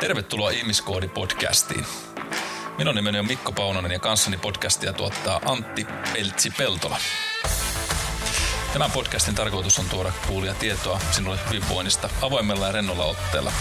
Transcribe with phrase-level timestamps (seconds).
[0.00, 1.84] Tervetuloa Ihmiskoodi-podcastiin.
[2.78, 6.98] Minun nimeni on Mikko Paunonen ja kanssani podcastia tuottaa Antti Peltsi-Peltola.
[8.72, 13.52] Tämän podcastin tarkoitus on tuoda kuulia tietoa sinulle hyvinvoinnista avoimella ja rennolla otteella.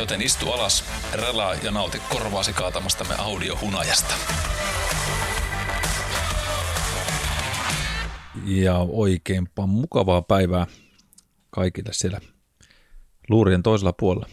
[0.00, 4.14] Joten istu alas, relaa ja nauti korvaasi kaatamastamme audiohunajasta.
[8.44, 10.66] Ja oikeinpa mukavaa päivää
[11.50, 12.20] kaikille siellä
[13.28, 14.28] luurien toisella puolella.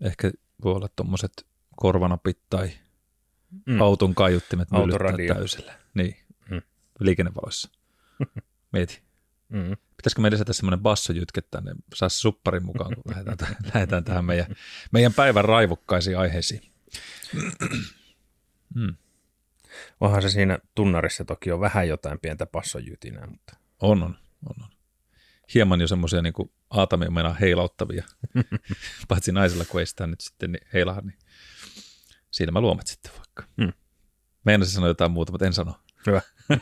[0.00, 0.30] Ehkä
[0.64, 2.70] voi olla tuommoiset korvanapit tai
[3.66, 3.80] mm.
[3.80, 5.78] auton kaiuttimet myllyttää täysillä.
[5.94, 6.16] Niin,
[6.50, 6.62] mm.
[7.00, 7.68] liikennevaloissa.
[8.72, 9.02] Mieti.
[9.48, 9.76] Mm.
[9.96, 14.46] Pitäisikö me lisätä semmoinen bassojytke tänne, saisi supparin mukaan, kun lähdetään, lähdetään tähän meidän,
[14.92, 16.62] meidän päivän raivokkaisiin aiheisiin.
[18.74, 18.96] mm.
[20.00, 23.56] Onhan se siinä tunnarissa toki on vähän jotain pientä bassojytinää, mutta...
[23.80, 24.18] On, on,
[24.48, 24.62] on.
[24.62, 24.68] on.
[25.54, 26.34] Hieman jo semmoisia niin
[26.74, 28.04] aatamia heilauttavia,
[29.08, 31.18] paitsi naisilla, kun ei sitä nyt sitten niin heilaha, niin
[32.30, 33.44] silmäluomet sitten vaikka.
[33.56, 33.72] Mm.
[34.44, 35.74] Meinasin sanoa jotain muuta, mutta en sano.
[36.06, 36.20] Hyvä.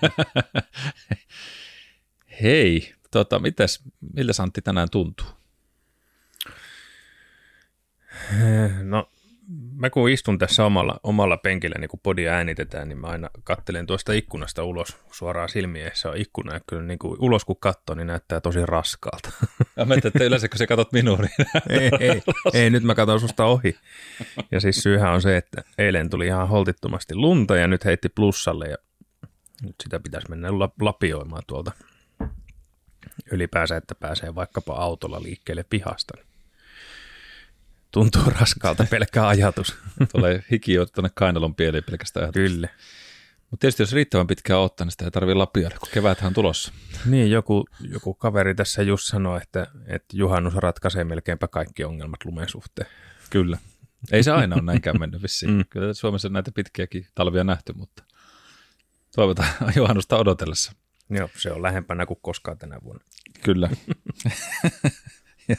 [2.42, 3.82] Hei, tota, mitäs,
[4.14, 5.26] miltä Santti tänään tuntuu?
[8.82, 9.10] No
[9.76, 13.86] mä kun istun tässä omalla, omalla penkillä, niin kun podia äänitetään, niin mä aina kattelen
[13.86, 17.96] tuosta ikkunasta ulos suoraan silmiä, se on ikkuna, ja kyllä niin kuin ulos kun katsoo,
[17.96, 19.30] niin näyttää tosi raskaalta.
[19.76, 21.30] Ja mä että yleensä kun sä katsot minua, niin
[21.68, 23.76] ei, ei, ei, nyt mä katson susta ohi.
[24.50, 28.66] Ja siis syyhän on se, että eilen tuli ihan holtittomasti lunta ja nyt heitti plussalle
[28.68, 28.76] ja
[29.62, 30.48] nyt sitä pitäisi mennä
[30.80, 31.72] lapioimaan tuolta
[33.32, 36.14] ylipäänsä, että pääsee vaikkapa autolla liikkeelle pihasta.
[37.92, 39.76] Tuntuu raskaalta pelkkä ajatus.
[40.12, 42.52] Tulee hiki jo tuonne kainalon pieliin pelkästään ajatus.
[42.52, 42.68] Kyllä.
[43.50, 46.72] Mutta tietysti jos riittävän pitkään ottaa, niin sitä ei tarvitse lapioida, kun keväthän on tulossa.
[47.06, 52.48] Niin, joku, joku kaveri tässä just sanoi, että, että juhannus ratkaisee melkeinpä kaikki ongelmat lumen
[52.48, 52.88] suhteen.
[53.30, 53.58] Kyllä.
[54.12, 55.52] Ei se aina ole näinkään mennyt vissiin.
[55.52, 55.64] Mm.
[55.70, 58.04] Kyllä Suomessa on näitä pitkiäkin talvia nähty, mutta
[59.16, 60.72] toivotaan juhannusta odotellessa.
[61.10, 63.04] Joo, se on lähempänä kuin koskaan tänä vuonna.
[63.44, 63.70] Kyllä.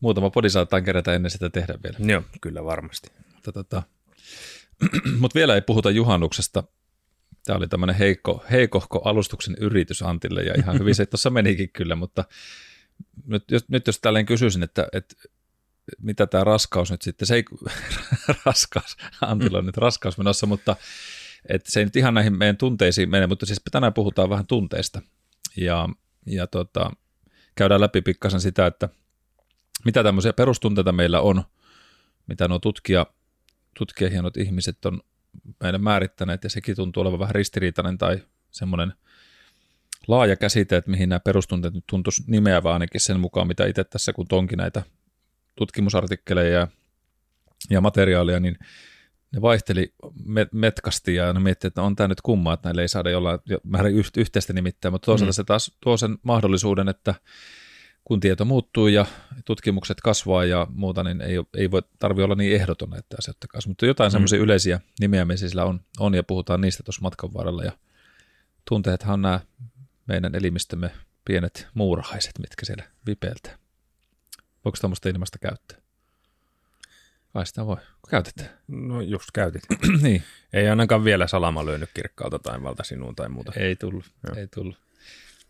[0.00, 2.12] Muutama podi saattaa kerätä ennen sitä tehdä vielä.
[2.12, 3.10] Joo, kyllä varmasti.
[3.34, 3.82] Mutta tota,
[5.20, 6.64] mut vielä ei puhuta juhannuksesta.
[7.46, 11.96] Tämä oli tämmöinen heikko, heikohko alustuksen yritys Antille ja ihan hyvin se tuossa menikin kyllä,
[11.96, 12.24] mutta
[13.26, 15.14] nyt jos, nyt jos tälleen kysyisin, että, että
[15.98, 17.44] mitä tämä raskaus nyt sitten, se ei,
[18.44, 20.76] raskaus, Antilla on nyt raskaus menossa, mutta
[21.48, 25.02] että se ei nyt ihan näihin meidän tunteisiin mene, mutta siis tänään puhutaan vähän tunteista
[25.56, 25.88] ja,
[26.26, 26.90] ja tota,
[27.54, 28.88] käydään läpi pikkasen sitä, että
[29.84, 31.44] mitä tämmöisiä perustunteita meillä on,
[32.26, 33.06] mitä nuo tutkija,
[33.78, 35.00] tutkijahienot ihmiset on
[35.60, 38.92] meille määrittäneet, ja sekin tuntuu olevan vähän ristiriitainen tai semmoinen
[40.08, 44.12] laaja käsite, että mihin nämä perustunteet nyt tuntuisi nimeävä ainakin sen mukaan, mitä itse tässä
[44.12, 44.82] kun tonkin näitä
[45.54, 46.68] tutkimusartikkeleja ja,
[47.70, 48.58] ja materiaalia, niin
[49.32, 49.94] ne vaihteli
[50.52, 53.88] metkasti ja ne miettii, että on tämä nyt kummaa, että näille ei saada jollain määrä
[54.16, 55.34] yhteistä nimittäin, mutta toisaalta mm.
[55.34, 57.14] se taas tuo sen mahdollisuuden, että
[58.08, 59.06] kun tieto muuttuu ja
[59.44, 63.70] tutkimukset kasvaa ja muuta, niin ei, ei voi tarvi olla niin ehdoton näitä asioita kanssa.
[63.70, 64.12] Mutta jotain mm.
[64.12, 67.64] semmoisia yleisiä nimeämisiä sillä on, on, ja puhutaan niistä tuossa matkan varrella.
[67.64, 67.72] Ja
[68.68, 69.40] tunteethan on nämä
[70.06, 70.90] meidän elimistömme
[71.24, 73.58] pienet muurahaiset, mitkä siellä vipeiltä.
[74.64, 75.78] Voiko tämmöistä ilmasta käyttää?
[77.32, 77.76] Kai sitä voi.
[78.10, 78.50] Käytetään.
[78.68, 79.62] No just käytit.
[80.02, 80.22] niin.
[80.52, 83.52] Ei ainakaan vielä salama löynyt kirkkaalta taivalta sinuun tai muuta.
[83.56, 84.36] Ei tullut, Joo.
[84.36, 84.76] ei tullut.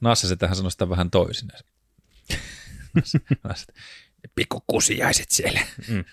[0.00, 1.50] Nassa se tähän sanoi sitä vähän toisin.
[4.34, 5.60] Pikkukusijaiset siellä.
[5.88, 6.04] Mm.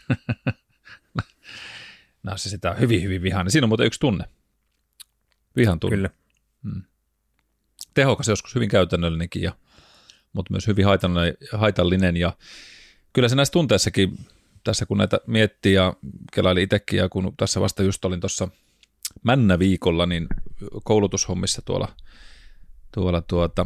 [2.23, 3.51] no se sitä on hyvin, hyvin vihainen.
[3.51, 4.25] Siinä on muuten yksi tunne.
[5.55, 5.95] Vihan tunne.
[5.95, 6.09] Kyllä.
[6.63, 6.83] Mm.
[7.93, 9.51] Tehokas, joskus hyvin käytännöllinenkin, ja,
[10.33, 12.17] mutta myös hyvin haitallinen, haitallinen.
[12.17, 12.33] Ja
[13.13, 14.17] kyllä se näissä tunteissakin,
[14.63, 15.93] tässä kun näitä miettii ja
[16.33, 18.47] kelaili itsekin, ja kun tässä vasta just olin tuossa
[19.23, 20.27] männä viikolla, niin
[20.83, 21.95] koulutushommissa tuolla,
[22.93, 23.65] tuolla tuota,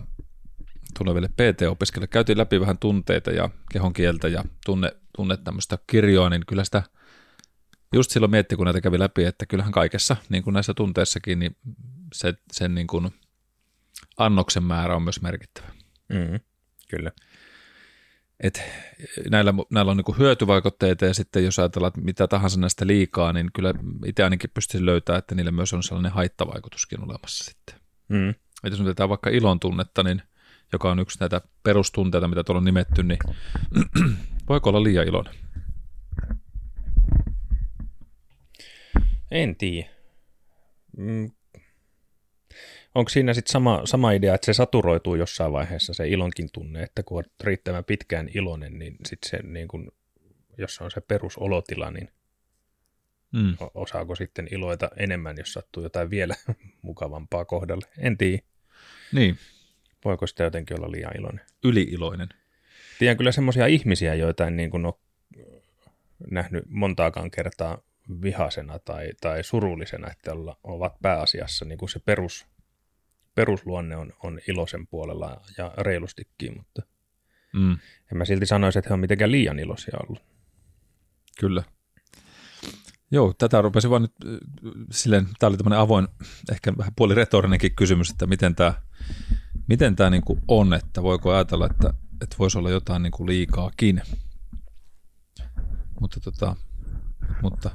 [0.98, 2.12] tuleville PT-opiskelijoille.
[2.12, 6.84] Käytiin läpi vähän tunteita ja kehon kieltä ja tunne, tunne tämmöistä kirjoa, niin kyllä sitä
[7.94, 11.56] just silloin mietti, kun näitä kävi läpi, että kyllähän kaikessa, niin kuin näissä tunteissakin, niin
[12.14, 13.12] se, sen niin kuin
[14.18, 15.68] annoksen määrä on myös merkittävä.
[16.10, 16.40] Mm,
[16.90, 17.12] kyllä.
[18.40, 18.62] Et
[19.30, 23.50] näillä, näillä on niin hyötyvaikutteita ja sitten jos ajatellaan, että mitä tahansa näistä liikaa, niin
[23.54, 23.74] kyllä
[24.06, 27.76] itse ainakin pystyisin löytämään, että niillä myös on sellainen haittavaikutuskin olemassa sitten.
[28.08, 28.30] Mm.
[28.64, 30.22] Et jos otetaan vaikka ilon tunnetta, niin
[30.74, 33.20] joka on yksi näitä perustunteita, mitä tuolla on nimetty, niin
[34.50, 35.34] voiko olla liian iloinen?
[39.32, 39.90] En tiedä.
[40.98, 41.32] Mm.
[42.96, 47.04] Onko siinä sitten sama, sama idea, että se saturoituu jossain vaiheessa se ilonkin tunne, että
[47.04, 49.92] kun on riittävän pitkään iloinen, niin sitten se niin kun,
[50.58, 52.10] jos se on se perusolotila, niin
[53.32, 53.58] Mm.
[53.74, 56.36] Osaako sitten iloita enemmän, jos sattuu jotain vielä
[56.82, 57.86] mukavampaa kohdalle?
[57.98, 58.44] En tiedä.
[59.14, 59.38] Niin.
[60.06, 61.46] Voiko sitä jotenkin olla liian iloinen?
[61.64, 62.30] Yli-iloinen.
[63.00, 64.94] Tiedän kyllä semmoisia ihmisiä, joita en niin kuin ole
[66.32, 67.78] nähnyt montaakaan kertaa
[68.22, 72.46] vihasena tai, tai surullisena, että olla, ovat pääasiassa niin kuin se perus,
[73.36, 76.82] perusluonne on, on iloisen puolella ja reilustikin, mutta
[77.54, 77.78] mm.
[78.12, 80.24] en mä silti sanoisi, että he on mitenkään liian iloisia ollut.
[81.40, 81.64] Kyllä.
[83.12, 84.14] Joo, tätä rupesin vaan nyt
[84.92, 86.08] silleen, tämä oli tämmöinen avoin,
[86.52, 88.74] ehkä vähän puoli retorinenkin kysymys, että miten tämä,
[89.70, 93.28] miten tämä niin kuin on, että voiko ajatella, että, että voisi olla jotain niin kuin
[93.28, 94.02] liikaakin.
[96.02, 96.56] Mutta, tota,
[97.42, 97.72] mutta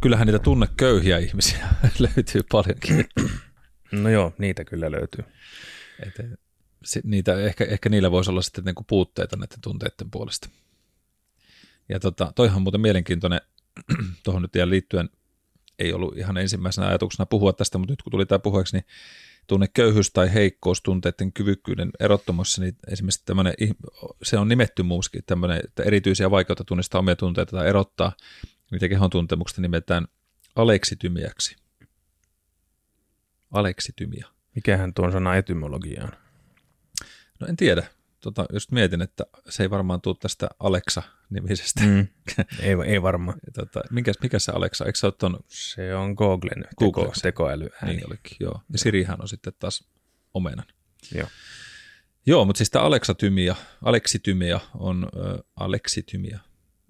[0.00, 1.68] kyllähän niitä tunneköyhiä ihmisiä
[2.16, 3.04] löytyy paljonkin.
[3.92, 5.24] No joo, niitä kyllä löytyy.
[6.06, 6.38] Et,
[7.04, 10.48] niitä, ehkä, ehkä niillä voisi olla sitten niinku puutteita näiden tunteiden puolesta.
[11.88, 13.40] Ja tota, toihan muuten mielenkiintoinen,
[14.24, 15.10] tuohon nyt vielä liittyen,
[15.78, 18.84] ei ollut ihan ensimmäisenä ajatuksena puhua tästä, mutta nyt kun tuli tämä puheeksi, niin
[19.48, 23.54] tunne köyhyys tai heikkous tunteiden kyvykkyyden erottomuudessa, niin esimerkiksi tämmöinen,
[24.22, 28.12] se on nimetty muuskin, tämmöinen, että erityisiä vaikeutta tunnistaa omia tunteita tai erottaa,
[28.70, 30.08] mitä kehon tuntemuksesta nimetään
[30.56, 31.56] aleksitymiäksi.
[33.50, 34.28] Aleksitymia.
[34.54, 36.12] Mikähän tuon sana etymologia on?
[37.40, 37.86] No en tiedä.
[38.20, 41.84] Tota, just mietin, että se ei varmaan tule tästä Alexa-nimisestä.
[41.84, 42.06] Mm,
[42.60, 43.38] ei, ei varmaan.
[43.54, 44.84] tota, mikä, mikä se Alexa?
[44.84, 45.40] Eikö se ole ton...
[45.48, 47.68] Se on Googlen teko, tekoäly.
[47.82, 48.60] Niin olikin, joo.
[48.72, 49.84] Ja Sirihän on sitten taas
[50.34, 50.66] omenan.
[51.14, 51.28] Joo.
[52.26, 56.38] Joo, mutta siis tämä Alexa-tymia, Aleksitymia on äh, Aleksitymia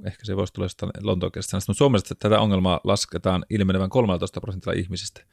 [0.05, 0.93] ehkä se voisi tulla jostain
[1.41, 5.25] sanasta, mutta Suomessa tätä ongelmaa lasketaan ilmenevän 13 prosentilla ihmisistä.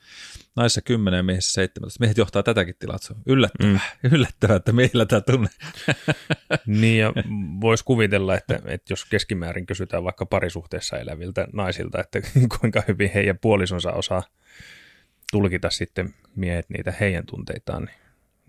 [0.55, 1.99] Naissa 10 ja miehissä 17.
[1.99, 4.09] Miehet johtaa tätäkin tilaa, se on yllättävää, mm.
[4.11, 5.49] yllättävää että meillä tämä tunne.
[6.81, 7.13] niin ja
[7.61, 12.21] voisi kuvitella, että, että jos keskimäärin kysytään vaikka parisuhteessa eläviltä naisilta, että
[12.59, 14.23] kuinka hyvin heidän puolisonsa osaa
[15.31, 17.97] tulkita sitten miehet niitä heidän tunteitaan, niin,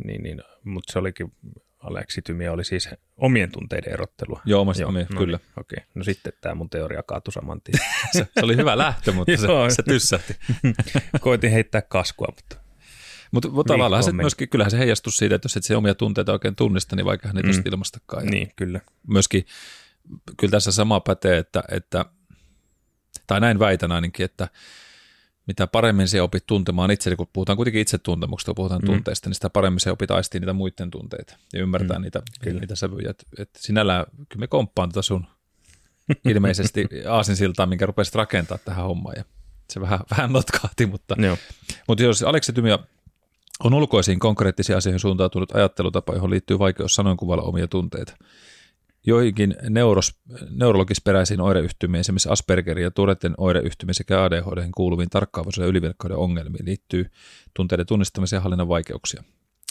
[0.07, 1.33] niin, niin mutta se olikin
[1.79, 4.41] Aleksitymiä oli siis omien tunteiden erottelua.
[4.45, 5.37] Joo, omasta Joo, omien, no kyllä.
[5.37, 5.91] Niin, okei, okay.
[5.95, 7.79] no sitten tämä mun teoria kaatui saman tien.
[8.13, 9.47] se, se, oli hyvä lähtö, mutta se,
[9.77, 10.37] se tyssähti.
[11.21, 12.67] Koitin heittää kaskua, mutta...
[13.31, 16.33] Mutta mut tavallaan se myöskin, kyllähän se heijastuu siitä, että jos et se omia tunteita
[16.33, 17.63] oikein tunnista, niin vaikka niitä mm.
[17.65, 18.25] ilmastakaan.
[18.25, 18.81] Ja niin, kyllä.
[19.09, 19.47] Myöskin,
[20.37, 22.05] kyllä tässä sama pätee, että, että
[23.27, 24.49] tai näin väitän ainakin, että
[25.47, 28.87] mitä paremmin se opit tuntemaan itse, kun puhutaan kuitenkin itsetuntemuksesta, kun puhutaan mm.
[28.87, 32.03] tunteista, niin sitä paremmin se opit aistiin niitä muiden tunteita ja ymmärtää mm.
[32.03, 32.61] niitä, kyllä.
[32.61, 33.11] niitä sävyjä.
[33.11, 35.27] Et, et sinällään kyllä me komppaan tätä sun
[36.31, 39.25] ilmeisesti aasinsiltaa, minkä rupesit rakentaa tähän hommaan ja
[39.71, 41.17] se vähän, vähän notkahti, mutta,
[41.89, 42.79] mutta jos Aleksitymia
[43.65, 48.17] on ulkoisiin konkreettisiin asioihin suuntautunut ajattelutapa, johon liittyy vaikeus sanoin kuvalla omia tunteita.
[49.07, 50.21] Joihinkin neuros,
[50.51, 57.11] neurologisperäisiin oireyhtymiin, esimerkiksi Aspergerin ja Turetten oireyhtymiin sekä ADHD kuuluviin tarkkaavaisuuden ja ylivelkkauden ongelmiin liittyy
[57.55, 59.25] tunteiden tunnistamisen ja hallinnan vaikeuksia.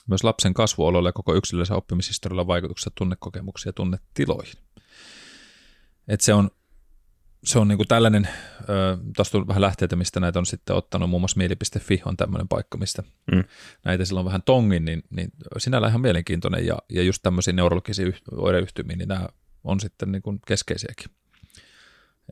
[0.08, 4.56] Myös lapsen kasvuoloilla ja koko yksilöllisen oppimishistorialla vaikutuksia tunnekokemuksia ja tunnetiloihin.
[6.08, 6.50] Et se on
[7.46, 8.28] se on niin kuin tällainen,
[9.16, 12.78] tuosta on vähän lähteitä, mistä näitä on sitten ottanut, muun muassa mieli.fi on tämmöinen paikka,
[12.78, 13.44] mistä mm.
[13.86, 18.96] näitä silloin vähän tongin, niin, niin sinällään ihan mielenkiintoinen ja, ja just tämmöisiä neurologisia oireyhtymiä,
[18.96, 19.28] niin nämä
[19.64, 21.12] on sitten niin kuin keskeisiäkin.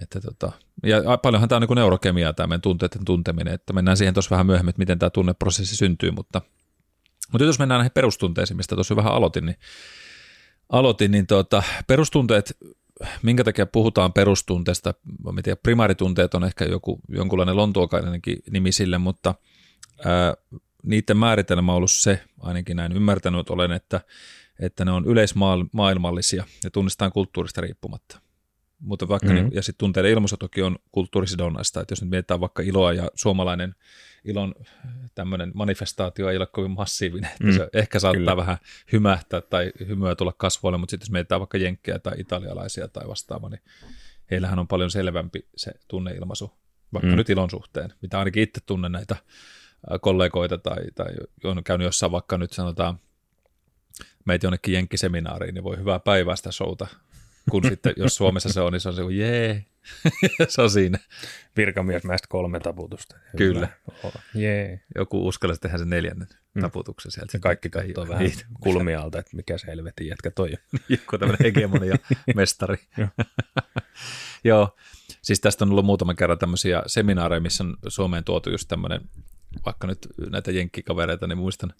[0.02, 0.52] Että tota,
[0.84, 4.46] ja paljonhan tämä on niin neurokemiaa, tämä meidän tunteiden tunteminen, että mennään siihen tuossa vähän
[4.46, 6.42] myöhemmin, että miten tämä tunneprosessi syntyy, mutta,
[7.32, 9.58] mutta jos mennään näihin perustunteisiin, mistä tuossa vähän aloitin, niin,
[10.70, 12.58] aloitin, niin tuota, perustunteet
[13.22, 14.94] minkä takia puhutaan perustunteesta,
[15.34, 19.36] mä tiedän, primaaritunteet on ehkä joku, jonkunlainen lontuokainenkin nimi sille, mutta
[20.06, 20.34] ää,
[20.84, 24.02] niiden määritelmä on ollut se, ainakin näin ymmärtänyt olen, että,
[24.60, 28.23] että ne on yleismaailmallisia ja tunnistetaan kulttuurista riippumatta.
[28.84, 29.44] Mutta vaikka mm-hmm.
[29.44, 33.10] niin, ja sitten tunteiden ilmaisu toki on kulttuurisidonnaista, että jos nyt mietitään vaikka iloa ja
[33.16, 33.76] suomalainen
[34.26, 34.56] ilon
[35.16, 38.38] tämmöinen manifestaatio ei ole kovin massiivinen, että mm, se ehkä saattaa kyllä.
[38.38, 38.58] vähän
[38.92, 43.50] hymähtää tai hymyä tulla kasvoille, mutta sitten jos mietitään vaikka jenkkejä tai italialaisia tai vastaavaa,
[43.50, 43.62] niin
[44.32, 46.52] heillähän on paljon selvämpi se tunneilmaisu,
[46.94, 47.16] vaikka mm.
[47.16, 49.16] nyt ilon suhteen, mitä ainakin itse tunnen näitä
[50.02, 51.14] kollegoita tai, tai
[51.44, 53.00] on käynyt jossain vaikka nyt sanotaan
[54.26, 56.88] meitä jonnekin jenkkiseminaariin, niin voi hyvää päivää sitä showta
[57.52, 59.66] kun sitten, jos Suomessa se on, niin se on se jee,
[60.48, 61.00] se on siinä.
[61.58, 63.16] Virkamiesmäistä kolme taputusta.
[63.38, 63.68] Kyllä.
[64.36, 64.82] Jee.
[64.96, 66.62] Joku uskalsi tehdä sen neljännen mm.
[66.62, 67.38] taputuksen sieltä.
[67.38, 68.32] Ja kaikki katsoo vähän
[68.64, 70.80] kulmialta, että mikä se helvetin jätkä toi on.
[70.90, 71.96] Joku tämmöinen hegemonia
[72.36, 72.78] mestari.
[74.44, 74.76] Joo,
[75.22, 79.02] siis tästä on ollut muutama kerran tämmöisiä seminaareja, missä on Suomeen tuotu just tämmöinen,
[79.66, 81.74] vaikka nyt näitä jenkkikavereita, niin muistan,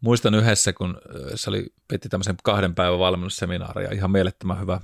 [0.00, 1.00] muistan yhdessä, kun
[1.34, 4.80] se oli, piti tämmöisen kahden päivän valmennusseminaari ja ihan mielettömän hyvä,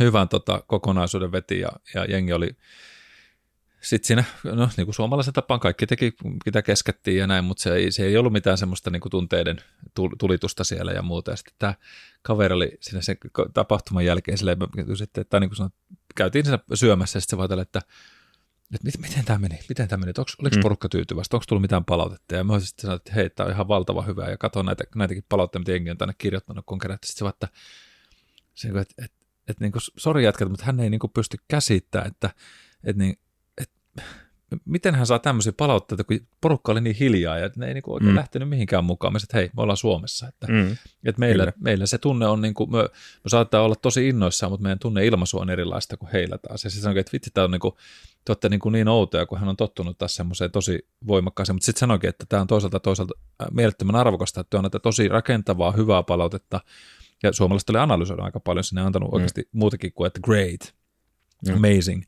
[0.00, 2.56] hyvän tota, kokonaisuuden veti ja, ja jengi oli
[3.80, 6.14] sitten siinä, no niin kuin suomalaisen tapaan kaikki teki,
[6.46, 9.56] mitä keskettiin ja näin, mutta se ei, se ei ollut mitään semmoista niin kuin tunteiden
[10.18, 11.30] tulitusta siellä ja muuta.
[11.30, 11.74] Ja sitten tämä
[12.22, 13.16] kaveri oli siinä sen
[13.54, 14.58] tapahtuman jälkeen silleen,
[15.02, 15.72] että, tai niin kuin sanoin,
[16.14, 17.80] käytiin siinä syömässä ja sitten se vaan että
[18.74, 20.62] että miten, miten tämä meni, miten tämä meni, että onko, oliko mm.
[20.62, 23.68] porukka tyytyväistä, onko tullut mitään palautetta, ja mä sitten sanoin, että hei, tämä on ihan
[23.68, 27.26] valtava hyvä, ja katsoin näitä, näitäkin palautteita, mitä jengi on tänne kirjoittanut, kun kerättiin, sitten
[27.26, 27.48] se että,
[28.54, 29.16] se, että, että, että,
[29.48, 32.30] että niin kuin, sori jätkät, mutta hän ei niin kuin pysty käsittämään, että,
[32.84, 33.18] että, niin,
[33.58, 34.02] että
[34.64, 37.94] miten hän saa tämmöisiä palautteita, kun porukka oli niin hiljaa ja ne ei niin kuin
[37.94, 38.16] oikein mm.
[38.16, 39.12] lähtenyt mihinkään mukaan.
[39.12, 40.28] Mä että hei, me ollaan Suomessa.
[40.28, 40.76] Että, mm.
[41.04, 42.78] että meillä, meillä, se tunne on, niin kuin, me,
[43.24, 46.64] me saattaa olla tosi innoissaan, mutta meidän tunne ilmaisu on erilaista kuin heillä taas.
[46.64, 47.74] Ja sitten että vitsi, tämä on niin kuin,
[48.26, 51.54] te olette niin, kuin niin outoja, kun hän on tottunut taas semmoiseen tosi voimakkaaseen.
[51.54, 55.72] Mutta sitten sanoikin, että tämä on toisaalta toisaalta äh, mielettömän arvokasta, että on tosi rakentavaa,
[55.72, 56.60] hyvää palautetta.
[57.22, 59.14] Ja suomalaiset oli analysoida aika paljon, sinne antanut mm.
[59.14, 60.74] oikeasti muutakin kuin, että great,
[61.48, 61.54] mm.
[61.54, 62.02] amazing.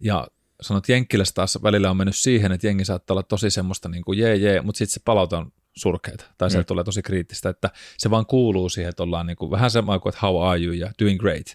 [0.00, 0.28] Ja
[0.60, 4.04] sanot, että Jenkkilässä taas välillä on mennyt siihen, että jengi saattaa olla tosi semmoista niin
[4.04, 6.64] kuin jee jee, mutta sitten se palauta on surkeita, tai se mm.
[6.64, 10.10] tulee tosi kriittistä, että se vaan kuuluu siihen, että ollaan niin kuin, vähän sama kuin,
[10.10, 11.46] että how are you ja doing great,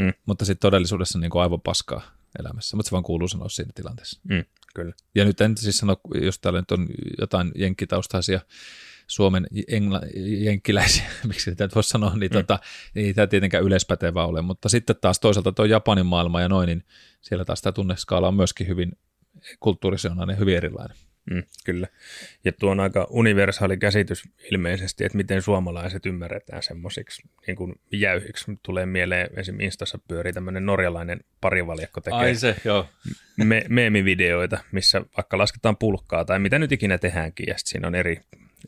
[0.00, 0.12] mm.
[0.26, 4.20] mutta sitten todellisuudessa niin kuin aivan paskaa elämässä, mutta se vaan kuuluu sanoa siinä tilanteessa.
[4.28, 4.92] Mm, kyllä.
[5.14, 6.88] Ja nyt en siis sano, jos täällä nyt on
[7.18, 8.40] jotain jenkkitaustaisia
[9.06, 12.34] Suomen engla, jenkkiläisiä, miksi sitä voisi sanoa, niin, mm.
[12.34, 12.58] tota,
[12.94, 16.84] niin tämä tietenkään yleispätevä ole, mutta sitten taas toisaalta tuo Japanin maailma ja noin, niin
[17.20, 18.92] siellä taas tämä tunneskaala on myöskin hyvin
[19.60, 20.96] kulttuurisionainen, hyvin erilainen.
[21.30, 21.86] Mm, kyllä.
[22.44, 28.58] Ja tuo on aika universaali käsitys ilmeisesti, että miten suomalaiset ymmärretään semmoisiksi niin kuin jäyhiksi.
[28.62, 29.60] Tulee mieleen esim.
[29.60, 32.88] Instassa pyörii tämmöinen norjalainen parivaljakko tekee Ai se, joo.
[33.36, 37.94] Me- meemivideoita, missä vaikka lasketaan pulkkaa tai mitä nyt ikinä tehdäänkin, ja sitten siinä on
[37.94, 38.20] eri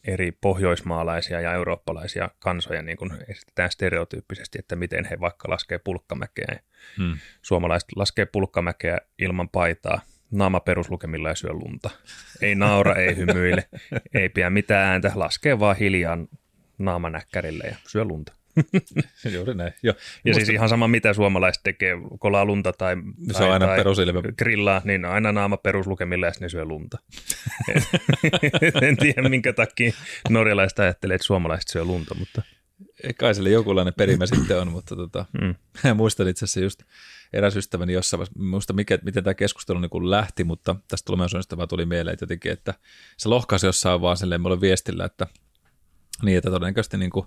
[0.04, 6.60] eri pohjoismaalaisia ja eurooppalaisia kansoja niin kuin esitetään stereotyyppisesti, että miten he vaikka laskee pulkkamäkeä.
[6.96, 7.18] Hmm.
[7.42, 10.00] Suomalaiset laskee pulkkamäkeä ilman paitaa,
[10.30, 11.90] naama peruslukemilla ja syö lunta.
[12.40, 13.68] Ei naura, ei hymyile,
[14.14, 16.18] ei pidä mitään ääntä, laskee vaan hiljaa
[16.78, 18.32] naamanäkkärille ja syö lunta.
[19.35, 19.73] Juuri näin.
[19.82, 19.92] Jo.
[19.92, 20.37] Ja Musta...
[20.37, 22.97] siis ihan sama, mitä suomalaiset tekee, kolaa lunta tai,
[23.32, 23.85] se on aina tai
[24.38, 26.99] grillaa, niin aina naama peruslukemilla ja syö lunta.
[28.82, 29.92] en tiedä, minkä takia
[30.30, 32.42] norjalaiset ajattelee, että suomalaiset syö lunta, mutta...
[33.18, 35.54] Kai sille jokinlainen perimä sitten on, mutta tota, mm.
[35.96, 36.82] muistan itse asiassa just
[37.32, 41.68] eräs ystäväni jossain vaiheessa, muista mikä, miten tämä keskustelu niin lähti, mutta tästä tulevaisuudesta vaan
[41.68, 42.74] tuli mieleen, että jotenkin, että
[43.16, 45.26] se lohkaisi jossain vaan silleen mulle viestillä, että
[46.22, 47.26] niin, että todennäköisesti niin kuin,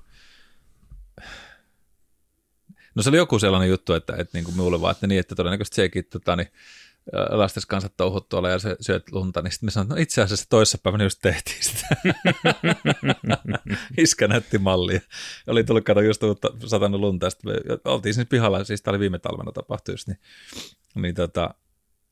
[2.95, 5.35] No se oli joku sellainen juttu, että, että niin kuin minulle vaan, että niin, että
[5.35, 6.47] todennäköisesti sekin tota, niin,
[7.29, 10.21] lastes kanssa touhut tuolla ja se syöt lunta, niin sitten me sanoin, että no itse
[10.21, 11.87] asiassa toisessa päivänä just tehtiin sitä.
[13.97, 15.01] Iskä näytti mallia.
[15.47, 18.91] Oli tullut kato just uutta satanut lunta, ja sitten me oltiin siis pihalla, siis tämä
[18.91, 20.19] oli viime talvena tapahtui just, niin,
[20.95, 21.53] niin tota,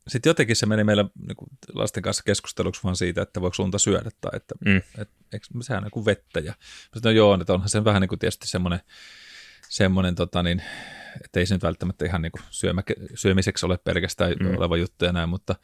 [0.08, 3.80] sitten jotenkin se meni meillä niin kuin lasten kanssa keskusteluksi vaan siitä, että voiko lunta
[3.80, 4.78] syödä tai että mm.
[4.78, 6.40] et, eikö, sehän on kuin vettä.
[6.40, 6.54] Ja
[6.84, 8.80] sitten no joo, että onhan se vähän niin kuin tietysti semmoinen,
[9.70, 10.64] semmoinen tota niin,
[11.24, 12.84] että ei se nyt välttämättä ihan niin kuin syömä,
[13.16, 14.58] syömiseksi ole pelkästään mm.
[14.58, 15.56] oleva juttu ja näin, mutta,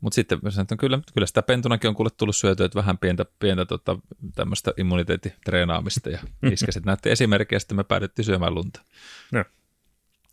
[0.00, 3.26] mutta sitten sanoin, että kyllä, kyllä sitä pentunakin on kuule tullut syötyä, että vähän pientä,
[3.38, 3.98] pientä tota,
[4.34, 6.18] tämmöistä immuniteettitreenaamista ja
[6.52, 8.80] iskäsit näytti esimerkkiä ja sitten me päädyttiin syömään lunta.
[9.32, 9.44] No.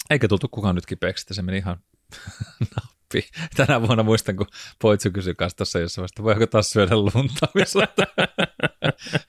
[0.09, 1.77] Eikä tultu kukaan nyt kipeäksi, että se meni ihan
[2.75, 3.29] nappi.
[3.55, 4.47] Tänä vuonna muistan, kun
[4.81, 7.47] Poitsu kysyi kanssa tuossa jossain vasta, voiko taas syödä lunta?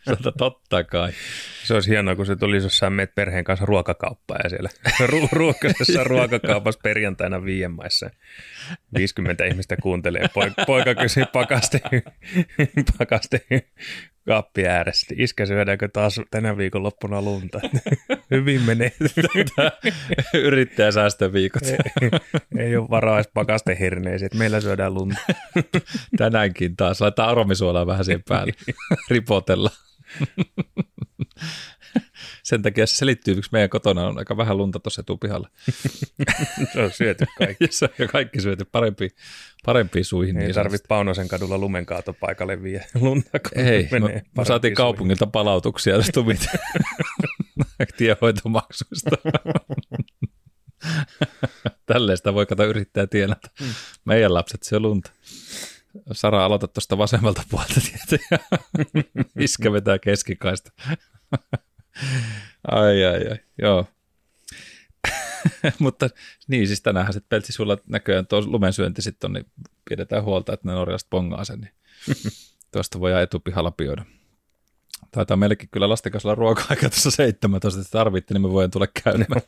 [0.06, 1.12] Sanotaan, totta kai.
[1.66, 4.68] Se olisi hienoa, kun se tuli, jos sä menet perheen kanssa ruokakauppaan ja siellä
[5.12, 8.10] ru- ruokasessa ruokakaupassa perjantaina viienmaissa
[8.94, 10.28] 50 ihmistä kuuntelee.
[10.34, 11.80] Poika, poika kysyy pakaste,
[12.98, 13.40] pakaste
[14.26, 15.14] kaappi ääressä.
[15.18, 17.60] Iskä, syödäänkö taas tänä viikon loppuna lunta?
[18.30, 18.92] Hyvin menee.
[20.34, 21.62] Yrittää säästää viikot.
[21.62, 21.78] ei,
[22.58, 25.20] ei ole varaa edes pakasteherneisiin, meillä syödään lunta.
[26.16, 27.00] Tänäänkin taas.
[27.00, 28.52] Laittaa aromisuolaa vähän siihen päälle.
[29.10, 29.70] Ripotella.
[32.42, 35.48] Sen takia se selittyy, miksi meidän kotona on aika vähän lunta tuossa etupihalla.
[36.72, 37.66] se on syöty kaikki.
[37.70, 39.08] se on kaikki syöty parempi,
[39.64, 40.36] parempiin suihin.
[40.36, 44.76] Ei niin tarvitse Paunosen kadulla lumenkaatopaikalle vie lunta, kun Ei, menee me saatiin suihin.
[44.76, 46.46] kaupungilta palautuksia tästä tumit
[47.96, 49.10] tiehoitomaksuista.
[51.86, 53.50] Tälleen sitä voi kato yrittää tienata.
[53.60, 53.66] Mm.
[54.04, 55.10] Meidän lapset syö lunta.
[56.12, 58.24] Sara, aloita tuosta vasemmalta puolta tietä
[59.38, 60.70] iskä vetää keskikaista.
[62.70, 63.86] Ai, ai, ai, joo.
[65.78, 66.08] Mutta
[66.48, 69.46] niin, siis tänäänhän sitten pelti sulla näköjään tuo lumensyönti sitten on, niin
[69.88, 71.72] pidetään huolta, että ne norjalaiset pongaa sen, niin
[72.72, 74.04] tuosta voidaan etupihalla pioida.
[75.10, 78.86] Taitaa meillekin kyllä lasten kanssa olla ruoka-aika tuossa 17, että tarvitte, niin me voin tulla
[79.04, 79.42] käymään.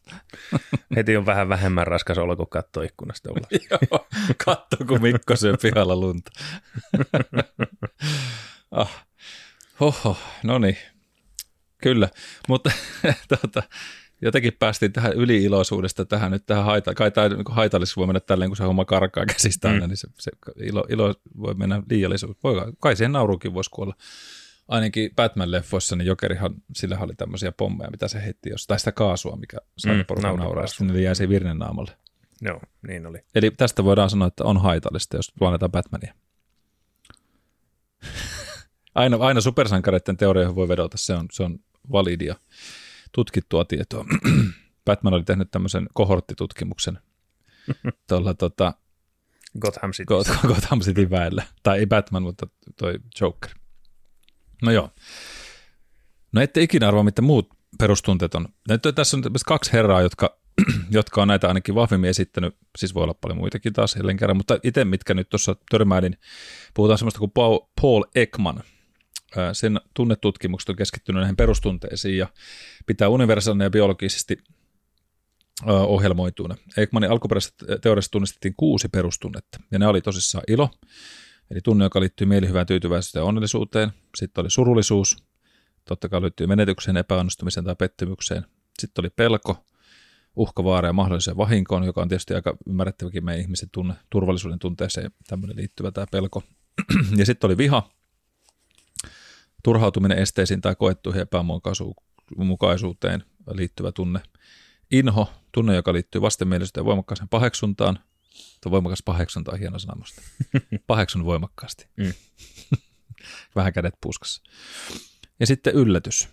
[0.96, 3.62] Heti on vähän vähemmän raskas olo, kun katsoo ikkunasta ulos.
[3.70, 4.06] Joo,
[4.44, 6.30] katso, kun Mikko syö pihalla lunta.
[8.70, 9.06] ah.
[9.80, 10.76] Hoho, no niin.
[11.82, 12.08] Kyllä,
[12.48, 12.70] mutta
[13.28, 13.62] tuota,
[14.22, 18.50] jotenkin päästiin tähän yliiloisuudesta tähän nyt tähän haita, kai tämä niin haitallisuus voi mennä tälleen,
[18.50, 19.88] kun se homma karkaa käsistä aina, mm.
[19.88, 22.36] niin se, se ilo, ilo, voi mennä liiallisuus.
[22.44, 23.94] Voi, kai siihen nauruukin voisi kuolla.
[24.68, 29.36] Ainakin Batman-leffoissa, niin Jokerihan, sillä oli tämmöisiä pommeja, mitä se heitti jos, tai sitä kaasua,
[29.36, 31.92] mikä sai mm, porukan nauraa, niin jäi se virnen naamalle.
[32.42, 33.18] Joo, niin oli.
[33.34, 36.14] Eli tästä voidaan sanoa, että on haitallista, jos planetaan Batmania.
[38.94, 41.58] Aina, aina supersankareiden teorioihin voi vedota, se on, se on
[41.92, 42.36] validia
[43.12, 44.04] tutkittua tietoa.
[44.84, 46.98] Batman oli tehnyt tämmöisen kohorttitutkimuksen
[48.08, 48.74] tuolla tota,
[49.60, 50.04] Gotham City.
[50.04, 51.42] Got, Gotham City väellä.
[51.62, 52.46] Tai ei Batman, mutta
[52.78, 53.50] toi Joker.
[54.62, 54.90] No joo.
[56.32, 58.48] No ette ikinä arvaa, mitä muut perustunteet on.
[58.68, 60.36] Nyt tässä on kaksi herraa, jotka,
[60.90, 64.58] jotka on näitä ainakin vahvemmin esittänyt, siis voi olla paljon muitakin taas jälleen kerran, mutta
[64.62, 66.18] itse mitkä nyt tuossa törmäilin,
[66.74, 67.32] puhutaan semmoista kuin
[67.80, 68.62] Paul Ekman–
[69.52, 72.26] sen tunnetutkimukset on keskittynyt näihin perustunteisiin ja
[72.86, 74.38] pitää universaalina ja biologisesti
[75.66, 76.56] ohjelmoituina.
[76.76, 80.70] Ekmanin alkuperäisessä teoriassa tunnistettiin kuusi perustunnetta, ja ne oli tosissaan ilo,
[81.50, 83.92] eli tunne, joka liittyy mielihyvään tyytyväisyyteen ja onnellisuuteen.
[84.16, 85.16] Sitten oli surullisuus,
[85.84, 88.46] totta kai liittyy menetykseen, epäonnistumiseen tai pettymykseen.
[88.78, 89.64] Sitten oli pelko,
[90.36, 95.10] uhka, vaara ja mahdolliseen vahinkoon, joka on tietysti aika ymmärrettäväkin meidän ihmisen tunne, turvallisuuden tunteeseen
[95.26, 96.42] tämmöinen liittyvä tämä pelko.
[97.18, 97.90] ja sitten oli viha,
[99.62, 104.20] turhautuminen esteisiin tai koettuihin epämukaisuuteen liittyvä tunne.
[104.90, 107.98] Inho, tunne, joka liittyy vastenmielisyyteen ja voimakkaaseen paheksuntaan.
[108.62, 110.04] Tuo voimakas paheksunta on hieno sana
[110.86, 111.86] Paheksun voimakkaasti.
[111.96, 112.12] Mm.
[113.56, 114.42] Vähän kädet puskassa.
[115.40, 116.28] Ja sitten yllätys,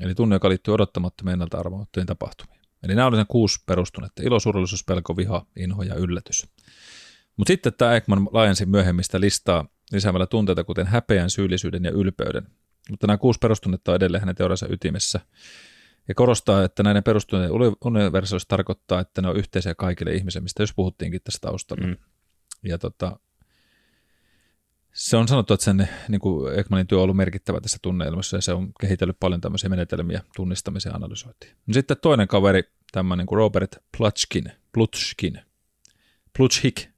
[0.00, 2.60] eli tunne, joka liittyy odottamattomien ennalta arvaamattomiin tapahtumiin.
[2.82, 4.22] Eli nämä olivat ne kuusi perustunnetta.
[4.22, 6.46] Ilo, surullisuus, pelko, viha, inho ja yllätys.
[7.36, 12.46] Mutta sitten tämä Ekman laajensi myöhemmistä listaa lisäämällä tunteita kuten häpeän, syyllisyyden ja ylpeyden.
[12.90, 15.20] Mutta nämä kuusi perustunnetta on edelleen hänen teoriansa ytimessä.
[16.08, 20.74] Ja korostaa, että näiden perustunneiden universaalisuus tarkoittaa, että ne on yhteisiä kaikille ihmisille, mistä jos
[20.74, 21.86] puhuttiinkin tästä taustalla.
[21.86, 21.96] Mm.
[22.64, 23.18] Ja tota,
[24.92, 28.40] se on sanottu, että sen niin kuin Ekmanin työ on ollut merkittävä tässä tunneilmassa ja
[28.40, 31.52] se on kehitellyt paljon tämmöisiä menetelmiä tunnistamisen ja analysointiin.
[31.66, 35.40] No sitten toinen kaveri, tämmöinen kuin Robert Plutchkin, Plutchkin,
[36.36, 36.88] Plutchik,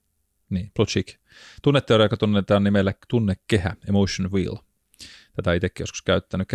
[0.50, 1.21] niin, Plutchik,
[1.62, 4.56] Tunneteoria, joka tunnetaan nimellä tunnekehä, Emotion Wheel.
[5.36, 6.48] Tätä itsekin joskus käyttänyt.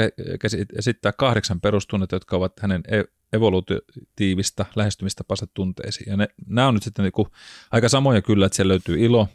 [0.77, 6.09] Esittää kahdeksan perustunnetta, jotka ovat hänen e- evolutiivista lähestymistapansa tunteisiin.
[6.09, 7.27] Ja ne, nämä on nyt sitten niin
[7.71, 9.27] aika samoja kyllä, että siellä löytyy ilo,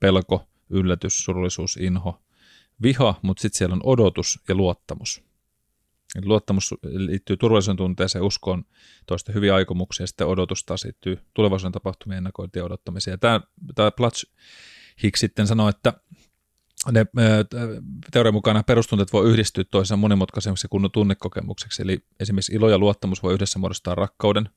[0.00, 2.22] pelko, yllätys, surullisuus, inho,
[2.82, 5.22] viha, mutta sitten siellä on odotus ja luottamus.
[6.16, 8.64] Eli luottamus liittyy turvallisuuden tunteeseen, uskoon
[9.06, 13.12] toista hyviä aikomuksia, ja sitten odotus taas liittyy tulevaisuuden tapahtumien ennakointiin ja odottamiseen.
[13.12, 13.40] Ja tämä,
[13.74, 14.26] tämä Platch
[15.02, 15.92] Hicks sitten sanoi, että
[16.92, 17.06] ne
[18.10, 23.34] teorian mukana perustunteet voi yhdistyä toisaan monimutkaisemmaksi kuin tunnekokemukseksi, eli esimerkiksi ilo ja luottamus voi
[23.34, 24.48] yhdessä muodostaa rakkauden.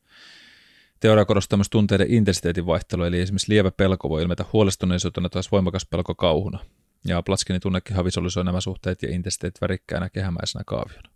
[0.99, 5.85] Teoria korostaa myös tunteiden intensiteetin vaihtelua, eli esimerkiksi lievä pelko voi ilmetä huolestuneisuutena tai voimakas
[5.85, 6.59] pelko kauhuna.
[7.05, 11.09] Ja Platskinin tunnekin visualisoi nämä suhteet ja intensiteetit värikkäänä kehämäisenä kaaviona.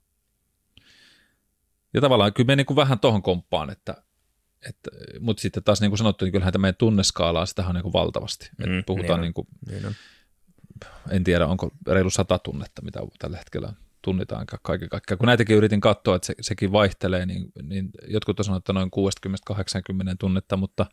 [1.94, 4.04] Ja tavallaan kyllä me niin kuin vähän tuohon komppaan, että,
[5.20, 7.94] mutta sitten taas niin kuin sanottu, niin kyllähän tämä meidän tunneskaalaa, sitä on niin kuin
[7.94, 8.50] valtavasti.
[8.58, 9.94] Mm, puhutaan niin, niin kuin, niin on.
[11.10, 15.18] en tiedä onko reilu sata tunnetta, mitä tällä hetkellä tunnitaan kaiken kaikkiaan.
[15.18, 18.92] Kun näitäkin yritin katsoa, että se, sekin vaihtelee, niin, niin jotkut on sanonut, että noin
[20.14, 20.86] 60-80 tunnetta, mutta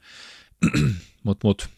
[1.25, 1.69] mut, mut,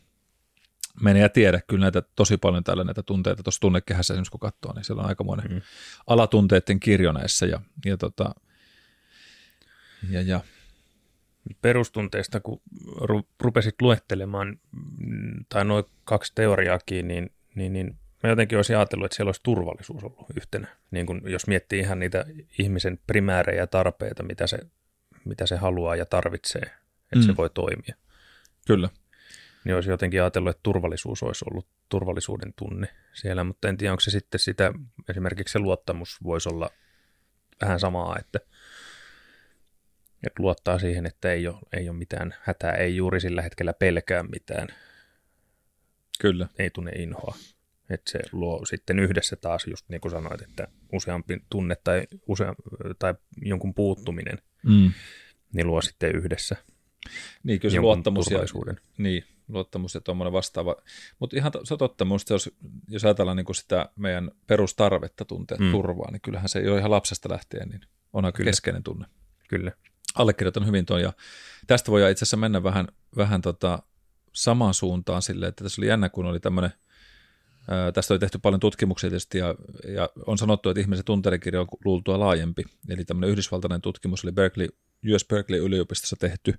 [1.02, 4.72] menee ja tiedä, kyllä näitä tosi paljon täällä näitä tunteita tuossa tunnekehässä esimerkiksi kun katsoo,
[4.74, 5.60] niin siellä on aikamoinen mm.
[6.06, 8.34] alatunteiden kirjo näissä ja, ja tota,
[10.10, 10.40] ja, ja.
[11.62, 12.60] Perustunteista, kun
[12.96, 14.58] ru- rupesit luettelemaan,
[15.06, 19.40] mm, tai noin kaksi teoriaakin, niin, niin, niin mä jotenkin olisin ajatellut, että siellä olisi
[19.42, 20.68] turvallisuus ollut yhtenä.
[20.90, 22.24] Niin kun, jos miettii ihan niitä
[22.58, 24.58] ihmisen primäärejä tarpeita, mitä se,
[25.24, 27.22] mitä se haluaa ja tarvitsee, että mm.
[27.22, 27.94] se voi toimia.
[28.66, 28.88] Kyllä.
[29.64, 34.00] Niin olisi jotenkin ajatellut, että turvallisuus olisi ollut turvallisuuden tunne siellä, mutta en tiedä, onko
[34.00, 34.72] se sitten sitä,
[35.08, 36.70] esimerkiksi se luottamus voisi olla
[37.60, 38.40] vähän samaa, että–
[40.26, 44.22] että luottaa siihen, että ei ole, ei ole mitään hätää, ei juuri sillä hetkellä pelkää
[44.22, 44.68] mitään.
[46.20, 46.48] Kyllä.
[46.58, 47.34] Ei tunne inhoa.
[47.90, 52.54] Että se luo sitten yhdessä taas, just niin kuin sanoit, että useampi tunne tai, usea,
[52.98, 54.92] tai jonkun puuttuminen, mm.
[55.52, 56.56] niin luo sitten yhdessä
[57.42, 58.38] niin, kyllä se luottamus ja,
[58.98, 60.76] niin, luottamus ja tuommoinen vastaava.
[61.18, 62.50] Mutta ihan se on totta, minusta jos,
[62.88, 65.70] jos ajatellaan niin sitä meidän perustarvetta tuntea mm.
[65.70, 67.80] turvaa, niin kyllähän se jo ihan lapsesta lähtien niin
[68.12, 68.48] on aika Kyllä.
[68.48, 69.06] keskeinen tunne.
[69.48, 69.72] Kyllä.
[70.14, 71.12] Allekirjoitan hyvin tuon ja
[71.66, 73.82] tästä voi itse asiassa mennä vähän, vähän tota
[74.32, 76.72] samaan suuntaan sille, että tässä oli jännä, kun oli tämmöinen–
[77.94, 79.54] Tästä oli tehty paljon tutkimuksia tietysti ja,
[79.94, 82.64] ja on sanottu, että ihmisen tunteiden on luultua laajempi.
[82.88, 84.68] Eli tämmöinen yhdysvaltainen tutkimus oli Berkeley,
[85.14, 86.54] US Berkeley yliopistossa tehty,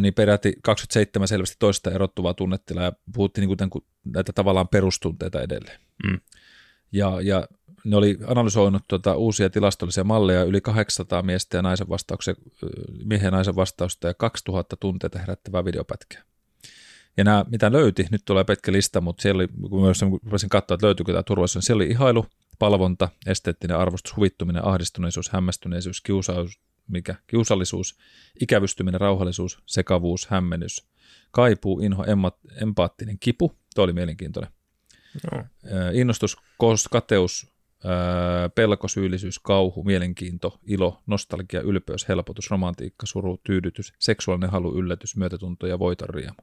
[0.00, 5.80] niin peräti 27 selvästi toista erottuvaa tunnettilaa ja puhuttiin niin kuin näitä tavallaan perustunteita edelleen.
[6.06, 6.20] Mm.
[6.92, 7.48] Ja, ja
[7.86, 12.34] ne oli analysoinut tuota uusia tilastollisia malleja, yli 800 miestä ja naisen vastauksia,
[13.04, 16.22] miehen ja naisen vastausta ja 2000 tunteita herättävää videopätkää.
[17.16, 20.74] Ja nämä, mitä löyti, nyt tulee pitkä lista, mutta siellä oli, kun myös voisin katsoa,
[20.74, 22.26] että löytyykö tämä turvallisuus, siellä oli ihailu,
[22.58, 27.98] palvonta, esteettinen arvostus, huvittuminen, ahdistuneisuus, hämmästyneisyys, kiusaus, mikä, kiusallisuus,
[28.40, 30.86] ikävystyminen, rauhallisuus, sekavuus, hämmennys,
[31.30, 32.04] kaipuu, inho,
[32.62, 34.52] empaattinen kipu, tuo oli mielenkiintoinen.
[35.32, 35.44] No.
[35.92, 36.36] Innostus,
[36.90, 37.55] kateus,
[38.54, 45.66] pelko, syyllisyys, kauhu, mielenkiinto, ilo, nostalgia, ylpeys, helpotus, romantiikka, suru, tyydytys, seksuaalinen halu, yllätys, myötätunto
[45.66, 46.36] ja voiton riemu.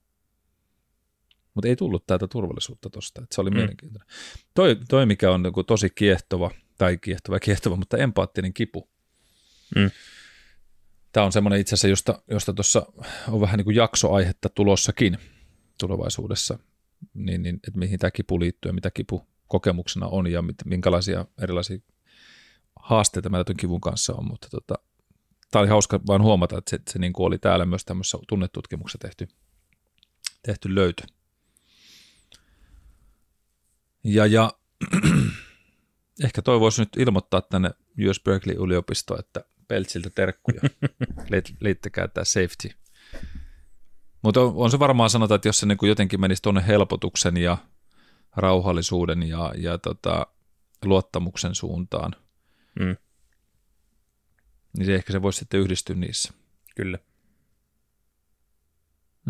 [1.53, 3.57] Mutta ei tullut tätä turvallisuutta tuosta, että se oli mm.
[3.57, 4.09] mielenkiintoinen.
[4.53, 8.89] Toi, toi, mikä on niin tosi kiehtova, tai kiehtova kiehtova, mutta empaattinen kipu.
[9.75, 9.91] Mm.
[11.11, 12.85] Tämä on semmoinen itse asiassa, josta, josta tuossa
[13.27, 15.17] on vähän niin kuin jaksoaihetta tulossakin
[15.79, 16.59] tulevaisuudessa,
[17.13, 21.25] niin, niin että mihin tämä kipu liittyy ja mitä kipu kokemuksena on ja mit, minkälaisia
[21.41, 21.77] erilaisia
[22.75, 24.75] haasteita meillä tuon kivun kanssa on, mutta tota,
[25.51, 28.97] tämä oli hauska vaan huomata, että se, se niin kuin oli täällä myös tämmöisessä tunnetutkimuksessa
[28.97, 29.27] tehty,
[30.43, 31.03] tehty löytö.
[34.03, 34.53] Ja, ja
[36.25, 37.71] ehkä toi voisi nyt ilmoittaa tänne
[38.09, 40.61] US Berkeley-yliopistoon, että Peltsiltä terkkuja.
[41.59, 42.69] Liittäkää tämä safety.
[44.21, 47.57] Mutta on, on, se varmaan sanota, että jos se niin jotenkin menisi tuonne helpotuksen ja
[48.35, 50.27] rauhallisuuden ja, ja tota,
[50.85, 52.15] luottamuksen suuntaan,
[52.79, 52.95] mm.
[54.77, 56.33] niin se ehkä se voisi sitten yhdistyä niissä.
[56.75, 56.99] Kyllä.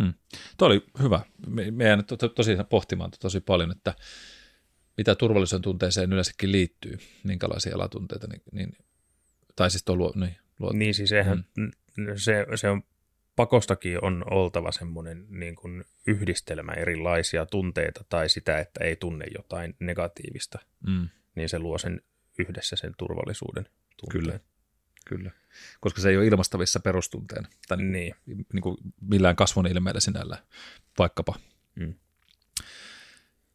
[0.01, 0.13] Hmm.
[0.57, 1.21] Tuo oli hyvä.
[1.47, 3.93] Me, me jäänyt to, to, tosi pohtimaan tosi paljon, että
[4.97, 8.77] mitä turvallisuuden tunteeseen yleensäkin liittyy, minkälaisia alatunteita, niin, niin
[9.55, 11.71] tai siis tuo luo, niin, luo, niin siis sehän, mm.
[12.15, 12.83] se, se on
[13.35, 19.75] pakostakin on oltava semmoinen niin kuin yhdistelmä erilaisia tunteita tai sitä, että ei tunne jotain
[19.79, 21.09] negatiivista, mm.
[21.35, 22.01] niin se luo sen
[22.39, 23.65] yhdessä sen turvallisuuden
[23.97, 24.23] tunteen.
[24.23, 24.39] Kyllä,
[25.05, 25.31] kyllä.
[25.79, 28.15] Koska se ei ole ilmastavissa perustunteena tai niin.
[28.25, 30.37] Niin kuin millään kasvun ilmeellä sinällä
[30.99, 31.35] vaikkapa.
[31.75, 31.93] Mm.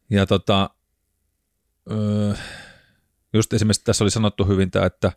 [0.09, 0.69] Ja tota,
[3.33, 5.11] just esimerkiksi tässä oli sanottu hyvin tämä, että,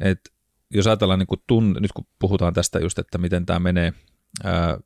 [0.00, 0.30] että
[0.70, 3.92] jos ajatellaan niin kuin tunne, nyt kun puhutaan tästä just, että miten tämä menee,
[4.44, 4.78] ää,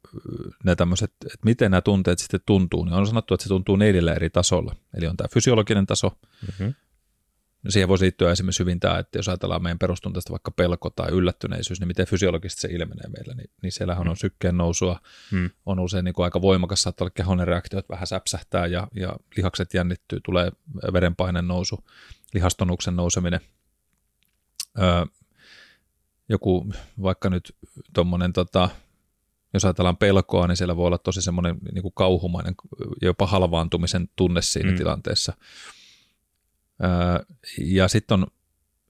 [0.64, 4.14] nämä tämmöiset, että miten nämä tunteet sitten tuntuu, niin on sanottu, että se tuntuu neljällä
[4.14, 4.74] eri tasolla.
[4.96, 6.74] Eli on tämä fysiologinen taso, mm-hmm.
[7.68, 11.80] siihen voisi liittyä esimerkiksi hyvin tämä, että jos ajatellaan meidän perustunteesta vaikka pelko tai yllättyneisyys,
[11.80, 14.10] niin miten fysiologisesti se ilmenee meillä, niin, niin siellähän mm.
[14.10, 15.00] on sykkeen nousua,
[15.32, 15.50] mm.
[15.66, 19.16] on usein niin kuin aika voimakas, saattaa olla kehonen reaktio, että vähän säpsähtää ja, ja
[19.36, 20.52] lihakset jännittyy, tulee
[20.92, 21.84] verenpaineen nousu,
[22.34, 23.40] lihastonuksen nouseminen.
[24.78, 25.04] Öö,
[26.28, 26.66] joku
[27.02, 27.56] vaikka nyt
[27.94, 28.68] tuommoinen, tota,
[29.54, 32.54] jos ajatellaan pelkoa, niin siellä voi olla tosi semmoinen niin kuin kauhumainen,
[33.02, 34.76] jopa halvaantumisen tunne siinä mm.
[34.76, 35.32] tilanteessa.
[36.84, 38.26] Öö, ja sitten on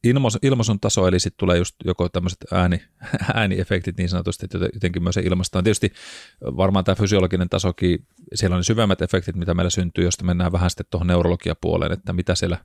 [0.04, 2.82] ilmaisun, ilmaisun taso, eli sitten tulee just joko tämmöiset ääni,
[3.34, 5.64] ääniefektit niin sanotusti, että jotenkin myös se ilmastaan.
[5.64, 5.92] Tietysti
[6.40, 10.70] varmaan tämä fysiologinen tasokin, siellä on ne syvemmät efektit, mitä meillä syntyy, josta mennään vähän
[10.70, 12.58] sitten tuohon neurologiapuoleen, että mitä siellä,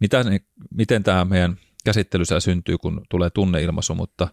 [0.00, 0.24] mitä,
[0.74, 4.28] miten tämä meidän käsittelyssä syntyy, kun tulee tunneilmaisu, mutta,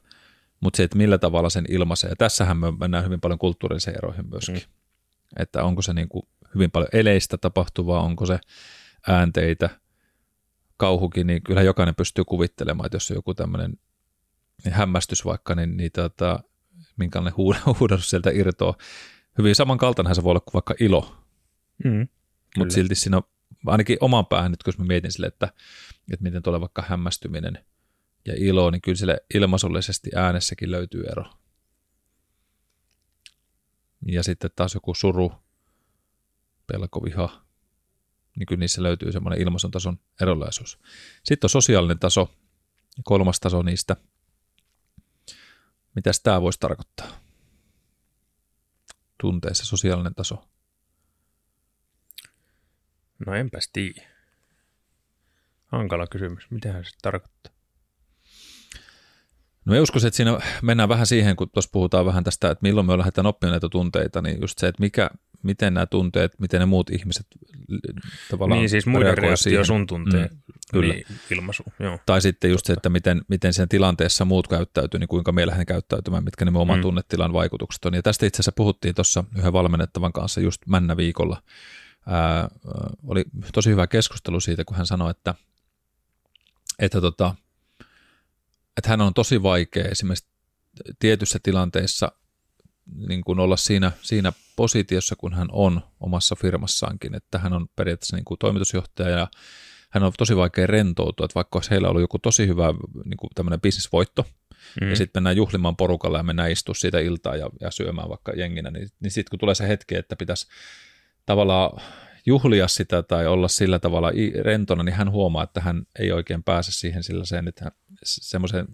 [0.60, 2.10] mutta se, että millä tavalla sen ilmaisee.
[2.10, 4.56] Ja tässähän me mennään hyvin paljon kulttuurisiin eroihin myöskin.
[4.56, 5.42] Mm.
[5.42, 6.24] Että onko se niin kuin
[6.56, 8.40] hyvin paljon eleistä tapahtuvaa, onko se
[9.08, 9.70] äänteitä,
[10.78, 13.80] kauhukin, niin kyllä jokainen pystyy kuvittelemaan, että jos on joku tämmöinen
[14.72, 16.40] hämmästys vaikka, niin, niin tota,
[16.98, 18.78] minkälainen huudahdus sieltä irtoaa.
[19.38, 21.16] Hyvin samankaltainen se voi olla kuin vaikka ilo,
[21.84, 22.08] mm,
[22.58, 23.24] mutta silti siinä on
[23.66, 25.54] ainakin oman päähän nyt, kun mä mietin sille, että,
[26.14, 27.66] että miten tulee vaikka hämmästyminen
[28.26, 31.26] ja ilo, niin kyllä sille ilmaisullisesti äänessäkin löytyy ero.
[34.06, 35.32] Ja sitten taas joku suru,
[36.68, 37.46] pelko, viha,
[38.36, 40.80] niin kyllä niissä löytyy semmoinen ilmaisun tason erilaisuus.
[41.24, 42.36] Sitten on sosiaalinen taso,
[43.04, 43.96] kolmas taso niistä.
[45.96, 47.08] Mitäs tämä voisi tarkoittaa?
[49.22, 50.48] Tunteessa sosiaalinen taso.
[53.26, 54.11] No enpäs tiedä.
[55.72, 56.44] Hankala kysymys.
[56.52, 57.54] Mitähän se tarkoittaa?
[59.66, 62.88] No mä uskoisin, että siinä mennään vähän siihen, kun tuossa puhutaan vähän tästä, että milloin
[62.88, 65.10] me lähdetään oppimaan näitä tunteita, niin just se, että mikä,
[65.44, 67.28] miten nämä tunteet, miten ne muut ihmiset
[68.32, 69.66] tavallaan Niin siis muiden reaktio siihen.
[69.66, 70.94] sun tunteen Mm, mm, kyllä.
[70.94, 71.64] niin, ilmaisu.
[71.80, 72.00] Joo.
[72.06, 75.66] Tai sitten just se, että miten, miten sen tilanteessa muut käyttäytyy, niin kuinka me lähden
[75.66, 76.82] käyttäytymään, mitkä ne oman Mm.
[76.82, 77.94] tunnetilan vaikutukset on.
[77.94, 81.44] Ja tästä itse asiassa puhuttiin tuossa yhden valmennettavan kanssa just männä viikolla.
[82.08, 82.48] Ää,
[83.08, 85.36] oli tosi hyvä keskustelu siitä, kun hän sanoi, että,
[86.82, 87.36] että, tota,
[88.78, 90.30] että hän on tosi vaikea esimerkiksi
[91.00, 92.12] tietyssä tilanteessa
[93.08, 98.16] niin kuin olla siinä, siinä positiossa, kun hän on omassa firmassaankin, että hän on periaatteessa
[98.16, 99.28] niin kuin toimitusjohtaja ja
[99.90, 102.74] hän on tosi vaikea rentoutua, että vaikka olisi heillä ollut joku tosi hyvä
[103.06, 104.26] niin kuin tämmöinen bisnesvoitto,
[104.82, 104.90] mm.
[104.90, 108.72] ja sitten mennään juhlimaan porukalla ja mennään istua siitä iltaa ja, ja syömään vaikka jenginä,
[108.72, 110.48] niin, niin sitten kun tulee se hetki, että pitäisi
[111.26, 111.82] tavallaan
[112.26, 116.72] juhlia sitä tai olla sillä tavalla rentona, niin hän huomaa, että hän ei oikein pääse
[116.72, 118.68] siihen sillä sen, että hän semmoisen,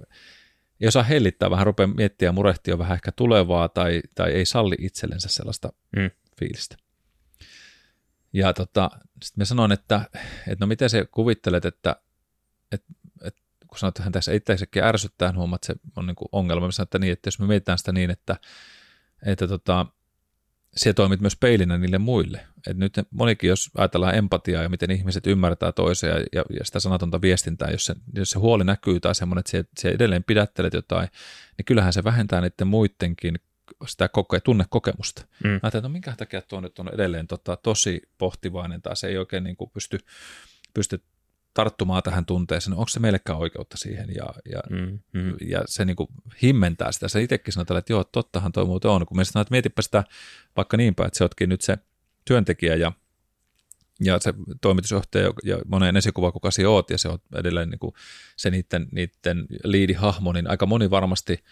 [0.81, 4.75] ei osaa hellittää, vähän rupeaa miettiä ja murehtia vähän ehkä tulevaa tai, tai ei salli
[4.79, 6.11] itsellensä sellaista Mm.
[6.39, 6.75] fiilistä.
[8.33, 8.89] Ja tota,
[9.23, 10.01] sitten mä sanoin, että,
[10.47, 11.95] että no miten sä kuvittelet, että,
[12.71, 16.15] että, että kun sanoit, että hän tässä itsekin ärsyttää, hän huomaa, että se on niin
[16.15, 16.65] kuin ongelma.
[16.65, 18.35] Mä sanoin, että niin, että jos me mietitään sitä niin, että,
[19.25, 19.85] että tota,
[20.77, 22.47] se toimit myös peilinä niille muille.
[22.67, 27.21] Et nyt monikin, jos ajatellaan empatiaa ja miten ihmiset ymmärtää toisia ja, ja sitä sanatonta
[27.21, 31.09] viestintää, jos se, jos se huoli näkyy tai semmoinen, että se, se edelleen pidättelet jotain,
[31.57, 33.35] niin kyllähän se vähentää niiden muidenkin
[33.87, 35.21] sitä koke, tunnekokemusta.
[35.43, 35.49] Mm.
[35.49, 39.17] Ajattelin, että no minkä takia tuo nyt on edelleen tota, tosi pohtivainen tai se ei
[39.17, 39.99] oikein niin kuin pysty,
[40.73, 41.03] pysty
[41.57, 42.73] tarttumaan tähän tunteeseen.
[42.73, 44.09] Onko se meillekään oikeutta siihen?
[44.15, 44.99] Ja, ja, Mm.
[45.13, 45.35] Mm.
[45.49, 46.07] ja se niin kuin
[46.41, 47.07] himmentää sitä.
[47.07, 49.05] Se itsekin sanoo tällä, että joo, tottahan toi muuten on.
[49.05, 50.03] Kun me sanoin, että mietipä sitä
[50.57, 51.77] vaikka niin päin, että se ootkin nyt se
[52.25, 52.91] työntekijä ja,
[54.01, 57.93] ja se toimitusjohtaja ja monen esikuva, kuka sinä oot, ja se on edelleen niin kuin
[58.35, 61.43] se niiden, niiden liidihahmo, niin aika moni varmasti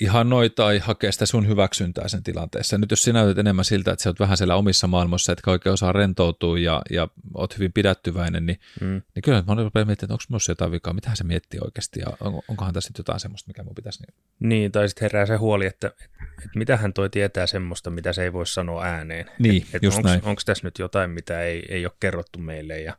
[0.00, 2.78] ihannoi tai hakee sitä sun hyväksyntää sen tilanteessa.
[2.78, 5.72] Nyt jos sinä näytät enemmän siltä, että sä oot vähän siellä omissa maailmassa, etkä oikein
[5.72, 9.02] osaa rentoutua ja, ja oot hyvin pidättyväinen, niin, Mm.
[9.14, 12.06] niin kyllä mä rupean miettimään, että onko minussa jotain vikaa, mitä se miettii oikeasti ja
[12.20, 14.02] on, onkohan tässä nyt jotain semmoista, mikä mun pitäisi...
[14.02, 14.14] Niin...
[14.40, 16.04] Niin, tai sitten herää se huoli, että, että,
[16.38, 19.30] että mitähän toi tietää semmoista, mitä se ei voi sanoa ääneen.
[19.38, 20.20] Niin, että just näin.
[20.24, 22.96] Onko tässä nyt jotain, mitä ei, ei ole kerrottu meille ja,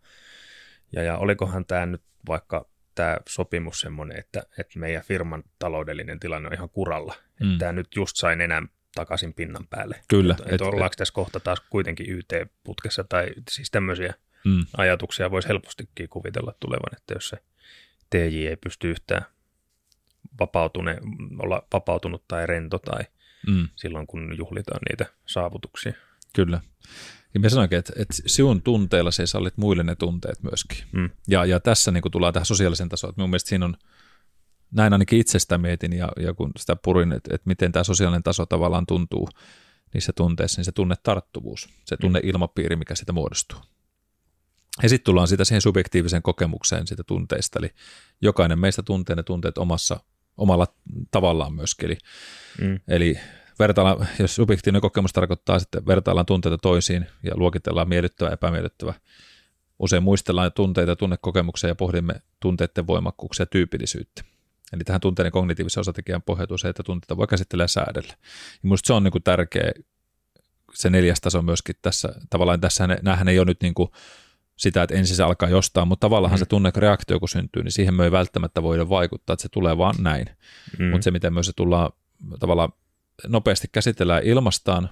[0.91, 6.47] ja, ja olikohan tämä nyt vaikka tämä sopimus semmoinen, että, että meidän firman taloudellinen tilanne
[6.47, 7.15] on ihan kuralla.
[7.39, 7.47] Mm.
[7.47, 8.61] Että tämä nyt just sai enää
[8.95, 10.01] takaisin pinnan päälle.
[10.07, 10.35] Kyllä.
[10.39, 14.13] Että, että ollaanko tässä kohta taas kuitenkin YT-putkessa tai siis tämmöisiä
[14.45, 17.37] Mm, ajatuksia voisi helpostikin kuvitella tulevan, että jos se
[18.09, 19.25] TJ ei pysty yhtään
[20.39, 20.97] vapautune,
[21.39, 23.03] olla vapautunut tai rento tai
[23.47, 25.93] mm, silloin, kun juhlitaan niitä saavutuksia.
[26.35, 26.61] kyllä.
[27.33, 30.77] Ja mä sanoinkin, että, että sinun tunteilla se sallit muille ne tunteet myöskin.
[30.91, 31.09] Mm.
[31.27, 33.09] Ja, ja tässä niin tullaan tähän sosiaalisen tasoon.
[33.09, 33.77] Että mun mielestä siinä on,
[34.71, 38.45] näin ainakin itsestä mietin ja, ja kun sitä purin, että, että miten tämä sosiaalinen taso
[38.45, 39.29] tavallaan tuntuu
[39.93, 43.59] niissä tunteissa, niin se tunnetarttuvuus, se tunneilmapiiri, mikä siitä muodostuu.
[44.83, 47.69] Ja sitten tullaan siitä siihen subjektiiviseen kokemukseen siitä tunteista, eli
[48.21, 49.99] jokainen meistä tuntee ne tunteet omassa,
[50.37, 50.67] omalla
[51.11, 51.85] tavallaan myöskin.
[51.85, 51.97] Eli,
[52.61, 52.79] Mm.
[52.87, 53.19] eli
[53.61, 58.93] vertaillaan, jos subjektiivinen kokemus tarkoittaa, että vertaillaan tunteita toisiin ja luokitellaan miellyttävä, epämiellyttävä.
[59.79, 64.23] Usein muistellaan tunteita, tunnekokemuksia ja pohdimme tunteiden voimakkuuksia ja tyypillisyyttä.
[64.73, 68.13] Eli tähän tunteiden kognitiivisen osatekijän pohjautuu se, että tunteita voi käsitellä ja säädellä.
[68.13, 69.71] Ja minusta se on niin kuin tärkeä,
[70.73, 72.15] se neljäs taso myöskin tässä.
[72.29, 73.89] Tavallaan tässä näähän ei ole nyt niin kuin
[74.55, 76.37] sitä, että ensin se alkaa jostain, mutta tavallaan mm.
[76.37, 79.95] se tunnereaktio, kun syntyy, niin siihen me ei välttämättä voida vaikuttaa, että se tulee vaan
[79.99, 80.25] näin.
[80.79, 80.85] Mm.
[80.85, 81.91] Mutta se, miten myös se tullaan
[82.39, 82.69] tavallaan
[83.27, 84.89] nopeasti käsitellään ilmastaan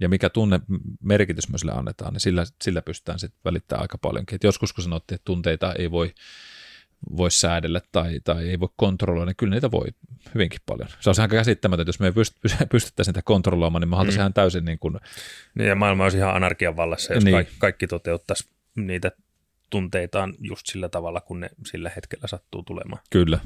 [0.00, 0.60] ja mikä tunne
[1.02, 4.36] merkitys myös sille annetaan, niin sillä, sillä pystytään sitten välittämään aika paljonkin.
[4.36, 6.14] Et joskus kun sanottiin, että tunteita ei voi,
[7.16, 9.86] voi säädellä tai, tai ei voi kontrolloida, niin kyllä niitä voi
[10.34, 10.88] hyvinkin paljon.
[11.00, 14.08] Se on aika käsittämätöntä, jos me ei pyst- pystyttäisiin niitä kontrolloimaan, niin me Mm.
[14.10, 14.96] ihan täysin niin kuin,
[15.54, 17.32] Niin, ja maailma olisi ihan anarkian vallassa, jos Niin.
[17.34, 19.12] kaikki, kaikki toteuttaisi niitä
[19.70, 23.02] tunteitaan just sillä tavalla, kun ne sillä hetkellä sattuu tulemaan.
[23.10, 23.38] kyllä.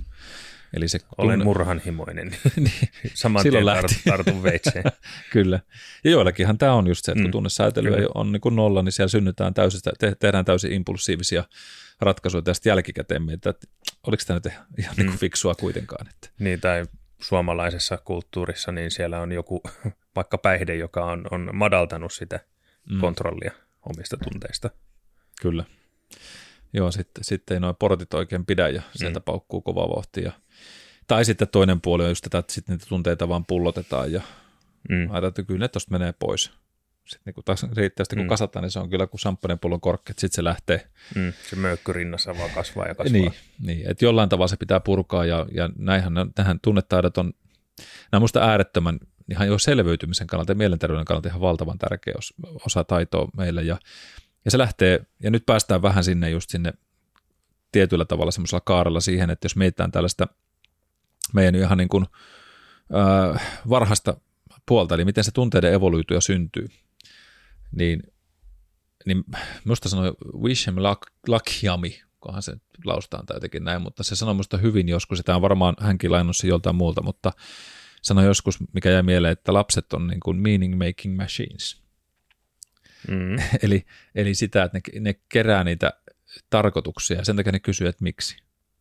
[0.76, 2.30] Eli se Olen tunne- murhanhimoinen.
[2.56, 2.72] niin,
[3.14, 3.94] Saman Silloin tien lähti.
[3.94, 4.85] tar- tartun veitseen.
[5.32, 5.61] Kyllä.
[6.04, 8.82] Ja joillakinhan tämä on just se, että kun Mm, tunnesäätely ei on niin kuin nolla,
[8.82, 11.44] niin siellä synnytään täysistä, te- tehdään täysin impulsiivisia
[12.00, 13.66] ratkaisuja tästä jälkikäteen mietitään, että
[14.06, 14.46] oliko tämä nyt
[14.78, 15.18] ihan niin kuin Mm.
[15.18, 16.06] fiksua kuitenkaan.
[16.08, 16.28] Että.
[16.38, 16.85] Niin, tai
[17.20, 19.62] suomalaisessa kulttuurissa, niin siellä on joku
[20.16, 22.40] vaikka päihde, joka on, on madaltanut sitä
[22.90, 23.52] Mm, kontrollia
[23.88, 24.70] omista tunteista.
[25.42, 25.64] Kyllä.
[26.72, 29.25] Joo, sitten, sitten ei noin portit oikein pidä ja sieltä Mm.
[29.25, 30.22] paukkuu kova vauhti.
[30.22, 30.33] Ja,
[31.07, 34.20] tai sitten toinen puoli on just tätä, että sitten niitä tunteita vaan pullotetaan ja
[34.88, 34.96] Mm.
[35.01, 36.42] ajatellaan, että kyllä ne tuosta menee pois.
[37.07, 38.29] sitten niin kun taas riittävästi kun mm.
[38.29, 40.87] kasataan, niin se on kyllä kuin samppanjapullon korkki, että sitten se lähtee.
[41.14, 43.12] Mm, se möykky rinnassa vaan kasvaa ja kasvaa.
[43.12, 47.85] Niin, niin että jollain tavalla se pitää purkaa ja, ja näinhän tähän tunnetaidot on, nämä
[48.12, 48.98] on minusta äärettömän
[49.31, 52.14] ihan jo selviytymisen kannalta ja mielenterveyden kannalta ihan valtavan tärkeä
[52.66, 53.79] osa taitoa meille ja,
[54.44, 56.72] ja se lähtee, ja nyt päästään vähän sinne just sinne
[57.72, 60.26] tietyllä tavalla semmoisella kaarella siihen, että jos mietitään tällaista
[61.33, 62.07] meidän ihan niin kuin,
[62.94, 64.16] äh, varhaista
[64.66, 66.68] puolta, eli miten se tunteiden evolyytio syntyy,
[67.72, 68.02] niin,
[69.07, 69.24] niin
[69.64, 70.76] minusta sanoi Wishem
[71.28, 75.42] Lakyami, kunhan se laustaan tai jotenkin näin, mutta se sanoi minusta hyvin joskus, sitä on
[75.42, 77.33] varmaan hänkin lainannut joltain muulta, mutta
[78.02, 81.81] sanoi joskus, mikä jäi mieleen, että lapset on niin kuin meaning making machines.
[83.08, 83.36] Mm.
[83.62, 85.92] eli, eli sitä, että ne, ne kerää niitä
[86.50, 88.36] tarkoituksia ja sen takia ne kysyy, että miksi.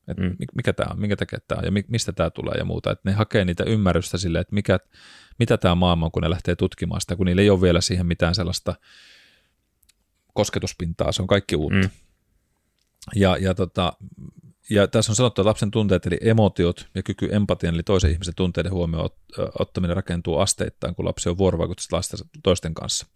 [0.07, 0.35] Että mm.
[0.55, 2.91] mikä tämä on, minkä takia tämä on ja mistä tämä tulee ja muuta.
[2.91, 4.79] Että ne hakee niitä ymmärrystä sille, että mikä,
[5.39, 8.05] mitä tämä maailma on, kun ne lähtee tutkimaan sitä, kun niillä ei ole vielä siihen
[8.05, 8.75] mitään sellaista
[10.33, 11.87] kosketuspintaa, se on kaikki uutta.
[11.87, 11.89] Mm.
[13.15, 13.93] Ja, ja, tota,
[14.69, 18.35] ja tässä on sanottu, että lapsen tunteet eli emotiot ja kyky empatian eli toisen ihmisen
[18.35, 19.09] tunteiden huomioon
[19.59, 23.07] ottaminen rakentuu asteittain, kun lapsi on vuorovaikutuksessa toisten kanssa.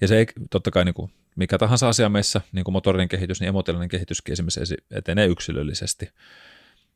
[0.00, 3.40] Ja se ei totta kai niin kuin mikä tahansa asia meissä, niin kuin motorinen kehitys,
[3.40, 6.10] niin emotionaalinen kehityskin esimerkiksi etenee yksilöllisesti.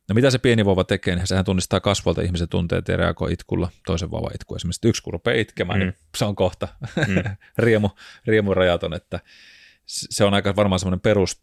[0.09, 3.71] No mitä se pieni vauva tekee, niin sehän tunnistaa kasvolta ihmisen tunteet ja reagoi itkulla
[3.85, 4.55] toisen vauvan itku.
[4.55, 5.93] Esimerkiksi yksi kun rupeaa itkemään, niin mm.
[5.93, 6.67] niin se on kohta
[7.07, 7.35] mm.
[7.57, 7.89] riemu,
[8.25, 9.19] riemu rajaton, että
[9.85, 11.41] se on aika varmaan semmoinen perus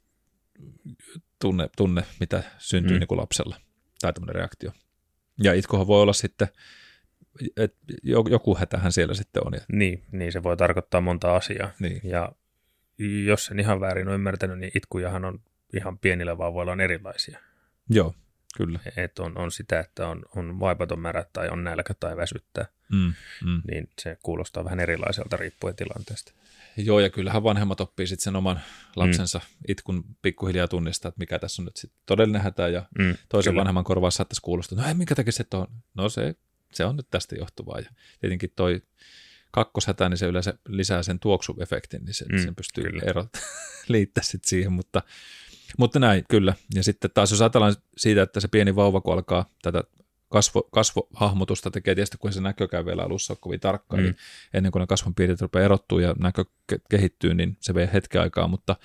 [1.40, 3.01] tunne, tunne mitä syntyy mm.
[3.01, 3.57] niin kuin lapsella,
[4.01, 4.73] tai tämmöinen reaktio.
[5.42, 6.49] Ja itkuhan voi olla sitten,
[7.57, 7.79] että
[8.31, 9.53] joku hätähän siellä sitten on.
[9.72, 11.70] Niin, niin, se voi tarkoittaa monta asiaa.
[11.81, 12.01] Niin.
[12.05, 12.33] Ja
[13.27, 15.40] jos en ihan väärin ole ymmärtänyt, niin itkujahan on
[15.74, 17.38] ihan pienillä vauvoilla on erilaisia.
[17.90, 18.14] Joo,
[18.57, 18.81] kyllä.
[18.96, 23.12] Et on, on sitä, että on, on vaipaton märä tai on nälkä tai väsyttää, mm,
[23.44, 23.62] mm.
[23.70, 26.33] niin se kuulostaa vähän erilaiselta riippuen tilanteesta.
[26.77, 28.61] Joo, ja kyllähän vanhemmat oppii sitten sen oman
[28.96, 29.64] lapsensa mm.
[29.68, 33.61] itkun pikkuhiljaa tunnistaa, että mikä tässä on nyt sitten todellinen hätä, ja mm, toisen kyllä.
[33.61, 35.66] vanhemman korvaa saattaisi kuulostaa, no ei, minkä takia se on?
[35.94, 36.35] No se,
[36.72, 38.83] se on nyt tästä johtuvaa, ja tietenkin toi
[39.50, 43.28] kakkoshätä, niin se yleensä lisää sen tuoksuefektin, niin sen, mm, sen pystyy erot
[43.88, 45.02] liittää sitten siihen, mutta,
[45.78, 46.54] mutta näin, kyllä.
[46.74, 49.85] Ja sitten taas jos ajatellaan siitä, että se pieni vauva, kun alkaa tätä
[50.28, 54.02] kasvo, kasvohahmotusta tekee tietysti, kun se näkökään vielä alussa on kovin tarkka, mm.
[54.02, 54.16] niin
[54.54, 56.44] ennen kuin ne kasvonpiirteet rupeaa erottuu ja näkö
[56.90, 58.76] kehittyy, niin se vie hetken aikaa, mutta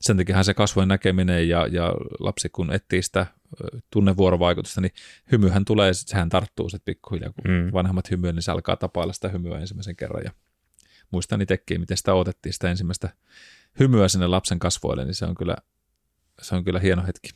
[0.00, 3.26] sen takia se kasvojen näkeminen ja, ja lapsi kun etsii sitä
[3.90, 4.92] tunnevuorovaikutusta, niin
[5.32, 7.72] hymyhän tulee, sehän tarttuu sitten pikkuhiljaa, kun mm.
[7.72, 10.30] vanhemmat hymyä, niin se alkaa tapailla sitä hymyä ensimmäisen kerran ja
[11.10, 13.08] muistan itsekin, miten sitä otettiin sitä ensimmäistä
[13.80, 15.56] hymyä sinne lapsen kasvoille, niin se on kyllä,
[16.42, 17.30] se on kyllä hieno hetki.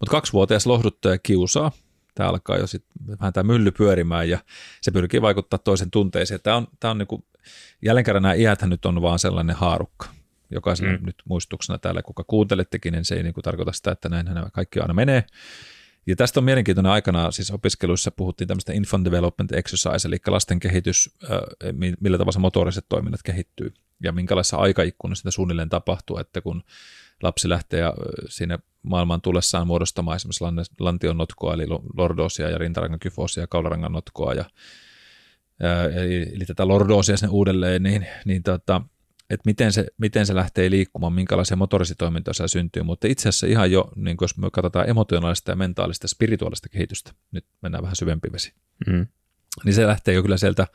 [0.00, 1.72] Mutta kaksivuotias lohduttaa ja kiusaa,
[2.20, 4.38] tämä alkaa jo sitten vähän tämä mylly pyörimään ja
[4.80, 6.40] se pyrkii vaikuttaa toisen tunteisiin.
[6.42, 7.24] Tämä on, tämä on niin kuin,
[7.82, 10.08] jälleen kerran nämä iäthän nyt on vaan sellainen haarukka.
[10.50, 11.06] Jokaiselle mm.
[11.06, 14.50] nyt muistuksena täällä, kuka kuuntelettekin, niin se ei niin kuin tarkoita sitä, että näin nämä
[14.52, 15.24] kaikki aina menee.
[16.06, 21.16] Ja tästä on mielenkiintoinen aikana, siis opiskeluissa puhuttiin tämmöistä infant development exercise, eli lasten kehitys,
[22.00, 26.62] millä tavalla motoriset toiminnat kehittyy ja minkälaisessa aikaikkunassa sitä suunnilleen tapahtuu, että kun
[27.22, 27.82] lapsi lähtee
[28.28, 34.34] siinä maailman tulessaan muodostamaan esimerkiksi lantion notkoa, eli lordoosia ja rintarangan kyfoosia ja kaularangan notkoa,
[34.34, 34.44] ja,
[35.94, 38.82] eli, eli tätä lordoosia sen uudelleen, niin, niin tota,
[39.30, 43.72] että miten se, miten se lähtee liikkumaan, minkälaisia motorisitoimintoja siellä syntyy, mutta itse asiassa ihan
[43.72, 48.32] jo, niin jos me katsotaan emotionaalista ja mentaalista ja spirituaalista kehitystä, nyt mennään vähän syvempi
[48.32, 48.54] vesi,
[48.86, 49.06] mm.
[49.64, 50.66] niin se lähtee jo kyllä sieltä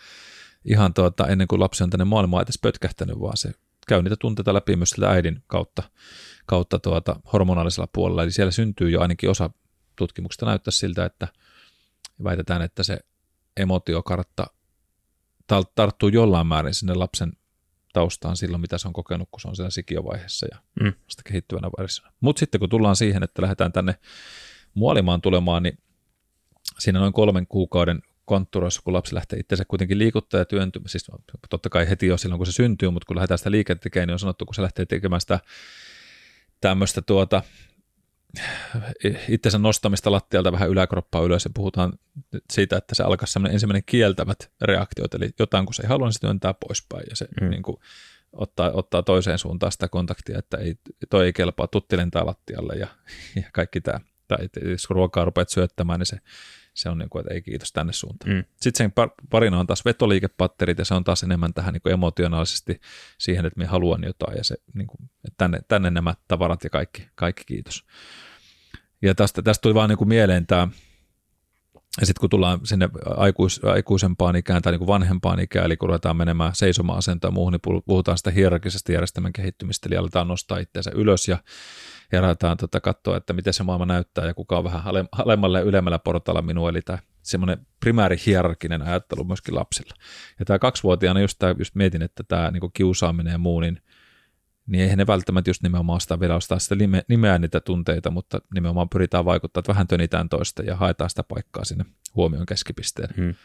[0.65, 3.51] ihan tuota, ennen kuin lapsi on tänne maailmaan edes pötkähtänyt, vaan se
[3.88, 5.84] käy niitä tunteita läpi myös äidin kautta,
[6.45, 8.23] kautta tuota, hormonaalisella puolella.
[8.23, 9.49] Eli siellä syntyy jo ainakin osa
[9.95, 11.27] tutkimuksista näyttää siltä, että
[12.23, 12.99] väitetään, että se
[13.58, 14.47] emotiokartta
[15.75, 17.34] tarttuu jollain määrin sinne lapsen
[17.93, 20.93] taustaan silloin, mitä se on kokenut, kun se on siellä sikiövaiheessa ja mm.
[21.05, 22.12] vasta kehittyvänä versiona.
[22.19, 23.95] Mutta sitten kun tullaan siihen, että lähdetään tänne
[24.73, 25.77] muolimaan tulemaan, niin
[26.79, 31.12] siinä noin kolmen kuukauden kontturoissa, kun lapsi lähtee itseensä kuitenkin liikuttaa ja työntymään, siis
[31.49, 34.13] totta kai heti jo silloin, kun se syntyy, mutta kun lähdetään sitä liikettä tekemään, niin
[34.13, 35.39] on sanottu, kun se lähtee tekemään sitä
[36.62, 37.44] tämmöistä tuota,
[39.30, 41.94] itsensä nostamista lattialta vähän yläkroppaa ylös ja puhutaan
[42.54, 46.13] siitä, että se alkaa semmoinen ensimmäinen kieltävät reaktiot, eli jotain kun se ei halua, niin
[46.13, 47.50] se työntää poispäin ja se mm.
[47.50, 47.77] niin kuin,
[48.34, 50.75] ottaa, ottaa toiseen suuntaan sitä kontaktia, että ei,
[51.10, 52.88] toi ei kelpaa, tutti lentää lattialle ja,
[53.36, 54.00] ja kaikki tämä.
[54.27, 56.17] Tai jos ruokaa rupeat syöttämään, niin se
[56.76, 58.36] se on niin kuin, että ei kiitos tänne suuntaan.
[58.36, 58.44] Mm.
[58.56, 62.82] Sitten sen parina on taas vetoliikepatterit ja se on taas enemmän tähän niin kuin emotionaalisesti
[63.17, 66.69] siihen, että me haluan jotain ja se, niin kuin, että tänne, tänne nämä tavarat ja
[66.69, 67.86] kaikki, kaikki kiitos.
[69.02, 70.67] Ja tästä, tästä tuli vaan niin kuin mieleen tämä,
[72.04, 76.17] sitten kun tullaan sinne aikuis, aikuisempaan ikään tai niin kuin vanhempaan ikään, eli kun ruvetaan
[76.17, 81.37] menemään seisoma-asentoon muuhun, niin puhutaan sitä hierarkisesta järjestelmän kehittymistä, eli aletaan nostaa itseänsä ylös ja,
[82.12, 84.81] ja aletaan tota, katsoa, että miten se maailma näyttää ja kuka on vähän
[85.12, 89.93] alemmalle ja ylemmällä portaalla minua, eli tämä semmoinen primääri hierarkinen ajattelu myöskin lapsilla.
[90.39, 93.81] Ja tämä kaksivuotiaana just, tämä, just mietin, että tämä niin kiusaaminen ja muu, niin
[94.68, 96.76] niin eihän ne välttämättä just nimenomaan sitä vielä ostaa sitä
[97.08, 101.66] nimeä niitä tunteita, mutta nimenomaan pyritään vaikuttaa, että vähän tönitään toista ja haetaan sitä paikkaa
[101.66, 101.86] sinne
[102.16, 103.10] huomion keskipisteen.
[103.18, 103.36] Hmm.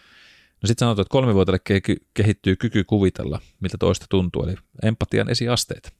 [0.62, 5.92] No sitten sanotaan, että kolmivuotiaille kehittyy kyky kuvitella, miltä toista tuntuu, eli empatian esiasteet.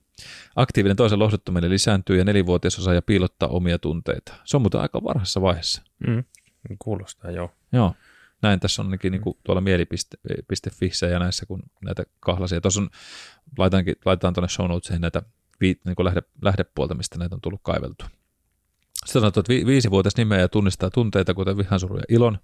[0.55, 4.33] Aktiivinen toisen lohduttaminen lisääntyy ja nelivuotias osaa piilottaa omia tunteita.
[4.43, 5.81] Se on muuten aika varhaisessa vaiheessa.
[6.07, 6.23] Hmm.
[6.79, 7.51] Kuulostaa, joo.
[7.71, 7.95] Joo
[8.41, 12.61] näin tässä on ainakin niin kuin tuolla mieli.fissä ja näissä, kun näitä kahlasia.
[12.61, 12.89] Tuossa on,
[13.57, 15.21] laitankin, laitetaan tuonne show notesiin näitä
[15.61, 18.07] vi, niin kuin lähde, lähdepuolta, mistä näitä on tullut kaiveltua.
[19.05, 22.37] Sitten sanotaan, että vi, viisivuotias nimeä ja tunnistaa tunteita, kuten vihansuru ja ilon.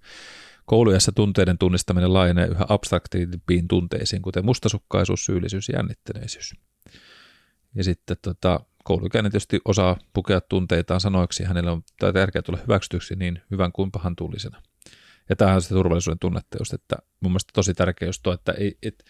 [0.64, 6.54] Koulujassa tunteiden tunnistaminen laajenee yhä abstraktiimpiin tunteisiin, kuten mustasukkaisuus, syyllisyys ja jännittäneisyys.
[7.74, 11.82] Ja sitten tota, kouluikäinen tietysti osaa pukea tunteitaan sanoiksi, hänellä on
[12.12, 14.62] tärkeää tulla hyväksytyksi niin hyvän kuin pahan tullisena.
[15.28, 18.52] Ja tämähän on se turvallisuuden tunnetta just, että mun mielestä tosi tärkeä just tuo, että
[18.52, 19.04] ei, et,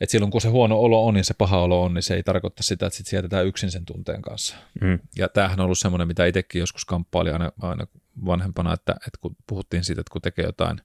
[0.00, 2.22] et silloin kun se huono olo on ja se paha olo on, niin se ei
[2.22, 4.56] tarkoita sitä, että sit sietään yksin sen tunteen kanssa.
[4.80, 4.98] Mm.
[5.16, 7.86] Ja tämähän on ollut semmoinen, mitä itsekin joskus kamppaili aina, aina
[8.26, 10.80] vanhempana, että, että kun puhuttiin siitä, että kun tekee jotain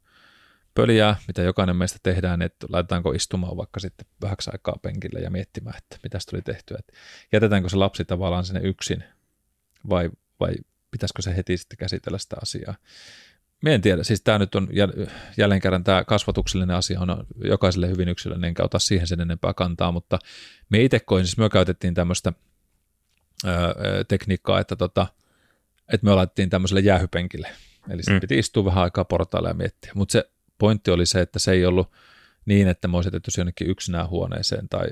[0.73, 5.29] pöliää, mitä jokainen meistä tehdään, niin että laitetaanko istumaan vaikka sitten vähäksi aikaa penkille ja
[5.29, 6.77] miettimään, että mitä tuli tehtyä.
[6.79, 6.93] Että
[7.31, 9.03] jätetäänkö se lapsi tavallaan sinne yksin
[9.89, 10.53] vai, vai
[10.91, 12.75] pitäisikö se heti sitten käsitellä sitä asiaa.
[13.63, 14.67] Mie en tiedä, siis tämä nyt on
[15.37, 19.91] jälleen kerran tämä kasvatuksellinen asia on jokaiselle hyvin yksilöllinen, enkä ota siihen sen enempää kantaa,
[19.91, 20.19] mutta
[20.69, 22.33] me itse koin, siis me käytettiin tämmöistä
[23.45, 25.07] öö, tekniikkaa, että, tota,
[25.93, 27.49] että me laitettiin tämmöiselle jäähypenkille,
[27.89, 28.19] eli se mm.
[28.19, 31.65] piti istua vähän aikaa portailla ja miettiä, mutta se pointti oli se, että se ei
[31.65, 31.91] ollut
[32.45, 34.87] niin, että me olisi jätetty jonnekin yksinään huoneeseen tai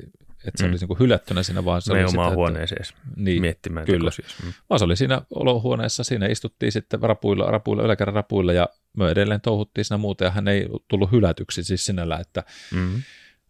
[0.48, 0.72] että se mm.
[0.72, 2.86] olisi niin hylättynä siinä, vaan se Me oli omaa sitä, huoneeseen
[3.16, 4.12] niin, miettimään kyllä.
[4.44, 4.54] Mm.
[4.70, 9.42] Vaan se oli siinä olohuoneessa, siinä istuttiin sitten rapuilla, rapuilla yläkerran rapuilla ja me edelleen
[9.42, 13.02] touhuttiin siinä muuta ja hän ei tullut hylätyksi siis sinällä, että, mm.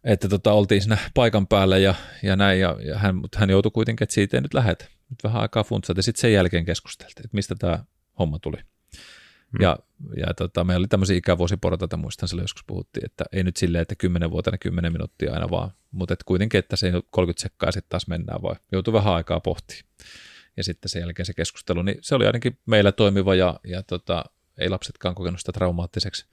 [0.04, 3.72] että tota, oltiin siinä paikan päällä ja, ja näin ja, ja hän, mutta hän joutui
[3.72, 4.84] kuitenkin, että siitä ei nyt lähetä.
[4.84, 7.84] Nyt vähän aikaa funtsat ja sitten sen jälkeen keskusteltiin, että mistä tämä
[8.18, 8.56] homma tuli.
[9.52, 9.62] Mm.
[9.62, 9.78] Ja,
[10.16, 13.94] ja tota, meillä oli tämmöisiä ikävuosiportaita, muistan sillä joskus puhuttiin, että ei nyt silleen, että
[13.94, 17.88] 10 vuotena 10 minuuttia aina vaan, mutta et kuitenkin, että se 30 sekkaa ja sitten
[17.88, 18.56] taas mennään vaan.
[18.72, 19.84] Joutuu vähän aikaa pohtimaan.
[20.56, 24.24] Ja sitten sen jälkeen se keskustelu, niin se oli ainakin meillä toimiva ja, ja tota,
[24.58, 26.26] ei lapsetkaan kokenut sitä traumaattiseksi.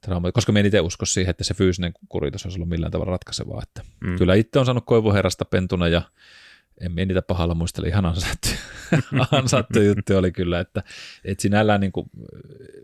[0.00, 3.10] Trauma, koska me en itse usko siihen, että se fyysinen kuritus olisi ollut millään tavalla
[3.10, 3.62] ratkaisevaa.
[3.62, 4.18] Että mm.
[4.18, 6.02] Kyllä itse on saanut koivuherrasta pentuna ja
[6.80, 8.48] en minä niitä pahalla muistele, ihan ansattu,
[9.38, 10.82] ansattu juttu oli kyllä, että,
[11.24, 12.10] että sinällään niin kuin,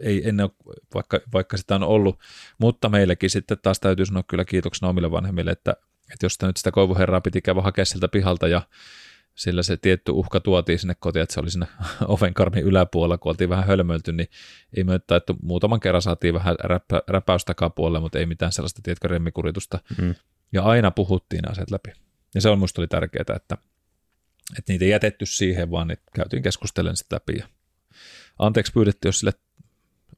[0.01, 0.49] ei ennen,
[0.95, 2.19] vaikka, vaikka sitä on ollut,
[2.59, 5.71] mutta meillekin sitten taas täytyy sanoa kyllä kiitoksena omille vanhemmille, että,
[6.13, 8.63] että jos sitä nyt sitä koivuherraa piti käydä hakea sieltä pihalta ja
[9.35, 11.67] sillä se tietty uhka tuotiin sinne kotiin, että se oli siinä
[12.07, 14.29] ovenkarmin yläpuolella, kun oltiin vähän hölmöilty, niin
[14.77, 19.09] ei me että muutaman kerran saatiin vähän räpä, räpäystä takapuolelle, mutta ei mitään sellaista, tiedätkö,
[19.09, 19.79] remmikuritusta.
[19.99, 20.15] Mm.
[20.53, 21.91] Ja aina puhuttiin asiat läpi.
[22.35, 23.57] Ja se on musta oli tärkeää, että
[24.59, 27.39] että niitä ei jätetty siihen, vaan että käytiin keskustellen sitä läpi.
[27.39, 27.47] Ja
[28.39, 29.33] anteeksi pyydettiin, jos sille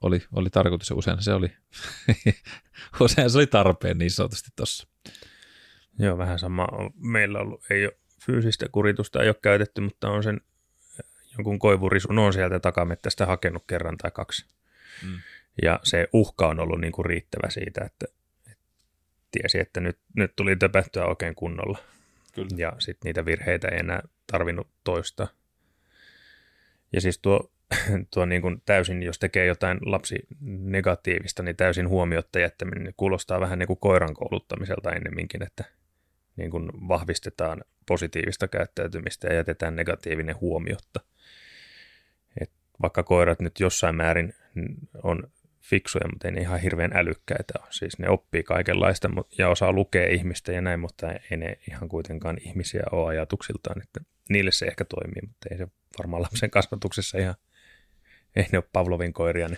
[0.00, 1.52] oli, oli tarkoitus ja usein se oli,
[3.00, 4.86] usein se oli tarpeen niin sanotusti tuossa.
[5.98, 6.66] Joo, vähän sama.
[6.96, 10.40] Meillä ollut, ei ole fyysistä kuritusta, ei ole käytetty, mutta on sen
[11.38, 14.46] jonkun koivurisun on sieltä takamettästä hakenut kerran tai kaksi.
[15.02, 15.18] Mm.
[15.62, 18.06] Ja se uhka on ollut niin kuin riittävä siitä, että,
[18.50, 18.64] että
[19.30, 21.78] tiesi, että nyt, nyt tuli töpähtyä oikein kunnolla.
[22.34, 22.48] Kyllä.
[22.56, 25.28] Ja sitten niitä virheitä ei enää tarvinnut toista.
[26.92, 27.50] Ja siis tuo,
[28.14, 30.26] tuo niin kuin täysin, jos tekee jotain lapsi
[30.60, 35.64] negatiivista, niin täysin huomiotta jättäminen niin kuulostaa vähän niin kuin koiran kouluttamiselta ennemminkin, että
[36.36, 41.00] niin kuin vahvistetaan positiivista käyttäytymistä ja jätetään negatiivinen huomiotta.
[42.40, 42.50] Et
[42.82, 44.34] vaikka koirat nyt jossain määrin
[45.02, 45.30] on
[45.64, 47.68] fiksuja, mutta ei ne ihan hirveän älykkäitä ole.
[47.70, 52.38] Siis ne oppii kaikenlaista ja osaa lukea ihmistä ja näin, mutta ei ne ihan kuitenkaan
[52.40, 53.82] ihmisiä ole ajatuksiltaan.
[53.82, 57.34] Että niille se ehkä toimii, mutta ei se varmaan lapsen kasvatuksessa ihan,
[58.36, 59.56] ei ne ole Pavlovin koiria ne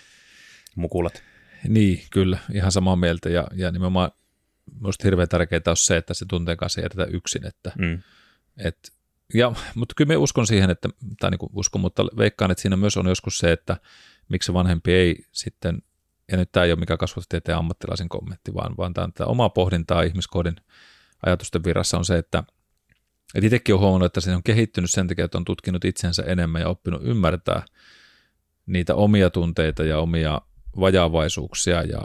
[0.75, 1.23] mukulat.
[1.69, 4.11] Niin, kyllä, ihan samaa mieltä ja, ja nimenomaan
[4.81, 8.03] minusta hirveän tärkeää on se, että se tunteen kanssa jätetään yksin, että mm.
[8.57, 8.93] et,
[9.35, 10.89] ja, mutta kyllä me uskon siihen, että,
[11.21, 13.77] tai niin uskon, mutta veikkaan, että siinä myös on joskus se, että
[14.29, 15.83] miksi vanhempi ei sitten
[16.33, 19.49] ja nyt tämä ei ole mikään kasvatustieteen ammattilaisen kommentti, vaan, vaan tämä on tämä omaa
[19.49, 20.57] pohdintaa ihmiskohdin
[21.27, 22.45] ajatusten virassa on se, että
[23.35, 26.61] et itsekin on huomannut, että se on kehittynyt sen takia, että on tutkinut itsensä enemmän
[26.61, 27.64] ja oppinut ymmärtää
[28.66, 30.41] niitä omia tunteita ja omia
[30.81, 32.03] vajaavaisuuksia ja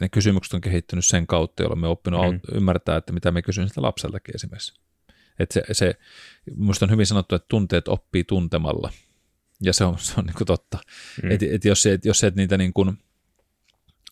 [0.00, 2.40] ne kysymykset on kehittynyt sen kautta, jolloin me oppinut mm.
[2.54, 4.80] ymmärtää, että mitä me kysyn sitä lapseltakin esimerkiksi.
[5.38, 5.94] Että se, se,
[6.56, 8.92] minusta on hyvin sanottu, että tunteet oppii tuntemalla.
[9.60, 10.78] Ja se on, se on niin totta.
[11.22, 11.30] Mm.
[11.30, 12.98] Että et jos, et, jos et niitä niin kuin,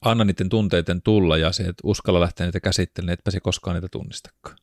[0.01, 3.88] anna niiden tunteiden tulla ja se, että uskalla lähteä niitä käsittelemään, etpä se koskaan niitä
[3.88, 4.57] tunnistakaan.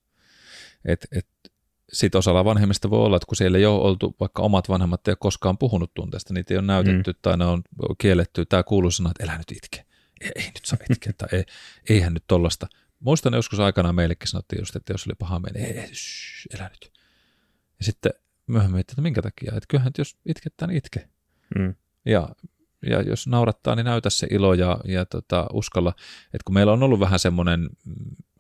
[0.86, 1.28] Et, et,
[1.94, 5.12] sitten osalla vanhemmista voi olla, että kun siellä ei ole oltu, vaikka omat vanhemmat ei
[5.12, 7.20] ole koskaan puhunut tunteista, niitä ei ole näytetty mm.
[7.22, 7.64] tai ne on
[7.98, 8.46] kielletty.
[8.46, 9.86] Tämä kuuluu sana, että elä nyt itke.
[10.22, 11.46] Ei, ei nyt saa itkeä tai ei,
[11.90, 12.68] eihän nyt tollasta.
[13.00, 16.70] Muistan joskus aikanaan meillekin sanottiin just, että jos oli paha mieli, ei, ei shh, elä
[16.70, 16.92] nyt.
[17.80, 18.12] Ja sitten
[18.48, 21.10] myöhemmin, että minkä takia, että kyllähän jos itkettää, niin itke.
[21.58, 21.76] Mm.
[22.06, 22.30] Ja,
[22.86, 25.94] ja jos naurattaa, niin näytä se ilo ja, ja tota, uskalla,
[26.26, 27.70] että kun meillä on ollut vähän semmoinen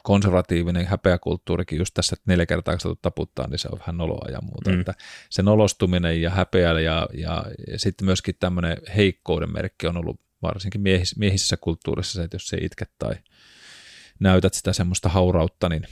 [0.04, 4.40] konservatiivinen häpeäkulttuurikin just tässä, että neljä kertaa kun taputtaa, niin se on vähän noloa ja
[4.42, 4.72] muuta.
[4.72, 4.80] Mm.
[4.80, 4.94] Että
[5.30, 10.82] se nolostuminen ja häpeä ja, ja, ja sitten myöskin tämmöinen heikkouden merkki on ollut varsinkin
[10.82, 13.16] miehis, miehisessä kulttuurissa se, että jos se itket tai
[14.20, 15.84] näytät sitä semmoista haurautta, niin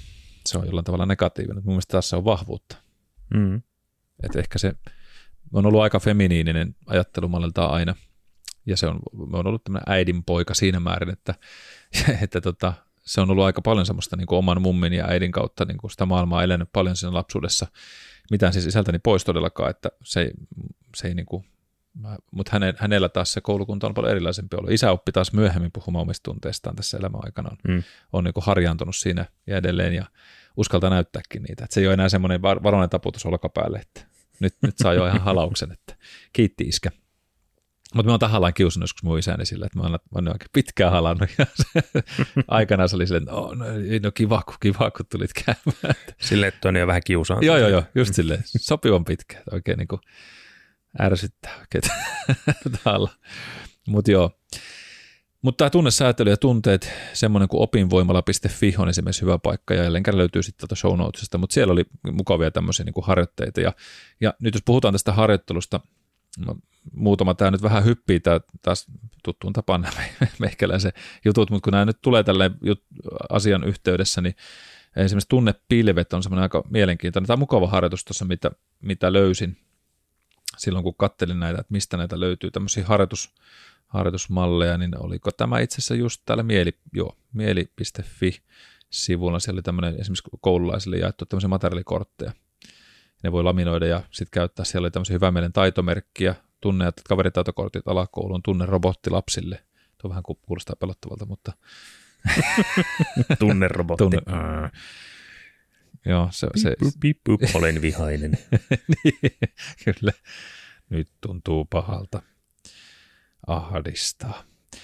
[0.46, 1.64] se on jollain tavalla negatiivinen.
[1.64, 2.78] Mun mielestä tässä on vahvuutta.
[3.34, 3.62] Mm.
[4.24, 4.74] Että ehkä se
[5.54, 7.96] on ollut aika feminiininen ajattelumalliltaan aina,
[8.66, 9.00] ja se on,
[9.34, 11.36] on ollut tämmöinen äidin poika siinä määrin, että,
[12.24, 15.66] että tota, se on ollut aika paljon semmoista niin kuin oman mummin ja äidin kautta
[15.66, 17.68] niin kuin sitä maailmaa elänyt paljon siinä lapsuudessa.
[18.32, 20.32] Mitään siis isältäni pois todellakaan, että se,
[20.96, 21.46] se ei niin kuin,
[22.32, 24.72] mutta häne, hänellä taas se koulukunta on paljon erilaisempi ollut.
[24.72, 27.58] Isä oppi taas myöhemmin puhumaan omista tunteistaan tässä elämän aikana.
[27.68, 27.84] Mm.
[28.14, 30.06] On niin kuin harjaantunut siinä ja edelleen ja
[30.58, 31.64] uskaltaa näyttääkin niitä.
[31.64, 34.02] Että se ei ole enää semmoinen varoinen taputus olkapäälle, että
[34.40, 35.96] nyt, nyt saa jo ihan halauksen, että
[36.34, 36.92] kiitti iskä.
[37.96, 40.50] Mutta mä oon tahallaan kiusannut joskus mun isäni sillä, että mä oon, mä oon oikein
[40.54, 41.30] pitkään halannut.
[41.38, 41.84] Ja se,
[42.48, 43.66] aikanaan se oli silleen, että oh, no,
[44.04, 45.96] no kiva, kun, kiva, kun tulit käymään.
[46.22, 47.46] Silleen, että on jo vähän kiusaantunut.
[47.46, 49.42] Joo, joo, joo, just silleen, sopivan pitkä.
[49.52, 50.02] Oikein niin kuin
[51.02, 51.84] ärsyttää oikein
[53.88, 54.40] Mutta joo.
[55.42, 60.18] Mutta tämä tunnesäätely ja tunteet, semmoinen kuin opinvoimala.fi on esimerkiksi hyvä paikka, ja jälleen kerran
[60.18, 63.62] löytyy sitten tuota show notesista, mutta siellä oli mukavia tämmöisiä niin kuin harjoitteita.
[63.62, 63.74] Ja,
[64.22, 65.80] ja nyt jos puhutaan tästä harjoittelusta,
[66.46, 66.56] no,
[66.94, 68.86] muutama tämä nyt vähän hyppii tämä taas
[69.24, 70.04] tuttuun tapaan nämä
[70.40, 70.94] meikäläisen
[71.26, 72.52] jutut, mutta kun nämä nyt tulee tälle
[73.30, 74.36] asian yhteydessä, niin
[74.96, 77.28] esimerkiksi tunnepilvet on semmoinen aika mielenkiintoinen.
[77.28, 79.58] Tai mukava harjoitus tuossa, mitä, mitä löysin
[80.58, 82.52] silloin, kun kattelin näitä, että mistä näitä löytyy.
[82.52, 83.36] Tämmöisiä harjoitus,
[83.88, 88.42] harjoitusmalleja, niin oliko tämä itse asiassa just täällä mieli, joo, mieli.fi
[88.90, 92.32] sivulla, siellä oli tämmöinen esimerkiksi koululaisille jaettu tämmöisiä materiaalikortteja,
[93.24, 94.66] ne voi laminoida ja sitten käyttää.
[94.66, 99.64] Siellä oli tämmöisiä hyvä mielen taitomerkkiä, tunne- ja kaveritaitokortit alakouluun, tunne robotti lapsille.
[99.98, 101.54] Tuo vähän kuulostaa pelottavalta, mutta...
[103.40, 104.04] tunne robotti.
[104.04, 104.22] Tunne.
[106.06, 106.76] Joo, se, se...
[106.80, 108.32] Pip, pip, pip, olen vihainen.
[108.88, 109.20] niin,
[109.86, 110.12] kyllä.
[110.90, 112.22] Nyt tuntuu pahalta.
[113.48, 114.44] Ahdistaa.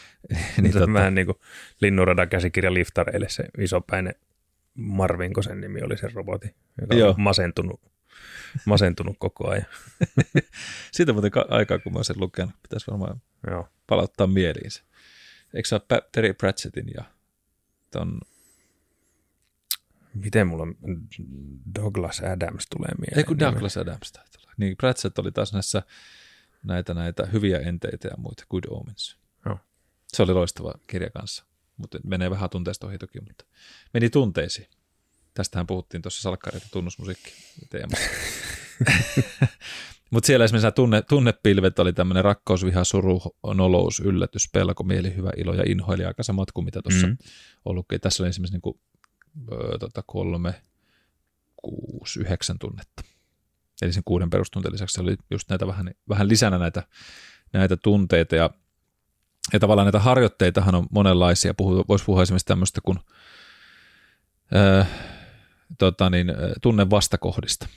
[0.62, 0.94] niin, tota...
[0.94, 1.38] Vähän niin kuin
[1.82, 4.16] Linnunradan käsikirja liftareille se isopäinen
[4.74, 7.10] Marvinko sen nimi oli se robotti, joka Joo.
[7.10, 7.91] on masentunut
[8.66, 9.66] masentunut koko ajan.
[10.92, 12.56] Siitä muuten aikaa, kun mä oon sen lukenut.
[12.62, 13.68] Pitäisi varmaan Joo.
[13.88, 14.82] palauttaa mieliin se.
[15.54, 17.04] Eikö se ole Terry Pratchettin ja
[17.92, 18.20] ton...
[20.14, 20.68] Miten mulla
[21.76, 23.18] Douglas Adams tulee mieleen?
[23.18, 25.84] Ei kun Douglas Adams taitaa Niin Pratchett oli taas näissä
[26.64, 29.18] näitä, näitä hyviä enteitä ja muita, Good Omens.
[29.46, 29.60] Joo.
[30.08, 31.46] Se oli loistava kirja kanssa,
[31.78, 33.46] mutta menee vähän tunteista ohi toki, mutta
[33.94, 34.68] meni tunteisiin.
[35.34, 37.32] Tästähän puhuttiin tuossa salkkareita tunnusmusiikki
[37.70, 38.10] teemassa.
[40.12, 43.22] Mutta siellä esimerkiksi tunne, tunnepilvet oli tämmöinen rakkaus, viha, suru,
[43.54, 47.18] nolous, yllätys, pelko, mieli, hyvä, ilo ja inho, eli aika samat kuin mitä tuossa mm.
[47.66, 48.02] ollutkin.
[48.02, 48.80] Tässä oli esimerkiksi niin kuin,
[49.52, 50.62] ö, tota, kolme,
[51.56, 53.04] kuusi, yhdeksän tunnetta.
[53.82, 56.84] Eli sen kuuden perustunteen lisäksi oli just näitä vähän, vähän lisänä näitä,
[57.54, 58.50] näitä tunteita ja,
[59.54, 61.54] ja tavallaan näitä harjoitteitahan on monenlaisia.
[61.54, 63.00] Puhu, voisi puhua esimerkiksi tämmöistä kuin
[64.56, 64.86] ö,
[65.78, 67.68] tota niin, tunne vastakohdista.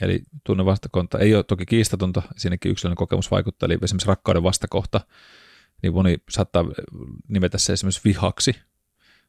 [0.00, 5.00] Eli tunne vastakohta ei ole toki kiistatonta, siinäkin yksilön kokemus vaikuttaa, eli esimerkiksi rakkauden vastakohta,
[5.82, 6.64] niin moni saattaa
[7.28, 8.56] nimetä se esimerkiksi vihaksi,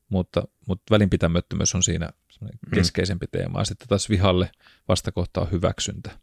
[0.10, 2.10] mutta, mutta välinpitämättömyys on siinä
[2.42, 2.50] mm.
[2.74, 3.66] keskeisempi teema.
[3.66, 4.52] Sitten taas vihalle
[4.88, 6.20] vastakohta on hyväksyntä.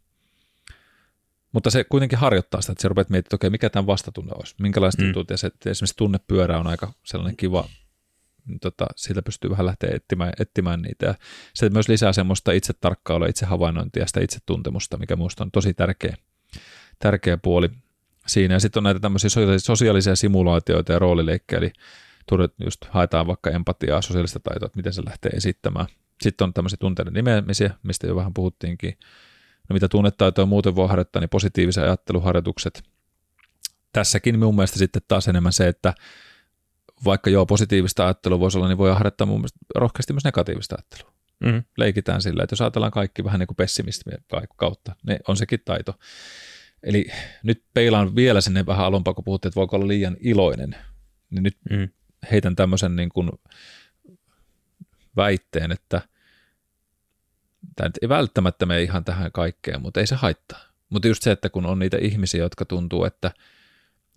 [1.51, 4.55] Mutta se kuitenkin harjoittaa sitä, että se rupeat miettimään, että okei, mikä tämä vastatunne olisi,
[4.59, 5.07] minkälaiset mm.
[5.07, 7.69] jutut, ja se, esimerkiksi tunnepyörä on aika sellainen kiva
[8.61, 11.05] tota, siitä pystyy vähän lähteä etsimään, etsimään niitä.
[11.05, 11.15] Ja
[11.53, 15.73] se myös lisää semmoista itse tarkkailua, itse havainnointia, sitä itse tuntemusta, mikä minusta on tosi
[15.73, 16.15] tärkeä,
[16.99, 17.69] tärkeä puoli
[18.27, 18.53] siinä.
[18.53, 21.71] Ja sitten on näitä tämmöisiä sosiaalisia simulaatioita ja roolileikkejä, eli
[22.63, 25.87] just haetaan vaikka empatiaa, sosiaalista taitoa, että miten se lähtee esittämään.
[26.21, 28.97] Sitten on tämmöisiä tunteiden nimeämisiä, mistä jo vähän puhuttiinkin.
[29.69, 32.83] No mitä tunnetaitoa muuten voi harjoittaa, niin positiivisen ajatteluharjoitukset,
[33.93, 35.93] tässäkin mun mielestä sitten taas enemmän se, että
[37.05, 41.13] vaikka joo positiivista ajattelua voisi olla, niin voi harjoittaa mun mielestä rohkeasti myös negatiivista ajattelua.
[41.39, 41.63] Mm.
[41.77, 44.17] Leikitään sillä, että jos ajatellaan kaikki vähän niin kuin pessimismiä
[44.55, 45.93] kautta, niin on sekin taito.
[46.83, 47.05] Eli
[47.43, 50.75] nyt peilaan vielä sinne vähän alompaa, kun puhuttiin, että voiko olla liian iloinen,
[51.29, 51.89] niin nyt mm.
[52.31, 53.29] heitän tämmöisen niin kuin
[55.15, 56.01] väitteen, että
[57.75, 60.59] tämä ei välttämättä mene ihan tähän kaikkeen, mutta ei se haittaa.
[60.89, 63.31] Mutta just se, että kun on niitä ihmisiä, jotka tuntuu, että–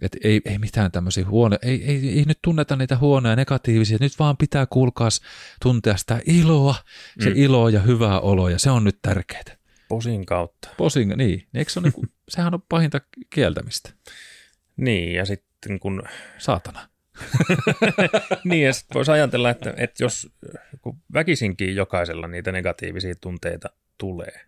[0.01, 4.19] että ei, ei mitään tämmöisiä huonoja, ei, ei, ei nyt tunneta niitä huonoja negatiivisia, nyt
[4.19, 5.21] vaan pitää kuulkaas
[5.63, 6.75] tuntea sitä iloa,
[7.21, 7.37] se mm.
[7.37, 9.61] ilo ja hyvää oloa, ja se on nyt tärkeää.
[9.89, 10.69] Posin kautta.
[10.77, 11.47] Posin, niin.
[11.55, 13.91] Eikö se on niinku, sehän on pahinta kieltämistä.
[14.77, 16.03] Niin, ja sitten kun...
[16.39, 16.89] Saatana.
[18.45, 20.29] niin, ja sitten voisi ajatella, että, että jos
[20.81, 24.41] kun väkisinkin jokaisella niitä negatiivisia tunteita tulee,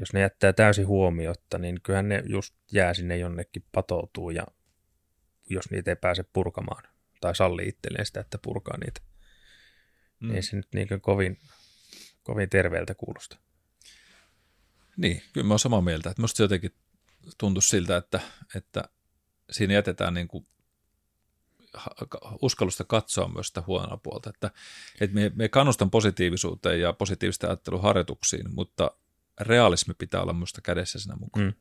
[0.00, 4.46] jos ne jättää täysin huomiotta, niin kyllähän ne just jää sinne jonnekin patoutuu ja
[5.50, 6.84] jos niitä ei pääse purkamaan
[7.20, 9.00] tai salli itselleen sitä, että purkaa niitä.
[10.20, 10.34] Mm.
[10.34, 11.38] Ei se nyt niin kovin,
[12.22, 13.36] kovin terveeltä kuulosta.
[14.96, 16.10] Niin, kyllä mä oon samaa mieltä.
[16.10, 16.74] Että musta se jotenkin
[17.38, 18.20] tuntuu siltä, että,
[18.54, 18.84] että
[19.50, 20.46] siinä jätetään niin kuin
[22.42, 24.30] uskallusta katsoa myös sitä huonoa puolta.
[24.30, 24.50] Että,
[25.00, 28.90] että me, me kannustan positiivisuuteen ja positiivista ajatteluharjoituksiin, mutta
[29.40, 31.46] realismi pitää olla minusta kädessä siinä mukaan.
[31.46, 31.52] Mm.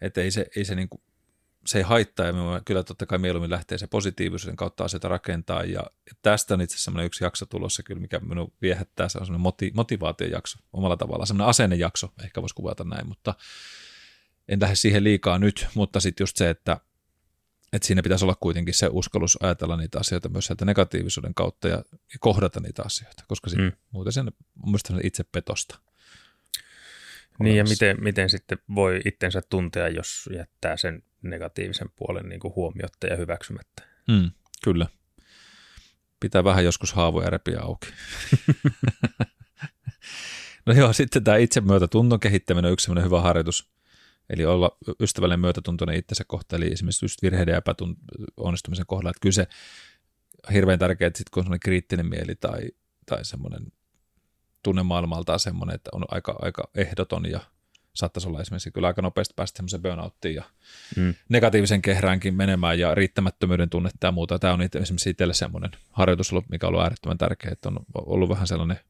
[0.00, 1.02] Että ei se, ei se niin kuin
[1.66, 5.64] se ei haittaa ja me kyllä totta kai mieluummin lähtee se positiivisuuden kautta asioita rakentaa
[5.64, 5.82] ja,
[6.22, 9.70] tästä on itse asiassa yksi jakso tulossa kyllä, mikä minun viehättää, se on semmoinen moti,
[9.74, 13.34] motivaatiojakso omalla tavallaan, semmoinen asennejakso, ehkä voisi kuvata näin, mutta
[14.48, 16.80] en lähde siihen liikaa nyt, mutta sitten just se, että,
[17.72, 21.76] että siinä pitäisi olla kuitenkin se uskallus ajatella niitä asioita myös sieltä negatiivisuuden kautta ja,
[21.92, 23.72] ja kohdata niitä asioita, koska sit, mm.
[23.90, 24.32] muuten sen
[24.90, 25.78] on itse petosta.
[27.38, 32.54] Niin ja miten, miten sitten voi itsensä tuntea, jos jättää sen negatiivisen puolen niin kuin
[32.54, 33.82] huomiotta ja hyväksymättä.
[34.08, 34.30] Mm,
[34.64, 34.86] kyllä.
[36.20, 37.88] Pitää vähän joskus haavoja repiä auki.
[40.66, 43.70] no joo, sitten tämä itsemyötätunton kehittäminen on yksi hyvä harjoitus.
[44.30, 49.10] Eli olla ystävällinen myötätuntoinen itsensä kohtaan, eli esimerkiksi just virheiden ja epäonnistumisen kohdalla.
[49.10, 49.46] Että kyllä se
[50.52, 52.68] hirveän tärkeää, että sit kun on kriittinen mieli tai,
[53.06, 53.66] tai semmoinen
[54.62, 57.40] tunne maailmaltaan semmoinen, että on aika, aika ehdoton ja
[57.96, 60.44] saattaisi olla esimerkiksi kyllä aika nopeasti päästä semmoisen burnouttiin ja
[60.96, 61.14] mm.
[61.28, 64.38] negatiivisen kehräänkin menemään ja riittämättömyyden tunnetta ja muuta.
[64.38, 68.46] Tämä on esimerkiksi itselle semmoinen harjoitus, mikä on ollut äärettömän tärkeä, että on ollut vähän
[68.46, 68.80] sellainen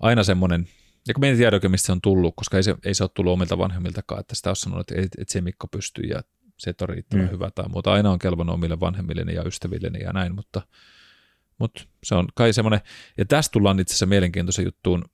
[0.00, 0.68] aina semmoinen,
[1.08, 3.10] ja kun ei tiedä oikein, mistä se on tullut, koska ei se, ei se ole
[3.14, 6.22] tullut omilta vanhemmiltakaan, että sitä on sanonut, että, että se Mikko pystyy ja
[6.58, 7.30] se on riittävän mm.
[7.30, 7.92] hyvä tai muuta.
[7.92, 10.62] Aina on kelvannut omille vanhemmilleni ja ystävilleni ja näin, mutta,
[11.58, 12.80] mutta se on kai semmoinen,
[13.18, 15.04] ja tästä tullaan itse asiassa mielenkiintoisen juttuun,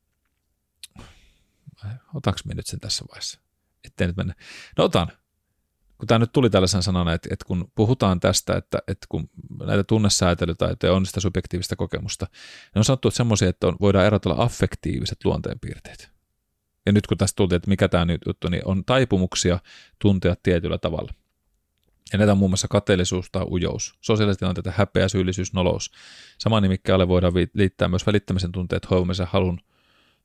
[2.14, 3.40] Otanko me nyt sen tässä vaiheessa?
[3.84, 4.34] Ettei nyt mennä.
[4.78, 5.08] No otan.
[5.98, 9.30] Kun tämä nyt tuli tällaisen sanana, että, että kun puhutaan tästä, että, että kun
[9.66, 14.42] näitä tunnesäätelytaitoja on sitä subjektiivista kokemusta, niin on sanottu, että semmoisia, että on, voidaan erotella
[14.42, 16.10] affektiiviset luonteenpiirteet.
[16.86, 19.58] Ja nyt kun tästä tuli, että mikä tämä nyt juttu, niin on taipumuksia
[19.98, 21.12] tuntea tietyllä tavalla.
[22.12, 25.90] Ja näitä on muun muassa kateellisuus tai ujous, sosiaaliset tilanteet, häpeä, syyllisyys, nolous.
[26.38, 29.60] Saman nimikkäälle voidaan liittää myös välittämisen tunteet, hoivamisen halun,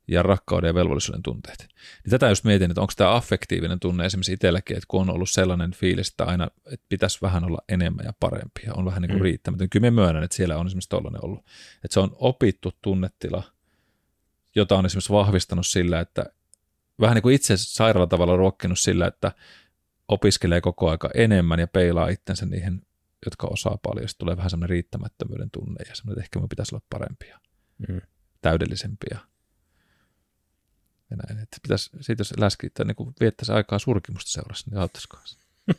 [0.07, 1.59] ja rakkauden ja velvollisuuden tunteet.
[2.03, 5.29] Niin tätä just mietin, että onko tämä affektiivinen tunne esimerkiksi itselläkin, että kun on ollut
[5.29, 9.09] sellainen fiilis, että aina että pitäisi vähän olla enemmän ja parempi ja on vähän niin
[9.09, 9.23] kuin mm.
[9.23, 9.69] riittämätön.
[9.69, 11.39] Kyllä mä myönnän, että siellä on esimerkiksi tollainen ollut.
[11.83, 13.43] Että se on opittu tunnetila,
[14.55, 16.25] jota on esimerkiksi vahvistanut sillä, että
[17.01, 19.31] vähän niin kuin itse sairaalla tavalla ruokkinut sillä, että
[20.07, 22.81] opiskelee koko aika enemmän ja peilaa itsensä niihin,
[23.25, 24.09] jotka osaa paljon.
[24.09, 27.39] Sitten tulee vähän semmoinen riittämättömyyden tunne ja semmoinen, että ehkä me pitäisi olla parempia,
[27.89, 28.01] mm.
[28.41, 29.19] täydellisempiä
[31.09, 35.17] ja näin, että pitäisi, siitä jos läski, että niin viettäisi aikaa surkimusta seurassa, niin auttaisiko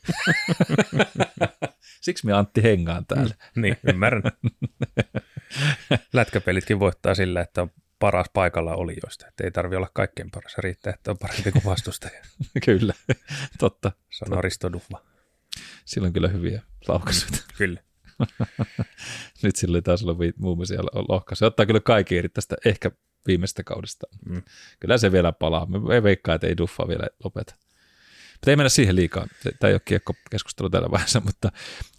[2.00, 3.34] Siksi me Antti hengaan täällä.
[3.54, 4.22] Mm, niin, ymmärrän.
[6.12, 9.26] Lätkäpelitkin voittaa sillä, että on paras paikalla olijoista.
[9.26, 12.22] Että ei tarvi olla kaikkein paras, riittää, että on parempi kuin vastustaja.
[12.66, 12.94] kyllä,
[13.58, 13.92] totta.
[14.10, 15.02] Sanoo Risto Dufla.
[15.84, 17.40] Silloin kyllä hyviä laukaisuja.
[17.58, 17.80] kyllä.
[19.42, 20.74] Nyt sillä taas olla muun muassa
[21.08, 21.38] lohkaisu.
[21.38, 22.90] Se ottaa kyllä kaikki irti tästä ehkä
[23.26, 24.06] viimeistä kaudesta.
[24.26, 24.42] Mm.
[24.80, 25.66] Kyllä se vielä palaa.
[25.66, 27.54] Me ei veikkaa, että ei Duffa vielä lopeta.
[28.32, 29.26] Mutta ei mennä siihen liikaa.
[29.58, 31.52] Tämä ei ole kiekko keskustelu tällä vaiheessa, mutta,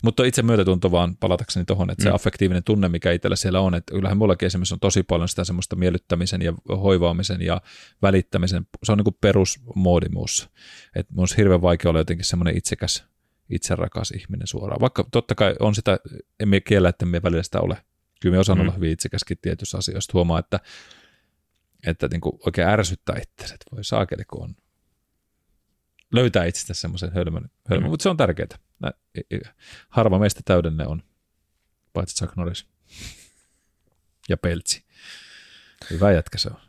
[0.03, 2.09] mutta itse myötätunto vaan palatakseni tuohon, että mm.
[2.09, 5.43] se affektiivinen tunne, mikä itsellä siellä on, että kyllähän mullakin esimerkiksi on tosi paljon sitä
[5.43, 7.61] semmoista miellyttämisen ja hoivaamisen ja
[8.01, 10.49] välittämisen, se on niin kuin perusmoodi muussa.
[10.95, 13.03] Että mun on hirveän vaikea olla jotenkin semmoinen itsekäs,
[13.49, 14.82] itserakas ihminen suoraan.
[14.82, 15.99] Vaikka totta kai on sitä,
[16.39, 17.78] emme kiellä, että me välillä sitä ole.
[18.22, 18.61] Kyllä me osaan mm.
[18.61, 20.11] olla hyvin itsekäskin tietyissä asioissa.
[20.13, 20.59] Huomaa, että
[21.86, 24.56] että niin kuin oikein ärsyttää itsensä, että voi saakeli, kun on
[26.14, 27.92] löytää itsestä semmoisen hölmön, hölmön mm.
[27.92, 28.58] mutta se on tärkeää.
[29.90, 31.04] Harva meistä täydenne on,
[31.94, 32.68] paitsi Chuck Norris
[34.30, 34.86] ja Peltsi.
[35.90, 36.60] Hyvä jätkä se on.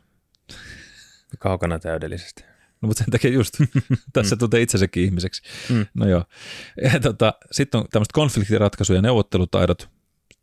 [1.39, 2.43] Kaukana täydellisesti.
[2.81, 3.53] No mutta sen takia just,
[4.13, 5.41] tässä tuntee itsensäkin ihmiseksi.
[5.69, 5.85] Mm.
[5.93, 6.25] No joo.
[7.01, 9.89] Tota, Sitten on tämmöiset konfliktiratkaisu- ja neuvottelutaidot.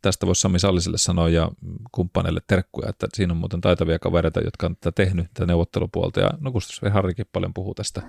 [0.01, 1.51] Tästä voisi Sami Salliselle sanoa ja
[1.91, 6.19] kumppaneille terkkuja, että siinä on muuten taitavia kavereita, jotka on tätä tehnyt, tätä neuvottelupuolta.
[6.19, 8.01] Ja no Kustus Harrikin paljon puhuu tästä,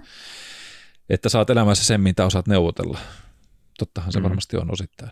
[1.11, 2.99] että saat elämässä sen, mitä osaat neuvotella.
[3.79, 4.25] Tottahan se mm.
[4.25, 5.11] varmasti on osittain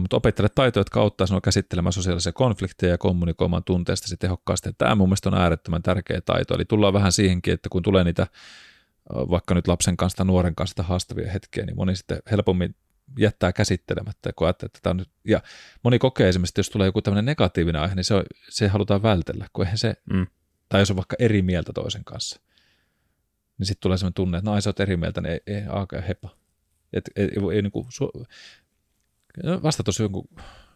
[0.00, 4.70] mutta opettele taitoja, jotka auttaa sinua käsittelemään sosiaalisia konflikteja ja kommunikoimaan tunteistasi tehokkaasti.
[4.78, 6.54] Tämä mun mielestä on äärettömän tärkeä taito.
[6.54, 8.26] Eli tullaan vähän siihenkin, että kun tulee niitä
[9.10, 12.74] vaikka nyt lapsen kanssa tai nuoren kanssa haastavia hetkiä, niin moni sitten helpommin
[13.18, 15.42] jättää käsittelemättä, kun ajattelee, että tämä on nyt, ja
[15.82, 19.02] moni kokee esimerkiksi, että jos tulee joku tämmöinen negatiivinen aihe, niin se, on, se halutaan
[19.02, 20.26] vältellä, kun eihän se, mm.
[20.68, 22.40] tai jos on vaikka eri mieltä toisen kanssa,
[23.58, 25.62] niin sitten tulee sellainen tunne, että no ai sä oot eri mieltä, niin ei, ei
[25.68, 26.28] aaka hepa.
[26.92, 28.10] Et, ei, ei, ei, niin kuin, su,
[29.44, 30.28] No, vasta tuossa jonkun,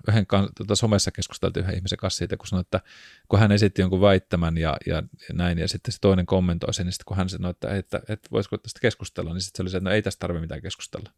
[0.08, 0.26] yhden
[0.56, 2.80] tuota, somessa keskusteltiin yhden ihmisen kanssa siitä, kun sanoi, että
[3.28, 5.02] kun hän esitti jonkun väittämän ja, ja, ja
[5.32, 8.28] näin, ja sitten se toinen kommentoi sen, niin sitten kun hän sanoi, että, että, että,
[8.32, 11.10] voisiko tästä keskustella, niin sitten se oli se, että no ei tästä tarvitse mitään keskustella.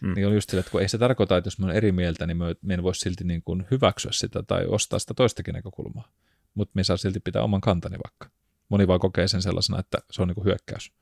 [0.00, 0.14] Mm.
[0.14, 2.26] Niin oli just sille, että kun ei se tarkoita, että jos me on eri mieltä,
[2.26, 6.08] niin me en voi silti niin kuin hyväksyä sitä tai ostaa sitä toistakin näkökulmaa.
[6.54, 8.30] Mutta me saa silti pitää oman kantani vaikka.
[8.68, 10.92] Moni vaan kokee sen sellaisena, että se on niin kuin hyökkäys.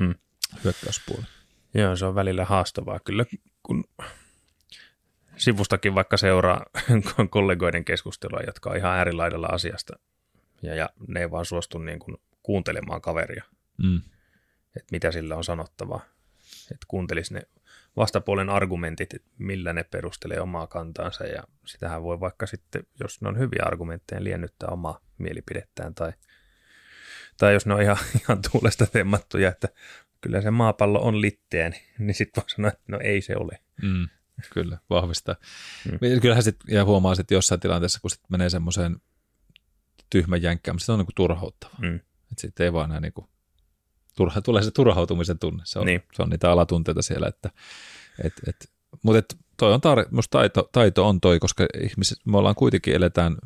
[0.00, 0.14] Mm.
[0.64, 1.24] Hyökkäyspuoli.
[1.74, 3.24] Joo, se on välillä haastavaa kyllä,
[3.62, 3.84] kun
[5.36, 6.66] sivustakin vaikka seuraa
[7.30, 9.98] kollegoiden keskustelua, jotka on ihan äärilaidalla asiasta,
[10.62, 13.44] ja, ja ne ei vaan suostu niin kuin kuuntelemaan kaveria,
[13.78, 13.96] mm.
[14.76, 16.00] että mitä sillä on sanottavaa.
[16.72, 17.42] Että kuuntelisi ne
[17.96, 23.28] vastapuolen argumentit, että millä ne perustelee omaa kantaansa, ja sitähän voi vaikka sitten, jos ne
[23.28, 26.12] on hyviä argumentteja, liennyttää omaa mielipidettään, tai,
[27.38, 29.68] tai jos ne on ihan, ihan tuulesta temmattuja, että
[30.20, 33.58] kyllä se maapallo on litteä, niin, niin sitten voi sanoa, että no ei se ole.
[33.82, 34.08] Mm.
[34.52, 35.34] Kyllä, vahvistaa.
[35.90, 36.20] Mm.
[36.20, 38.96] Kyllähän sitten, ja huomaa sitten jossain tilanteessa, kun sitten menee semmoiseen
[40.10, 41.74] tyhmän jänkkään, se on niin turhauttava.
[41.78, 41.94] Mm.
[41.96, 43.26] Että sitten ei vaan enää niin kuin,
[44.16, 45.62] turha, tulee se turhautumisen tunne.
[45.66, 46.02] Se on, niin.
[46.12, 47.28] se on niitä alatunteita siellä.
[47.28, 47.50] Että,
[48.24, 48.70] et, et,
[49.02, 52.94] mutta et, toi on tar- musta taito, taito on toi, koska ihmiset, me ollaan kuitenkin
[52.94, 53.36] eletään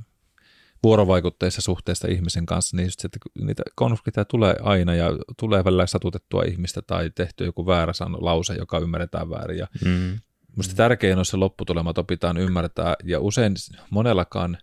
[0.82, 6.42] vuorovaikutteissa suhteessa ihmisen kanssa, niin just, että niitä konflikteja tulee aina ja tulee välillä satutettua
[6.42, 9.58] ihmistä tai tehty joku väärä sano, lause, joka ymmärretään väärin.
[9.58, 10.18] Ja mm.
[10.56, 13.54] Minusta tärkein on se lopputulema, että opitaan ymmärtää, ja usein
[13.90, 14.58] monellakaan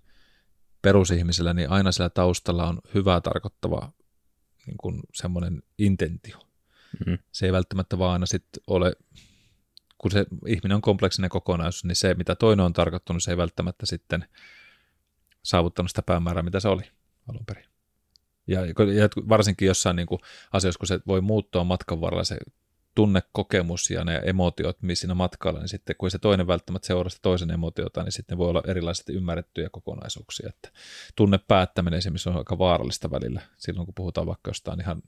[0.82, 3.92] perusihmisellä, niin aina siellä taustalla on hyvää tarkoittava
[4.68, 6.40] niin kuin semmoinen intentio.
[7.06, 7.18] Mm.
[7.32, 8.94] Se ei välttämättä vaan aina sitten ole,
[9.98, 13.86] kun se ihminen on kompleksinen kokonaisuus, niin se, mitä toinen on tarkoittanut, se ei välttämättä
[13.86, 14.26] sitten
[15.44, 16.84] saavuttanut sitä päämäärää, mitä se oli
[17.30, 17.66] alun perin.
[18.48, 18.74] Ja, ja
[19.30, 20.20] varsinkin jossain niin kuin
[20.52, 22.38] asioissa, kun se voi muuttua matkan varrella se
[22.98, 27.52] tunnekokemus ja ne emotiot siinä matkalla, niin sitten kun se toinen välttämättä seuraa sitä toisen
[27.52, 30.50] emotiota, niin sitten voi olla erilaisesti ymmärrettyjä kokonaisuuksia.
[30.50, 30.70] Että
[31.16, 35.02] tunne päättäminen esimerkiksi on aika vaarallista välillä, silloin kun puhutaan vaikka jostain ihan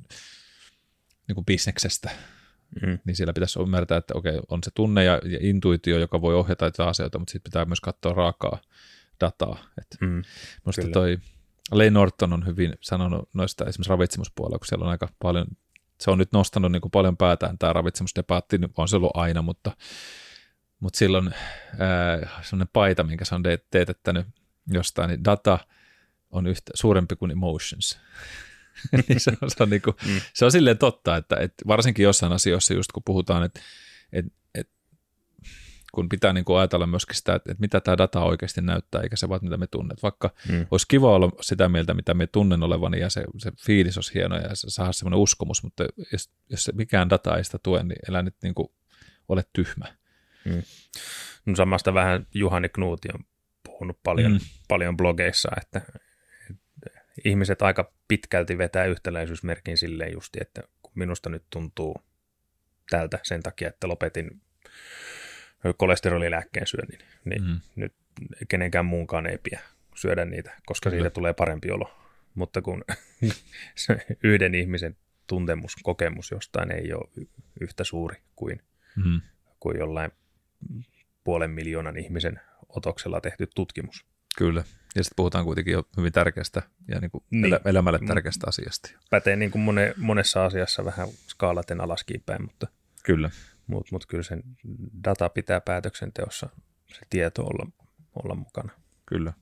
[1.27, 2.09] niin kuin bisneksestä,
[2.81, 2.99] mm.
[3.05, 6.65] niin siellä pitäisi ymmärtää, että okei, on se tunne ja, ja intuitio, joka voi ohjata
[6.65, 8.59] näitä asioita, mutta sitten pitää myös katsoa raakaa
[9.19, 9.57] dataa.
[9.81, 10.21] Että mm,
[10.65, 11.17] minusta toi
[11.71, 15.47] Lane Norton on hyvin sanonut noista esimerkiksi ravitsemuspuolella, kun siellä on aika paljon
[15.99, 19.41] se on nyt nostanut niin kuin paljon päätään tämä ravitsemusdebaatti, niin on se ollut aina,
[19.41, 19.71] mutta,
[20.79, 21.33] mutta silloin
[21.79, 24.27] ää, sellainen paita, minkä se on teetettänyt
[24.67, 25.59] jostain, niin data
[26.31, 27.99] on yhtä, suurempi kuin emotions.
[29.07, 30.21] niin se, on, se, on niin kuin, mm.
[30.33, 33.59] se on silleen totta, että, että varsinkin jossain asioissa, just kun puhutaan, että,
[34.13, 34.31] että
[35.91, 39.15] kun pitää niin kuin ajatella myöskin sitä, että, että mitä tämä data oikeasti näyttää, eikä
[39.15, 40.03] se vaan mitä me tunnet.
[40.03, 40.65] Vaikka mm.
[40.71, 44.35] olisi kiva olla sitä mieltä, mitä me tunnen olevan, ja se, se fiilis olisi hieno,
[44.35, 47.99] ja se saa semmoinen uskomus, mutta jos, jos se mikään data ei sitä tue, niin
[48.09, 48.67] elä nyt niin kuin,
[49.29, 49.85] ole tyhmä.
[50.45, 50.63] Mm.
[51.45, 53.25] No samasta vähän Juhani Knuuti on
[53.63, 54.39] puhunut paljon, mm.
[54.67, 55.81] paljon blogeissa, että,
[56.49, 61.95] että ihmiset aika pitkälti vetää yhtäläisyysmerkin silleen justi, että kun minusta nyt tuntuu
[62.89, 64.41] tältä sen takia, että lopetin
[65.77, 67.59] kolesterolilääkkeen syönnin, niin mm.
[67.75, 67.93] nyt
[68.47, 69.59] kenenkään muunkaan ei pidä
[69.95, 71.01] syödä niitä, koska Kyllä.
[71.01, 71.95] siitä tulee parempi olo.
[72.35, 72.83] Mutta kun
[74.23, 74.97] yhden ihmisen
[75.27, 77.27] tuntemus, kokemus jostain ei ole
[77.61, 78.61] yhtä suuri kuin,
[78.95, 79.21] mm.
[79.59, 80.11] kuin jollain
[81.23, 82.39] puolen miljoonan ihmisen
[82.69, 84.05] otoksella tehty tutkimus.
[84.37, 84.63] Kyllä.
[84.95, 87.59] Ja sitten puhutaan kuitenkin jo hyvin tärkeästä ja niin kuin niin.
[87.65, 88.89] elämälle tärkeästä asiasta.
[89.09, 92.67] Pätee niin kuin mone, monessa asiassa vähän skaalaten alaskin päin, mutta
[93.03, 93.29] Kyllä
[93.69, 94.43] mutta mut kyllä sen
[95.03, 96.49] data pitää päätöksenteossa
[96.93, 97.67] se tieto olla,
[98.23, 98.71] olla mukana.
[99.05, 99.33] Kyllä.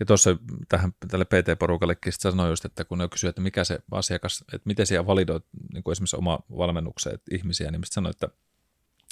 [0.00, 0.36] Ja tuossa
[0.68, 4.86] tähän, tälle PT-porukallekin sanoin just, että kun ne kysyy, että mikä se asiakas, että miten
[4.86, 8.26] siellä validoit niin kuin esimerkiksi oma valmennukseen ihmisiä, niin sanoi, että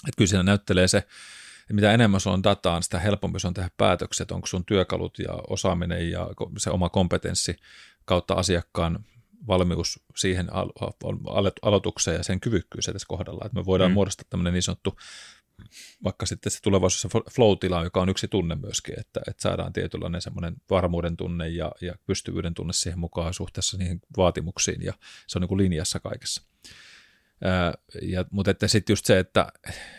[0.09, 3.70] Että kyllä siinä näyttelee se, että mitä enemmän sulla on dataa, sitä helpompi on tehdä
[3.76, 6.28] päätökset, onko sun työkalut ja osaaminen ja
[6.59, 7.57] se oma kompetenssi
[8.05, 9.05] kautta asiakkaan
[9.47, 10.49] valmius siihen
[11.62, 13.45] aloitukseen ja sen kyvykkyys edes kohdalla.
[13.45, 13.95] Että me voidaan mm.
[13.95, 14.97] muodostaa tämmöinen niin sanottu
[16.05, 20.57] vaikka sitten se tulevaisuudessa flow-tila, joka on yksi tunne myöskin, että, että saadaan tietynlainen semmoinen
[20.70, 24.93] varmuuden tunne ja, ja pystyvyyden tunne siihen mukaan suhteessa niihin vaatimuksiin ja
[25.26, 26.43] se on niin kuin linjassa kaikessa.
[27.45, 29.53] Ää, ja, mutta että sitten just se, että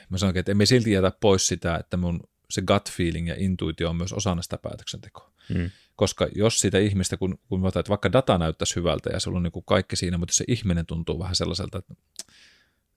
[0.09, 2.19] mä sanonkin, että emme silti jätä pois sitä, että mun
[2.49, 5.31] se gut feeling ja intuitio on myös osana sitä päätöksentekoa.
[5.49, 5.69] Mm.
[5.99, 9.43] Koska jos sitä ihmistä, kun, kun otat, että vaikka data näyttäisi hyvältä ja sulla on
[9.43, 11.95] niin kuin kaikki siinä, mutta se ihminen tuntuu vähän sellaiselta, että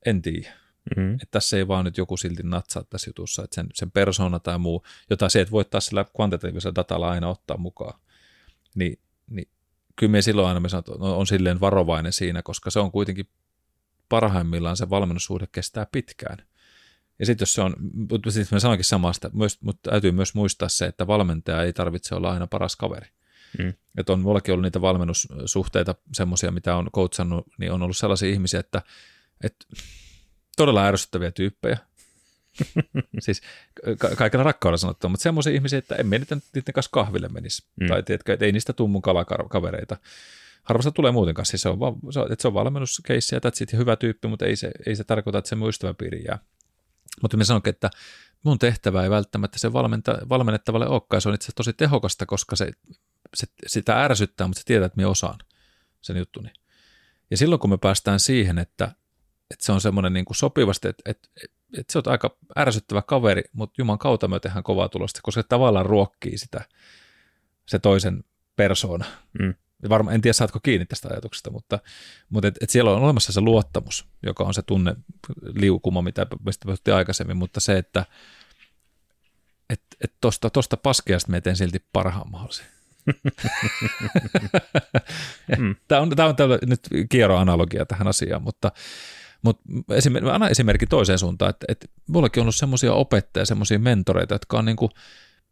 [0.07, 0.53] en tiedä.
[0.97, 1.15] Mm-hmm.
[1.15, 4.59] Että tässä ei vaan nyt joku silti natsaa tässä jutussa, että sen, sen persona tai
[4.59, 8.01] muu, jota se, että voit taas sillä kvantitatiivisella datalla aina ottaa mukaan,
[8.75, 8.99] niin,
[9.31, 9.49] niin
[9.97, 13.29] kyllä me silloin aina me sanon, no, on silleen varovainen siinä, koska se on kuitenkin
[14.09, 16.39] parhaimmillaan se valmennussuhde kestää pitkään.
[17.23, 17.75] Ja sitten jos se on,
[18.11, 22.33] mutta sitten mä sanoinkin samasta, mutta täytyy myös muistaa se, että valmentaja ei tarvitse olla
[22.33, 23.09] aina paras kaveri.
[23.59, 23.73] Mm.
[23.99, 28.61] Että on mullakin ollut niitä valmennussuhteita, semmoisia, mitä on coachannut, niin on ollut sellaisia ihmisiä,
[28.61, 28.83] että,
[29.45, 29.67] että
[30.57, 31.79] todella ärsyttäviä tyyppejä.
[33.21, 33.43] siis
[33.99, 37.67] ka- kaikella rakkaudella sanottua, mutta semmoisia ihmisiä, että emme niiden, niiden kanssa kahville menisi.
[37.81, 37.89] Mm.
[37.89, 39.97] Tai tiedätkö, että ei niistä tule mun kalakavereita.
[40.63, 43.79] Harvasta tulee muutenkaan, siis se on, vaan, se on, että se on valmennuskeissi ja sitten
[43.79, 46.39] hyvä tyyppi, mutta ei se, ei se tarkoita, että se mun ystäväpiiri jää.
[47.23, 47.91] Mutta mä sanonkin, että
[48.43, 52.73] mun tehtävä ei välttämättä se valmenta, valmennettavalle olekaan, se on itse tosi tehokasta, koska se,
[53.35, 55.39] se, sitä ärsyttää, mutta se tietää, että mä osaan
[56.01, 56.49] sen juttuni.
[57.31, 58.93] Ja silloin kun me päästään siihen, että
[59.53, 61.29] että se on semmoinen niin kuin sopivasti, että, että,
[61.79, 65.49] että se on aika ärsyttävä kaveri, mutta Juman kautta me tehdään kovaa tulosta, koska se
[65.49, 66.65] tavallaan ruokkii sitä,
[67.67, 68.25] se toisen
[68.57, 69.05] persoona.
[69.41, 69.55] Mm.
[69.89, 71.79] Varma, en tiedä, saatko kiinni tästä ajatuksesta, mutta,
[72.31, 74.97] mutta et, et siellä on olemassa se luottamus, joka on se tunne
[75.55, 78.05] liukuma, mitä mistä puhuttiin aikaisemmin, mutta se, että
[79.71, 82.67] et, et tosta, tosta paskeasta me teen silti parhaan mahdollisen.
[85.59, 85.77] mm.
[85.89, 88.73] Tämä on, tämä on nyt kierroanalogia tähän asiaan, mutta,
[89.43, 89.63] mutta
[89.95, 94.59] esimerkiksi, annan esimerkki toiseen suuntaan, että, että mullakin on ollut semmoisia opettajia, semmoisia mentoreita, jotka
[94.59, 94.91] on niin kuin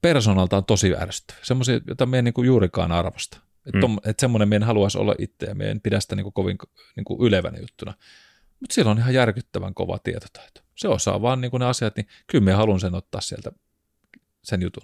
[0.02, 3.40] persoonaltaan tosi ärsyttäviä, semmoisia, joita me ei niin kuin juurikaan arvosta.
[3.66, 3.96] Että mm.
[4.04, 6.58] et semmoinen meidän haluaisi olla itse ja meidän pidä sitä niin kuin kovin
[6.96, 7.94] niin kuin ylevänä juttuna.
[8.60, 10.60] Mutta sillä on ihan järkyttävän kova tietotaito.
[10.76, 13.52] Se osaa vaan niin ne asiat, niin kyllä me haluan sen ottaa sieltä
[14.42, 14.82] sen jutun.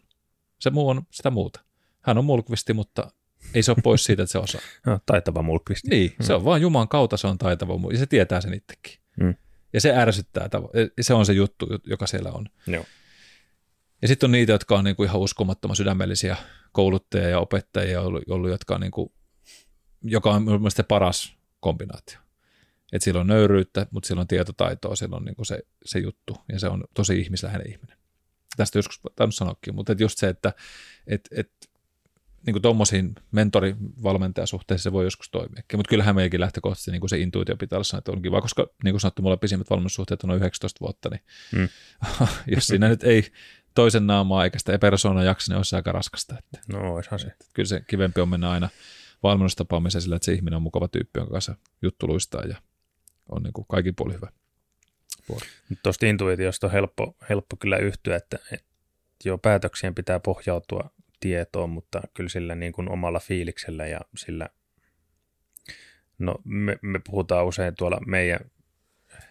[0.58, 1.60] Se muu on sitä muuta.
[2.00, 3.10] Hän on mulkvisti, mutta
[3.54, 4.60] ei se ole pois siitä, että se osaa.
[4.86, 5.88] No, taitava mulkvisti.
[5.90, 6.24] Niin, mm.
[6.24, 8.98] se on vaan Juman kautta se on taitava ja se tietää sen itsekin.
[9.20, 9.34] Mm.
[9.72, 10.48] Ja se ärsyttää,
[11.00, 12.46] se on se juttu, joka siellä on.
[12.66, 12.84] Joo.
[14.02, 16.36] Ja sitten on niitä, jotka on niinku ihan uskomattoman sydämellisiä
[16.72, 19.12] kouluttajia ja opettajia ollut, ollut jotka on niinku,
[20.02, 22.18] joka on mielestäni paras kombinaatio.
[22.92, 26.60] Että sillä on nöyryyttä, mutta sillä on tietotaitoa, sillä on niinku se, se juttu ja
[26.60, 27.96] se on tosi ihmisläheinen ihminen.
[28.56, 30.52] Tästä joskus tainnut sanoakin, mutta et just se, että
[31.06, 31.50] et, et
[32.46, 35.62] niin kuin tuommoisiin mentorivalmentajasuhteisiin se voi joskus toimia.
[35.76, 38.92] Mutta kyllähän meidänkin lähtökohtaisesti niin kuin se intuitio pitää olla että on kiva, koska niin
[38.92, 41.20] kuin sanottu, mulla pisimmät valmennussuhteet on noin 19 vuotta, niin
[41.52, 41.68] mm.
[42.54, 43.32] jos siinä nyt ei
[43.76, 46.38] toisen naamaa eikä sitä persoonaa jaksa, niin olisi aika raskasta.
[46.38, 47.26] Että, no, olisihan se.
[47.26, 48.68] Että kyllä se kivempi on mennä aina
[49.22, 52.56] valmennustapaamiseen sillä, että se ihminen on mukava tyyppi, jonka kanssa juttu luistaa ja
[53.28, 54.32] on niin kuin kaikin puolin hyvä.
[55.82, 58.66] Tuosta intuitiosta on helppo, helppo kyllä yhtyä, että, että
[59.24, 64.48] jo päätöksien pitää pohjautua tietoon, mutta kyllä sillä niin kuin omalla fiiliksellä ja sillä,
[66.18, 68.40] no me, me puhutaan usein tuolla meidän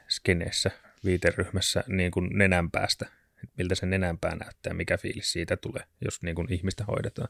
[0.09, 0.71] skeneessä,
[1.05, 3.24] viiteryhmässä niin kuin nenänpäästä, että
[3.57, 7.29] miltä se nenänpää näyttää, mikä fiilis siitä tulee, jos niin kuin ihmistä hoidetaan.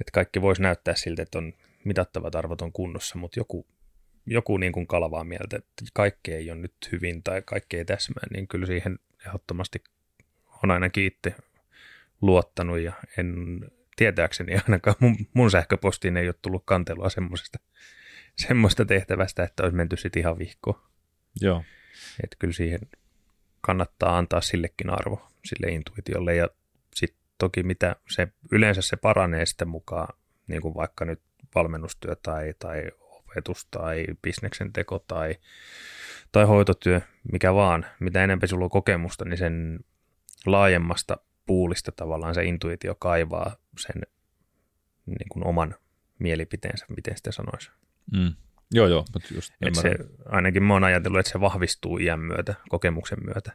[0.00, 1.52] Että kaikki voisi näyttää siltä, että on
[1.84, 3.66] mitattavat arvot on kunnossa, mutta joku,
[4.26, 8.24] joku niin kuin kalvaa mieltä, että kaikki ei ole nyt hyvin tai kaikki ei täsmää,
[8.32, 9.84] niin kyllä siihen ehdottomasti
[10.62, 11.34] on ainakin itse
[12.22, 13.60] luottanut ja en
[13.96, 17.58] tietääkseni ainakaan mun, mun sähköpostiin ei ole tullut kantelua semmoisesta,
[18.36, 20.80] semmoista tehtävästä, että olisi menty sitten ihan vihkoon.
[21.40, 21.64] Joo.
[22.22, 22.80] Että kyllä siihen
[23.60, 26.48] kannattaa antaa sillekin arvo, sille intuitiolle ja
[26.94, 31.20] sitten toki mitä se, yleensä se paranee sitten mukaan, niin kuin vaikka nyt
[31.54, 35.34] valmennustyö tai, tai opetus tai bisneksen teko tai,
[36.32, 37.00] tai hoitotyö,
[37.32, 39.80] mikä vaan, mitä enemmän sulla on kokemusta, niin sen
[40.46, 44.02] laajemmasta puulista tavallaan se intuitio kaivaa sen
[45.06, 45.74] niin kuin oman
[46.18, 47.70] mielipiteensä, miten sitä sanoisi.
[48.12, 48.34] Mm.
[48.72, 49.94] Joo, joo, mutta just että se,
[50.26, 53.52] ainakin mä oon ajatellut, että se vahvistuu iän myötä, kokemuksen myötä,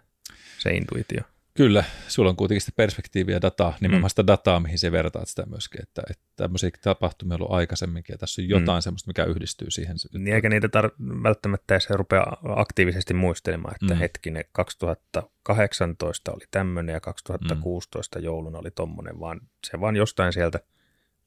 [0.58, 1.22] se intuitio.
[1.54, 4.10] Kyllä, sulla on kuitenkin sitä perspektiiviä ja dataa, nimenomaan mm.
[4.10, 8.18] sitä dataa, mihin se vertaat sitä myöskin, että, että tämmöisiä tapahtumia on ollut aikaisemminkin ja
[8.18, 8.82] tässä on jotain mm.
[8.82, 9.96] semmoista, mikä yhdistyy siihen.
[10.14, 12.24] Niin eikä niitä tar- välttämättä edes rupea
[12.56, 14.00] aktiivisesti muistelemaan, että mm.
[14.00, 18.26] hetkinen 2018 oli tämmöinen ja 2016 mm.
[18.26, 20.60] jouluna oli tommonen, vaan se vaan jostain sieltä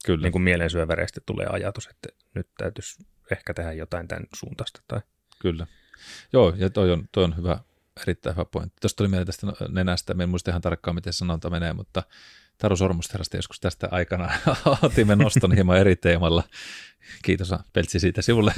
[0.04, 0.22] Kyllä.
[0.22, 4.82] Niin kuin mielensyöväreistä tulee ajatus, että nyt täytyisi ehkä tehdä jotain tämän suuntaista.
[4.88, 5.00] Tai...
[5.38, 5.66] Kyllä.
[6.32, 7.58] Joo, ja toi on, toi on hyvä,
[8.02, 8.76] erittäin hyvä pointti.
[8.80, 12.02] Tuosta tuli mieleen tästä nenästä, en muista ihan tarkkaan, miten sanonta menee, mutta
[12.58, 14.30] Taru Sormusterasta joskus tästä aikana
[14.82, 16.42] otimme noston hieman eri teemalla.
[17.22, 18.52] Kiitos Peltsi siitä sivulle.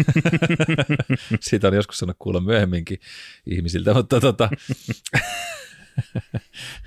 [1.41, 3.01] siitä on joskus sanonut kuulla myöhemminkin
[3.47, 4.51] ihmisiltä, mutta tota,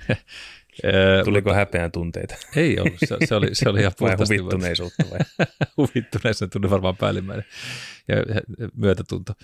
[1.24, 2.34] Tuliko häpeän tunteita?
[2.56, 4.34] Ei ollut, se, se, oli, se oli ihan puhtaasti.
[4.34, 5.18] Vai huvittuneisuutta vai?
[5.76, 7.44] huvittuneisuutta tuli varmaan päällimmäinen
[8.08, 8.16] ja
[8.74, 9.32] myötätunto.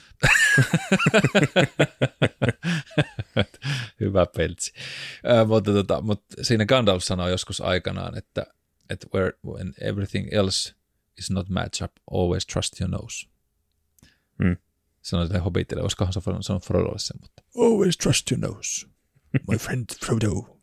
[4.00, 4.72] Hyvä peltsi.
[5.30, 8.46] Äh, mutta, tota, mutta siinä Gandalf sanoi joskus aikanaan, että,
[8.90, 10.74] että where, when everything else
[11.18, 13.26] is not match up, always trust your nose.
[14.42, 14.56] Hmm.
[15.02, 18.86] Sanoi tälle Hobbitille, olisikohan se sanonut Frodolle sen, mutta always trust your nose,
[19.48, 20.59] my friend Frodo.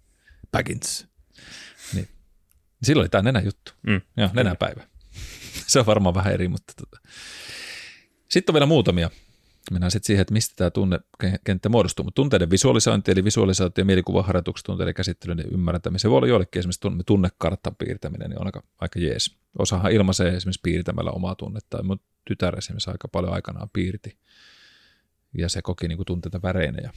[0.52, 1.08] Baggins.
[1.94, 2.08] Niin.
[2.84, 3.72] Silloin oli tämä nenäjuttu.
[3.88, 4.02] Mm.
[4.18, 4.88] Joo, nenäpäivä.
[5.68, 7.00] Se on varmaan vähän eri, mutta tota.
[8.30, 9.10] Sitten on vielä muutamia.
[9.72, 12.06] Mennään sitten siihen, että mistä tämä tunnekenttä muodostuu.
[12.06, 16.00] Mutta tunteiden visualisointi, eli visualisaatio ja mielikuvaharjoitukset, tunteiden käsittelyn ja ymmärtäminen.
[16.00, 19.38] Se voi olla joillekin esimerkiksi tunnekarttan piirtäminen, niin on aika, aika jees.
[19.60, 21.84] Osahan ilmaisee esimerkiksi piirtämällä omaa tunnetta.
[21.84, 24.18] Mun tytär esimerkiksi aika paljon aikanaan piirti.
[25.38, 26.94] Ja se koki niin kuin tunteita väreinä ja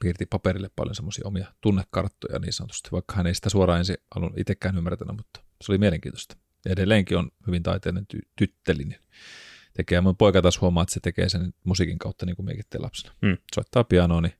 [0.00, 4.34] piirti paperille paljon semmoisia omia tunnekarttoja niin sanotusti, vaikka hän ei sitä suoraan ensin alun
[4.36, 6.36] itsekään ymmärtänyt, mutta se oli mielenkiintoista.
[6.64, 8.98] Ja edelleenkin on hyvin taiteellinen ty- tyttelinen.
[9.74, 13.14] Tekee, mun poika taas huomaa, että se tekee sen musiikin kautta niin kuin mekin lapsena.
[13.26, 13.36] Hmm.
[13.54, 14.32] Soittaa pianoa, niin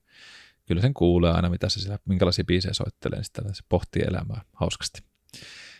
[0.65, 4.41] kyllä sen kuulee aina, mitä se siellä, minkälaisia biisejä soittelee, niin sitten se pohtii elämää
[4.53, 5.03] hauskasti.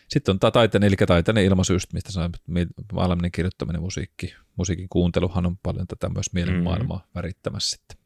[0.08, 2.32] Sitten on tämä taiteen, eli taiteinen ilmaisu, mistä sanoin,
[2.92, 7.10] maailmanen kirjoittaminen, musiikki, musiikin kuunteluhan on paljon tätä myös mielenmaailmaa mm-hmm.
[7.14, 7.99] värittämässä sitten.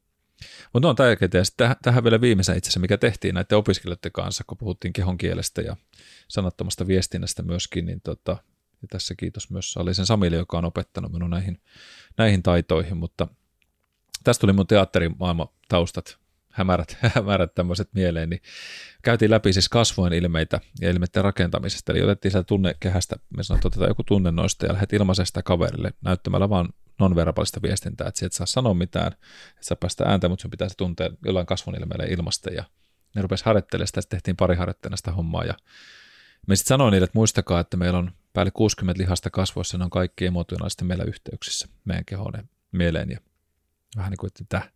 [0.72, 1.28] Mutta on tärkeää.
[1.34, 5.62] Ja sitten tähän vielä viimeisen itse mikä tehtiin näiden opiskelijoiden kanssa, kun puhuttiin kehon kielestä
[5.62, 5.76] ja
[6.28, 8.36] sanattomasta viestinnästä myöskin, niin tota,
[8.82, 11.60] ja tässä kiitos myös Salisen Samille, joka on opettanut minun näihin,
[12.18, 13.28] näihin taitoihin, mutta
[14.24, 16.18] tästä tuli mun teatterimaailman taustat,
[16.50, 18.42] hämärät, hämärät tämmöiset mieleen, niin
[19.02, 23.86] käytiin läpi siis kasvojen ilmeitä ja ilmeiden rakentamisesta, eli otettiin sieltä tunnekehästä, me sanottiin, että
[23.86, 26.68] joku tunne noista ja lähdet ilmaisen sitä kaverille näyttämällä vaan
[26.98, 29.18] nonverbaalista viestintää, että sieltä saa sanoa mitään, että
[29.60, 32.50] saa päästä ääntä, mutta sun pitää se tuntea jollain kasvon ilmeellä ilmasta.
[32.50, 32.64] Ja
[33.14, 35.44] ne rupesi harjoittelemaan sitä, tehtiin pari harjoitteena sitä hommaa.
[35.44, 35.54] Ja
[36.46, 39.90] me sitten sanoin niille, että muistakaa, että meillä on päälle 60 lihasta kasvoissa, ne on
[39.90, 43.18] kaikki emotionaalisesti meillä yhteyksissä meidän kehoon ja mieleen ja
[43.96, 44.70] vähän niin kuin, että tämä.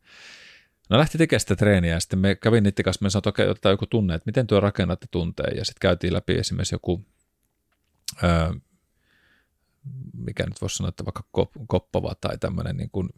[0.90, 3.72] No lähti tekemään sitä treeniä ja sitten me kävin niiden kanssa, me sanoin, että ottaa
[3.72, 5.56] joku tunne, että miten työ rakennatte tunteen.
[5.56, 7.06] Ja sitten käytiin läpi esimerkiksi joku
[8.22, 8.52] öö,
[10.12, 11.22] mikä nyt voisi sanoa, että vaikka
[11.66, 13.08] koppava tai tämmöinen niin kuin,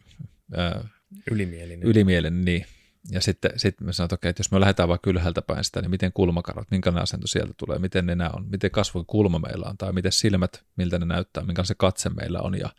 [0.53, 0.87] ää,
[1.31, 1.87] ylimielinen.
[1.87, 2.65] ylimielinen, niin.
[3.11, 5.89] Ja sitten, sitten me että, okei, että jos me lähdetään vaan ylhäältä päin sitä, niin
[5.91, 9.93] miten kulmakarvat, minkälainen asento sieltä tulee, miten nenä on, miten kasvun kulma meillä on, tai
[9.93, 12.69] miten silmät, miltä ne näyttää, minkä se katse meillä on, ja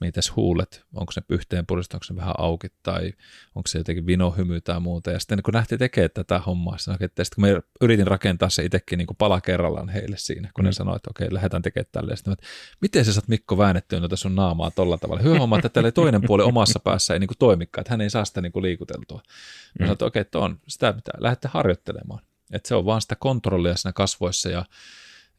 [0.00, 3.12] mitäs huulet, onko se yhteen puristunut, onko se vähän auki tai
[3.54, 5.10] onko se jotenkin vinohymy tai muuta.
[5.10, 9.06] Ja sitten kun nähtiin tekemään tätä hommaa, sitten kun me yritin rakentaa se itsekin niin
[9.06, 10.66] kuin pala kerrallaan heille siinä, kun mm.
[10.66, 12.16] ne sanoivat, että okei, lähdetään tekemään tälle.
[12.16, 12.46] Sitten, että
[12.80, 15.22] miten sä saat Mikko väännettyä noita sun naamaa tolla tavalla?
[15.22, 18.10] Hyvä homma, että tälle toinen puoli omassa päässä ei niin kuin toimikaan, että hän ei
[18.10, 19.18] saa sitä niin kuin liikuteltua.
[19.18, 19.82] Mm.
[19.82, 22.20] Mä sanoin, että okei, että on, sitä pitää lähteä harjoittelemaan.
[22.52, 24.64] Että se on vaan sitä kontrollia siinä kasvoissa ja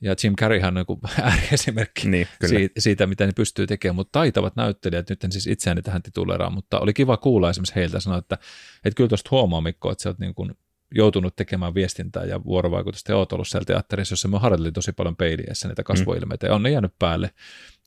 [0.01, 4.55] ja Jim Carreyhän on joku ääriesimerkki niin, siitä, siitä, mitä ne pystyy tekemään, mutta taitavat
[4.55, 8.37] näyttelijät, nyt en siis itseäni tähän tituleraan, mutta oli kiva kuulla esimerkiksi heiltä sanoa, että,
[8.85, 10.53] että kyllä tuosta huomaa Mikko, että sä oot niin kuin
[10.95, 13.11] joutunut tekemään viestintää ja vuorovaikutusta.
[13.11, 16.49] Ja oot ollut siellä teatterissa, jossa me harjoiteltiin tosi paljon peiliessä niitä kasvoilmeitä mm.
[16.49, 17.31] ja on ne jäänyt päälle,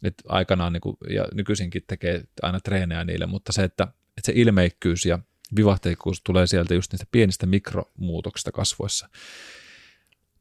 [0.03, 4.33] että aikanaan niin kuin, ja nykyisinkin tekee aina treenejä niille, mutta se, että, että se
[4.35, 5.19] ilmeikkyys ja
[5.57, 9.09] vivahteikkuus tulee sieltä just niistä pienistä mikromuutoksista kasvoissa.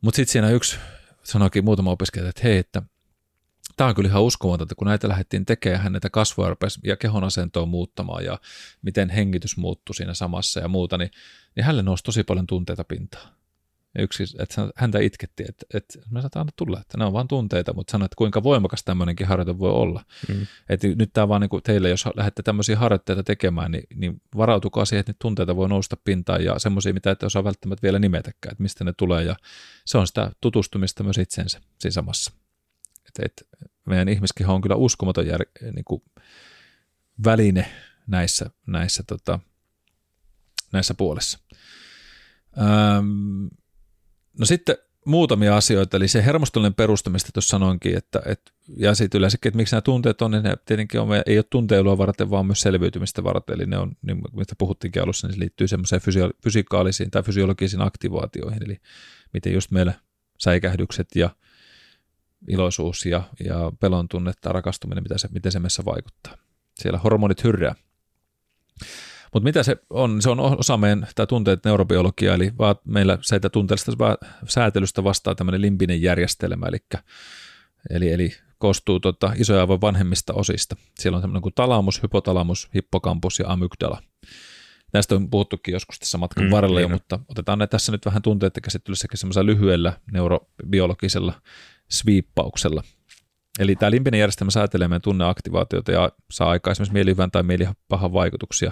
[0.02, 0.78] Mutta sitten siinä yksi
[1.32, 2.82] sanoikin muutama opiskelija, että hei, että
[3.78, 7.66] tämä on kyllä ihan uskomatonta, kun näitä lähdettiin tekemään, näitä kasvoja rupesi ja kehon asentoa
[7.66, 8.40] muuttamaan ja
[8.82, 11.12] miten hengitys muuttui siinä samassa ja muuta, niin,
[11.56, 13.39] niin hänelle nousi tosi paljon tunteita pintaan.
[13.98, 17.74] Yksi, että häntä itketti, että, että me saataan anna tulla, että ne on vain tunteita,
[17.74, 20.06] mutta sanoi, että kuinka voimakas tämmöinenkin harjoite voi olla.
[20.28, 20.48] Mm.
[20.70, 24.86] Että nyt tämä vaan niin kuin teille, jos lähdette tämmöisiä harjoitteita tekemään, niin, niin varautukaa
[24.86, 28.52] siihen, että niitä tunteita voi nousta pintaan ja semmoisia, mitä ette osaa välttämättä vielä nimetäkään,
[28.52, 29.24] että mistä ne tulee.
[29.24, 29.36] Ja
[29.86, 32.32] se on sitä tutustumista myös itsensä siinä samassa.
[33.08, 36.02] Että, että meidän ihmiskeho on kyllä uskomaton jär, niin kuin
[37.26, 37.72] väline
[38.08, 39.40] näissä, näissä, tota,
[40.74, 41.40] näissä puolessa.
[42.58, 43.48] Ähm,
[44.40, 49.50] no sitten muutamia asioita, eli se hermostollinen perustamista tuossa sanoinkin, että, että ja sitten yleensäkin,
[49.50, 52.62] että miksi nämä tunteet on, niin ne tietenkin on, ei ole tunteilua varten, vaan myös
[52.62, 57.12] selviytymistä varten, eli ne on, niin mistä puhuttiinkin alussa, niin se liittyy semmoiseen fysio- fysikaalisiin
[57.12, 58.78] tai fysiologisiin aktivaatioihin, eli
[59.34, 59.94] miten just meillä
[60.38, 61.30] säikähdykset ja
[62.48, 66.38] iloisuus ja, ja pelon tunne tai rakastuminen, mitä se, miten se meissä vaikuttaa.
[66.76, 67.76] Siellä hormonit hyrrää.
[69.34, 70.22] Mutta mitä se on?
[70.22, 74.18] Se on osa meidän tämä tunteet neurobiologia, eli vaan meillä se, että tunteellisesta
[74.48, 76.78] säätelystä vastaa tämmöinen limbinen järjestelmä, eli,
[77.90, 80.76] eli, eli koostuu tota, isoja aivon vanhemmista osista.
[81.00, 84.02] Siellä on tämmöinen kuin talamus, hypotalamus, hippokampus ja amygdala.
[84.94, 88.06] Näistä on puhuttukin joskus tässä matkan mm, varrella jo, niin mutta otetaan ne tässä nyt
[88.06, 91.34] vähän tunteiden käsittelyssäkin semmoisella lyhyellä neurobiologisella
[91.90, 92.84] sviippauksella.
[93.60, 98.72] Eli tämä limbinen järjestelmä säätelee meidän tunneaktivaatiota ja saa aikaa esimerkiksi mielihyvän tai mielipahan vaikutuksia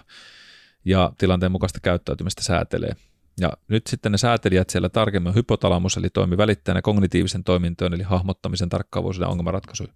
[0.88, 2.96] ja tilanteen mukaista käyttäytymistä säätelee.
[3.40, 8.70] Ja nyt sitten ne säätelijät siellä tarkemmin hypotalamus, eli toimi välittäjänä kognitiivisen toimintoon, eli hahmottamisen,
[8.70, 9.88] tarkkaavuuden, ongelmanratkaisu,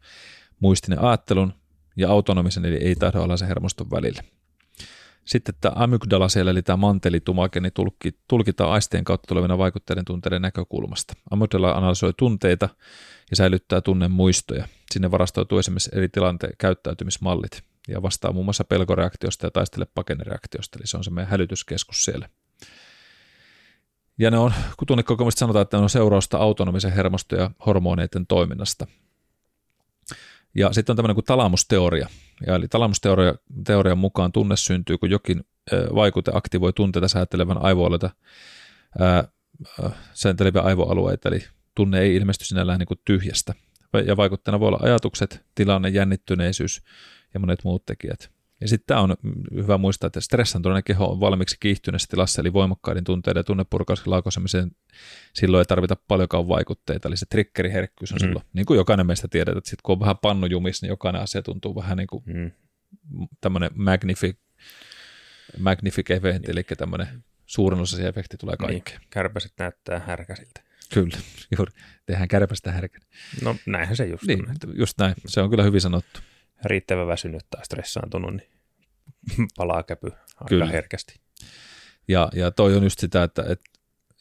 [0.59, 1.53] muistinen ajattelun
[1.97, 4.23] ja autonomisen, eli ei-tahdonalaisen hermoston välillä.
[5.25, 7.73] Sitten tämä amygdala siellä, eli tämä mantelitumake, niin
[8.27, 11.13] tulkitaan aistien kautta tulevina vaikutteiden tunteiden näkökulmasta.
[11.31, 12.69] Amygdala analysoi tunteita
[13.29, 14.67] ja säilyttää tunnen muistoja.
[14.91, 20.87] Sinne varastoituu esimerkiksi eri tilanteen käyttäytymismallit ja vastaa muun muassa pelkoreaktiosta ja taistele pakenereaktiosta, eli
[20.87, 22.29] se on se meidän hälytyskeskus siellä.
[24.17, 28.87] Ja ne on, kun tunnekokemukset sanotaan, että ne on seurausta autonomisen hermosto- ja hormoneiden toiminnasta.
[30.55, 32.09] Ja sitten on tämmöinen kuin talamusteoria.
[32.47, 35.43] Ja eli talamusteoria teorian mukaan tunne syntyy, kun jokin
[35.95, 38.09] vaikute aktivoi tunteita säätelevän aivoalueita,
[40.13, 41.39] säänteleviä aivoalueita, eli
[41.75, 43.53] tunne ei ilmesty sinällään niin kuin tyhjästä.
[44.05, 46.81] Ja vaikutteena voi olla ajatukset, tilanne, jännittyneisyys
[47.33, 48.31] ja monet muut tekijät.
[48.61, 49.15] Ja sitten tämä on
[49.55, 54.71] hyvä muistaa, että stressantuneinen keho on valmiiksi kiihtyneessä tilassa, eli voimakkaiden tunteiden ja tunnepurkauksen laukaisemiseen
[55.33, 58.19] silloin ei tarvita paljonkaan vaikutteita, eli se triggeriherkkyys on mm.
[58.19, 61.41] silloin, niin kuin jokainen meistä tiedät, että sitten kun on vähän pannujumis, niin jokainen asia
[61.41, 62.51] tuntuu vähän niin kuin mm.
[63.41, 64.37] tämmöinen magnific,
[65.59, 67.07] magnific event, eli tämmöinen
[67.45, 68.99] suurin osa efekti tulee niin, kaikkeen.
[68.99, 70.61] Niin, kärpäset näyttää härkäsiltä.
[70.93, 71.17] Kyllä,
[71.57, 71.71] juuri.
[72.05, 73.01] Tehdään kärpästä härkän.
[73.43, 74.55] No näinhän se just niin, on.
[74.73, 76.19] Just näin, se on kyllä hyvin sanottu.
[76.65, 78.49] Riittävän väsynyt tai stressaantunut, niin
[79.57, 80.65] palaa käpy aika kyllä.
[80.65, 81.19] herkästi.
[82.07, 83.71] Ja, ja toi on just sitä, että, että,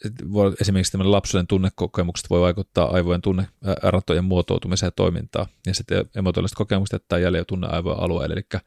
[0.04, 5.46] että voi, esimerkiksi tämmöinen lapsuuden tunnekokemukset voi vaikuttaa aivojen tunneratojen muotoutumiseen ja toimintaan.
[5.66, 8.32] Ja sitten emotionaaliset kokemukset jättää jälleen tunneaivojen alueelle.
[8.32, 8.60] Eli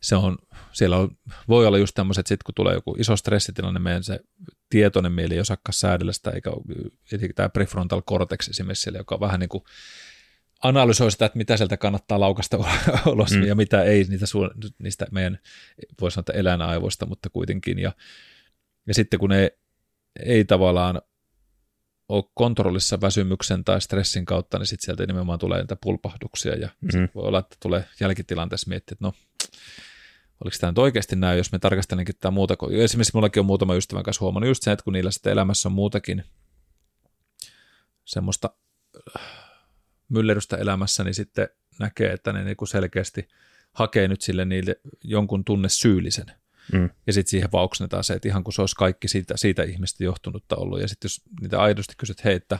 [0.00, 0.38] se on,
[0.72, 1.16] siellä on,
[1.48, 4.20] voi olla just tämmöiset, että kun tulee joku iso stressitilanne, meidän se
[4.70, 6.50] tietoinen mieli ei osaakaan säädellä sitä, eikä
[7.34, 9.64] tämä prefrontal cortex esimerkiksi siellä, joka on vähän niin kuin
[10.62, 12.58] analysoi sitä, että mitä sieltä kannattaa laukasta
[13.12, 13.46] ulos mm.
[13.46, 15.38] ja mitä ei niitä su- niistä meidän,
[16.00, 17.78] voisi sanoa, eläinaivoista, mutta kuitenkin.
[17.78, 17.92] Ja,
[18.86, 19.50] ja sitten kun ne
[20.24, 21.02] ei tavallaan
[22.08, 27.08] ole kontrollissa väsymyksen tai stressin kautta, niin sitten sieltä nimenomaan tulee niitä pulpahduksia ja mm.
[27.14, 29.12] voi olla, että tulee jälkitilanteessa miettiä, että no,
[30.44, 32.56] oliko tämä nyt oikeasti näin, jos me tarkastelenkin tämä muuta.
[32.70, 35.72] Esimerkiksi minullakin on muutama ystävän kanssa huomannut just sen, että kun niillä sitten elämässä on
[35.72, 36.24] muutakin
[38.04, 38.50] semmoista
[40.08, 41.48] myllerrystä elämässä, niin sitten
[41.78, 43.28] näkee, että ne niinku selkeästi
[43.72, 46.26] hakee nyt sille niille jonkun tunne syyllisen.
[46.72, 46.90] Mm.
[47.06, 50.56] Ja sitten siihen vauksnetaan se, että ihan kun se olisi kaikki siitä, siitä ihmistä johtunutta
[50.56, 50.80] ollut.
[50.80, 52.58] Ja sitten jos niitä aidosti kysyt, hei, että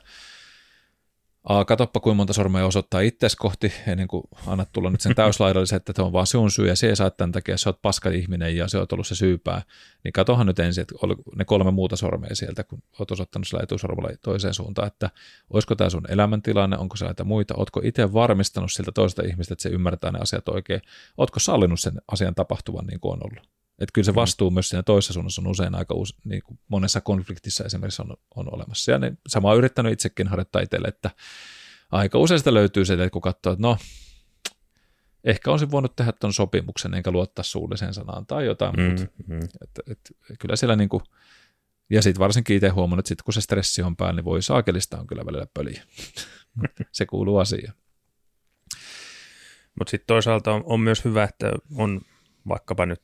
[1.45, 5.77] Aa, katoppa kuinka monta sormea osoittaa itses kohti, ennen kuin annat tulla nyt sen täyslaidallisen,
[5.77, 8.57] että se on vaan sun syy ja se saa tämän takia, sä oot paska ihminen
[8.57, 9.63] ja se on ollut se syypää.
[10.05, 10.95] Niin katohan nyt ensin, että
[11.37, 15.11] ne kolme muuta sormea sieltä, kun oot osoittanut sillä etusormella toiseen suuntaan, että
[15.51, 19.63] olisiko tämä sun elämäntilanne, onko se näitä muita, ootko itse varmistanut siltä toista ihmistä, että
[19.63, 20.81] se ymmärtää ne asiat oikein,
[21.19, 23.58] ootko sallinut sen asian tapahtuvan niin kuin on ollut.
[23.79, 24.17] Että kyllä se mm.
[24.17, 28.17] vastuu myös siinä toisessa suunnassa on usein aika uusi, niin kuin monessa konfliktissa esimerkiksi on,
[28.37, 28.93] on olemassa.
[28.93, 31.11] Ja ne, sama on yrittänyt itsekin harjoittaa itselle, että
[31.93, 33.79] aika usein sitä löytyy se, että kun katsoo, että no,
[35.25, 39.07] ehkä olisin voinut tehdä tuon sopimuksen enkä luottaa suulliseen sanaan tai jotain mm, muuta.
[39.27, 39.41] Mm.
[39.63, 41.03] Että, että, kyllä siellä niin kuin,
[41.91, 44.99] ja sitten varsinkin itse huomannut, että sit kun se stressi on päällä, niin voi saakelista
[44.99, 45.83] on kyllä välillä pöliä.
[46.93, 47.75] se kuuluu asiaan.
[49.79, 52.01] Mutta sitten toisaalta on, on myös hyvä, että on
[52.49, 53.03] vaikkapa nyt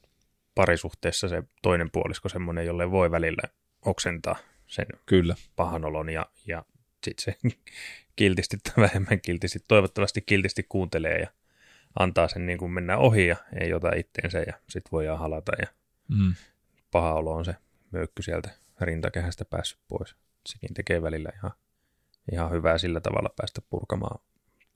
[0.54, 3.42] parisuhteessa se toinen puolisko semmoinen, jolle voi välillä
[3.82, 4.36] oksentaa
[4.66, 5.34] sen Kyllä.
[5.56, 6.64] pahan olon ja, ja
[7.04, 7.56] sitten se
[8.16, 11.28] kiltisti tai vähemmän kiltisti, toivottavasti kiltisti kuuntelee ja
[11.98, 15.66] antaa sen niin kuin mennä ohi ja ei ota itteensä ja sitten voidaan halata ja
[16.08, 16.34] mm.
[16.90, 17.54] paha olo on se
[17.90, 18.50] möykky sieltä
[18.80, 20.16] rintakehästä päässyt pois.
[20.46, 21.52] Sekin tekee välillä ihan,
[22.32, 24.20] ihan hyvää sillä tavalla päästä purkamaan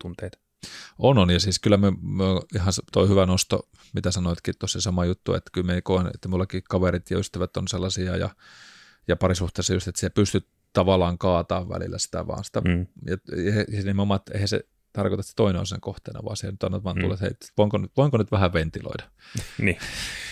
[0.03, 0.39] tunteita.
[0.99, 2.25] On, on, ja siis kyllä me, me
[2.55, 6.63] ihan toi hyvä nosto, mitä sanoitkin tuossa sama juttu, että kyllä me koen, että mullakin
[6.69, 8.31] kaverit ja ystävät on sellaisia, ja,
[9.09, 12.61] ja parisuhteessa just, että se pystyt tavallaan kaataa välillä sitä vaan sitä.
[12.61, 12.87] Mm.
[13.07, 13.17] Ja,
[13.73, 16.97] ja, nimenomaan, että eihän se tarkoita, että toinen on sen kohteena, vaan se nyt vaan
[16.97, 17.01] mm.
[17.03, 19.05] tulee, että hei, voinko, voinko nyt vähän ventiloida.
[19.59, 19.79] niin.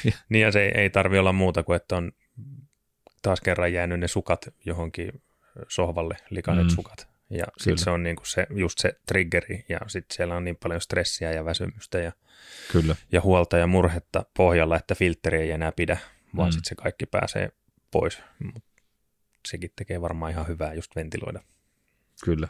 [0.28, 2.12] niin ja se ei, ei tarvi olla muuta kuin, että on
[3.22, 5.22] taas kerran jäänyt ne sukat johonkin
[5.68, 6.70] sohvalle, likanet mm.
[6.70, 7.15] sukat.
[7.30, 10.80] Ja sitten se on niinku se, just se triggeri ja sitten siellä on niin paljon
[10.80, 12.12] stressiä ja väsymystä ja,
[12.72, 12.96] Kyllä.
[13.12, 15.98] ja huolta ja murhetta pohjalla, että filtteri ei enää pidä,
[16.36, 16.52] vaan mm.
[16.52, 17.52] sitten se kaikki pääsee
[17.90, 18.18] pois.
[18.54, 18.64] Mut
[19.48, 21.40] sekin tekee varmaan ihan hyvää just ventiloida.
[22.24, 22.48] Kyllä.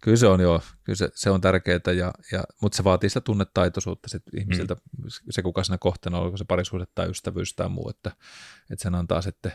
[0.00, 3.20] Kyllä se on joo, kyllä se, se on tärkeää, ja, ja, mutta se vaatii sitä
[3.20, 5.04] tunnetaitoisuutta sit ihmisiltä, mm.
[5.30, 8.10] se kuka siinä kohteena on, onko se parisuhde tai ystävyys tai muu, että,
[8.70, 9.52] että sen antaa sitten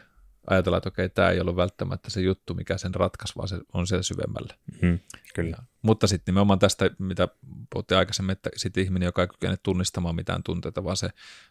[0.48, 3.88] ajatella, että okei, tämä ei ollut välttämättä se juttu, mikä sen ratkaisi, vaan se on
[3.88, 4.54] siellä syvemmällä.
[4.82, 5.00] Mm,
[5.34, 5.50] kyllä.
[5.50, 7.28] Ja, mutta sitten nimenomaan tästä, mitä
[7.70, 11.10] puhuttiin aikaisemmin, että sitten ihminen, joka ei kykene tunnistamaan mitään tunteita, vaan se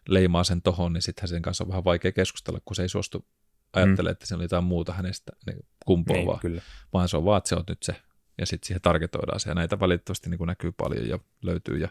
[0.09, 3.27] leimaa sen tohon, niin sittenhän sen kanssa on vähän vaikea keskustella, kun se ei suostu
[3.73, 4.13] ajattelemaan, mm.
[4.13, 6.63] että se on jotain muuta hänestä niin kumpuavaa, niin, kyllä.
[6.93, 7.97] vaan se on vaan, että se on nyt se
[8.39, 11.89] ja sitten siihen targetoidaan se, ja näitä valitettavasti niin kuin näkyy paljon ja löytyy, ja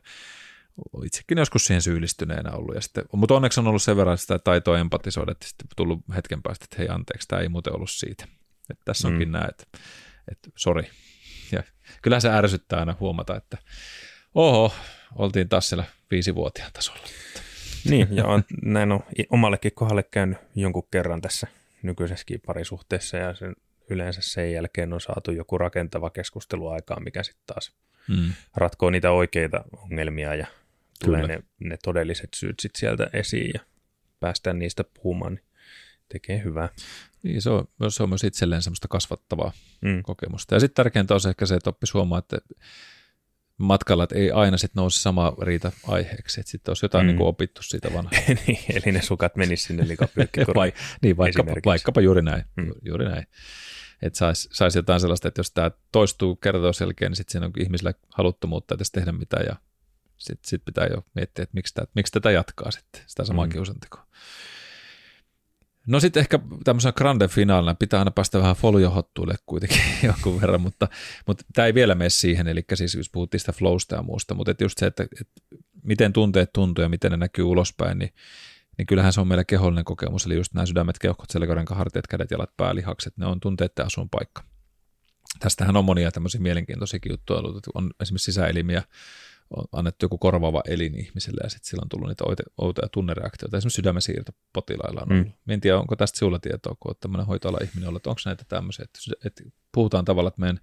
[1.06, 4.80] itsekin joskus siihen syyllistyneenä ollut, ja sitten, mutta onneksi on ollut sen verran sitä taitoa
[4.80, 8.28] empatisoida, että sitten tullut hetken päästä, että hei anteeksi, tämä ei muuten ollut siitä.
[8.70, 9.36] Että tässä onkin mm.
[9.36, 9.64] että,
[10.32, 10.90] että sori.
[11.52, 11.64] Ja
[12.02, 13.58] kyllä se ärsyttää aina huomata, että
[14.36, 14.76] oho,
[15.16, 17.00] oltiin taas siellä viisivuotiaan tasolla.
[17.90, 19.00] Niin, ja on, näin on
[19.30, 21.48] omallekin kohdalle käynyt jonkun kerran tässä
[21.84, 23.56] nykyisessäkin parisuhteessa, ja sen
[23.90, 27.76] yleensä sen jälkeen on saatu joku rakentava keskustelu aikaan, mikä sitten taas
[28.08, 28.34] mm.
[28.56, 30.48] ratkoo niitä oikeita ongelmia ja
[31.04, 33.60] tulee ne, ne todelliset syyt sitten sieltä esiin ja
[34.20, 35.46] päästään niistä puhumaan, niin
[36.10, 36.70] tekee hyvää.
[37.24, 39.52] Niin, se on, se on myös itselleen semmoista kasvattavaa
[39.82, 40.04] mm.
[40.04, 40.56] kokemusta.
[40.56, 42.38] Ja sitten tärkeintä on se ehkä se, että oppi huomaa, että
[43.58, 47.08] matkalla, että ei aina sitten nousi sama riita aiheeksi, että sitten olisi jotain mm.
[47.08, 48.22] niin kuin opittu siitä vanhaa.
[48.48, 50.56] niin, eli ne sukat menis sinne likapyykkikorille.
[50.56, 52.44] Vai, niin, vaikkapa, vaikkapa juuri näin.
[52.56, 52.72] Mm.
[52.86, 53.26] Juuri näin
[54.02, 57.46] että saisi sais jotain sellaista, että jos tämä toistuu kerta toisen jälkeen, niin sitten siinä
[57.46, 59.56] on ihmisillä haluttomuutta edes tehdä mitään ja
[60.18, 63.52] sitten sit pitää jo miettiä, että miksi, tämä, miksi tätä jatkaa sitten, sitä samaa mm.
[63.52, 64.06] kiusantekoa.
[65.88, 70.88] No sitten ehkä tämmöisenä grande finaalina pitää aina päästä vähän foliohottuille kuitenkin jonkun verran, mutta,
[71.28, 74.52] mutta tämä ei vielä mene siihen, eli siis jos puhuttiin sitä flowsta ja muusta, mutta
[74.52, 75.34] että just se, että, että
[75.84, 78.14] miten tunteet tuntuu ja miten ne näkyy ulospäin, niin
[78.78, 82.32] niin kyllähän se on meillä kehollinen kokemus, eli just nämä sydämet, keuhkot, selkäranka, hartiat, kädet,
[82.32, 84.44] jalat, pää, lihakset, ne on tunteiden paikka.
[85.40, 87.42] Tästähän on monia tämmöisiä mielenkiintoisiakin juttuja
[87.74, 88.84] on esimerkiksi sisäelimiä,
[89.50, 92.24] on annettu joku korvaava elin ihmiselle ja sitten sillä on tullut niitä
[92.58, 93.58] outoja tunnereaktioita.
[93.58, 95.28] Esimerkiksi sydämen siirto potilailla on ollut.
[95.28, 95.54] Mm.
[95.54, 98.84] En tiedä, onko tästä sinulla tietoa, kun olet tämmöinen hoitoala ihminen ollut, onko näitä tämmöisiä,
[98.86, 100.60] että, että puhutaan tavalla, että meidän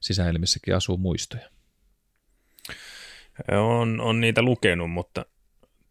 [0.00, 1.50] sisäelimissäkin asuu muistoja.
[3.52, 5.26] On, on niitä lukenut, mutta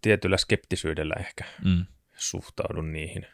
[0.02, 1.86] tietyllä skeptisyydellä ehkä mm.
[2.18, 3.28] suhtaudun niihin.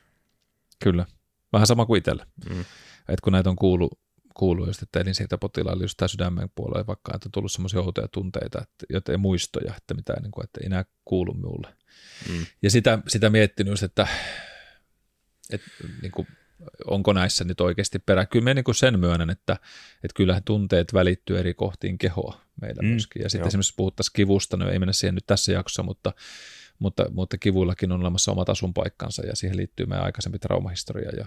[0.83, 1.05] Kyllä,
[1.53, 2.25] vähän sama kuin itsellä.
[2.49, 2.65] Mm.
[3.09, 3.99] Et kun näitä on kuullut,
[4.41, 8.61] kuullut just, että elinsiirtopotilailla just tämä sydämen puolella vaikka, että on tullut semmoisia outoja tunteita,
[8.61, 11.75] että, joten muistoja, että mitä niin kuin, että ei enää kuulu minulle.
[12.29, 12.45] Mm.
[12.61, 14.07] Ja sitä, sitä miettinyt just, että,
[15.49, 15.67] että
[16.01, 16.27] niin kuin,
[16.87, 18.25] onko näissä nyt oikeasti perä.
[18.25, 19.53] Kyllä minä niin sen myönnän, että,
[20.03, 23.21] että kyllähän tunteet välittyy eri kohtiin kehoa meillä mm, myöskin.
[23.21, 26.13] Ja sitten esimerkiksi puhuttaisiin kivusta, no ei mennä siihen nyt tässä jaksossa, mutta
[26.79, 31.25] mutta, mutta kivuillakin on olemassa omat asunpaikkansa ja siihen liittyy meidän aikaisempi traumahistoria ja,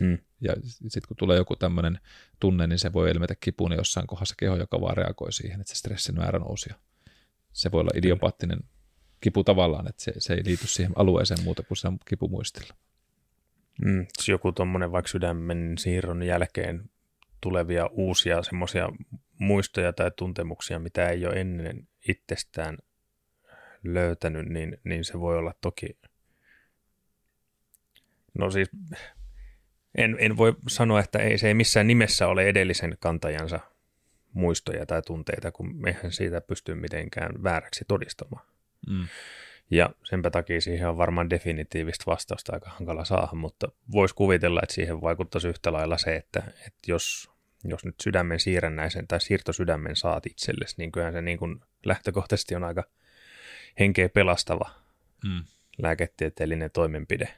[0.00, 0.18] mm.
[0.40, 1.98] ja sitten kun tulee joku tämmöinen
[2.40, 5.78] tunne, niin se voi ilmetä kipuun jossain kohdassa keho, joka vaan reagoi siihen, että se
[5.78, 6.70] stressin määrä nousi.
[7.52, 8.58] Se voi olla idiopaattinen
[9.20, 12.74] kipu tavallaan, että se, se ei liity siihen alueeseen muuta kuin sen kipumuistilla.
[13.84, 16.90] Mm, joku tuommoinen vaikka sydämen siirron jälkeen
[17.40, 18.88] tulevia uusia semmoisia
[19.38, 22.78] muistoja tai tuntemuksia, mitä ei ole ennen itsestään
[23.84, 25.98] löytänyt, niin, niin se voi olla toki,
[28.38, 28.68] no siis
[29.94, 33.60] en, en voi sanoa, että ei, se ei missään nimessä ole edellisen kantajansa
[34.32, 38.46] muistoja tai tunteita, kun mehän siitä pysty mitenkään vääräksi todistamaan.
[38.88, 39.08] Mm.
[39.70, 44.74] Ja senpä takia siihen on varmaan definitiivistä vastausta aika hankala saada, mutta voisi kuvitella, että
[44.74, 47.30] siihen vaikuttaisi yhtä lailla se, että, että jos,
[47.64, 52.64] jos nyt sydämen siirrännäisen tai siirtosydämen saat itsellesi, niin kyllähän se niin kuin lähtökohtaisesti on
[52.64, 52.84] aika
[53.78, 54.70] henkeä pelastava
[55.24, 55.44] mm.
[55.78, 57.28] lääketieteellinen toimenpide,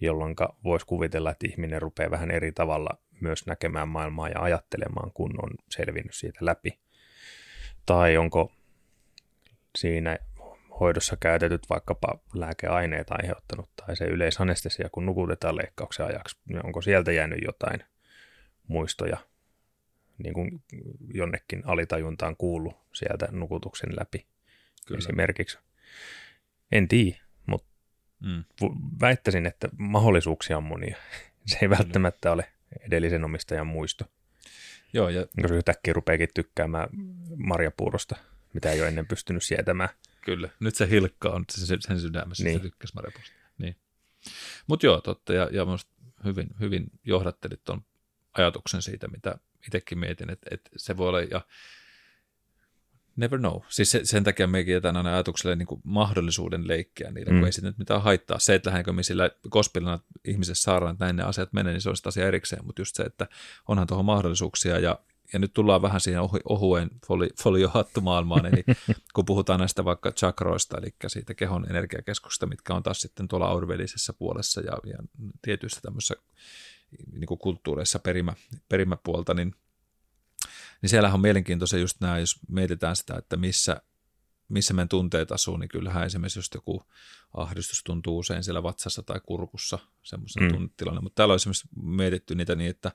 [0.00, 5.44] jolloin voisi kuvitella, että ihminen rupeaa vähän eri tavalla myös näkemään maailmaa ja ajattelemaan, kun
[5.44, 6.78] on selvinnyt siitä läpi.
[7.86, 8.52] Tai onko
[9.76, 10.18] siinä
[10.80, 17.12] hoidossa käytetyt vaikkapa lääkeaineet aiheuttanut tai se yleisanestesia, kun nukutetaan leikkauksen ajaksi, niin onko sieltä
[17.12, 17.80] jäänyt jotain
[18.68, 19.16] muistoja,
[20.18, 20.62] niin kuin
[21.14, 24.26] jonnekin alitajuntaan kuulu sieltä nukutuksen läpi.
[24.86, 24.98] Kyllä.
[24.98, 25.58] esimerkiksi.
[26.72, 27.18] En tiedä,
[28.20, 28.44] mm.
[29.00, 30.96] väittäisin, että mahdollisuuksia on monia.
[31.46, 34.04] Se ei välttämättä ole edellisen omistajan muisto.
[34.92, 35.26] Joo, ja...
[35.42, 36.88] Jos yhtäkkiä rupeakin tykkäämään
[37.36, 38.16] marjapuurosta,
[38.52, 39.88] mitä ei ole ennen pystynyt sietämään.
[40.20, 42.58] Kyllä, nyt se hilkka on sen, sen sydämessä, niin.
[42.58, 43.36] se tykkäsi marjapuurosta.
[43.58, 43.76] Niin.
[44.66, 45.66] Mutta joo, totta, ja, ja
[46.24, 47.84] hyvin, hyvin johdattelit tuon
[48.32, 51.40] ajatuksen siitä, mitä itsekin mietin, että, että se voi olla, ja
[53.16, 53.60] never know.
[53.68, 57.38] Siis se, sen takia me jätän aina ajatukselle niin kuin mahdollisuuden leikkiä niillä, mm.
[57.38, 58.38] kun ei siitä nyt mitään haittaa.
[58.38, 61.88] Se, että lähdenkö me sillä kospilana ihmisessä saadaan, että näin ne asiat menee, niin se
[61.88, 63.26] on asia erikseen, mutta just se, että
[63.68, 64.98] onhan tuohon mahdollisuuksia ja
[65.32, 68.64] ja nyt tullaan vähän siihen ohu, ohuen foli, foliohattumaailmaan, eli
[69.14, 74.12] kun puhutaan näistä vaikka chakroista, eli siitä kehon energiakeskuksesta, mitkä on taas sitten tuolla aurvelisessä
[74.12, 74.98] puolessa ja, ja
[75.42, 76.14] tietyissä tämmöisissä
[77.12, 78.34] niin kuin kulttuureissa perimä,
[78.68, 79.54] perimäpuolta, niin,
[80.82, 83.82] niin siellähän on mielenkiintoista just nämä, jos mietitään sitä, että missä,
[84.48, 86.82] missä meidän tunteet asuu, niin kyllähän esimerkiksi just joku
[87.34, 90.52] ahdistus tuntuu usein siellä vatsassa tai kurkussa, semmoisen mm.
[90.52, 92.92] tunnetilanne, mutta täällä on esimerkiksi mietitty niitä niin, että,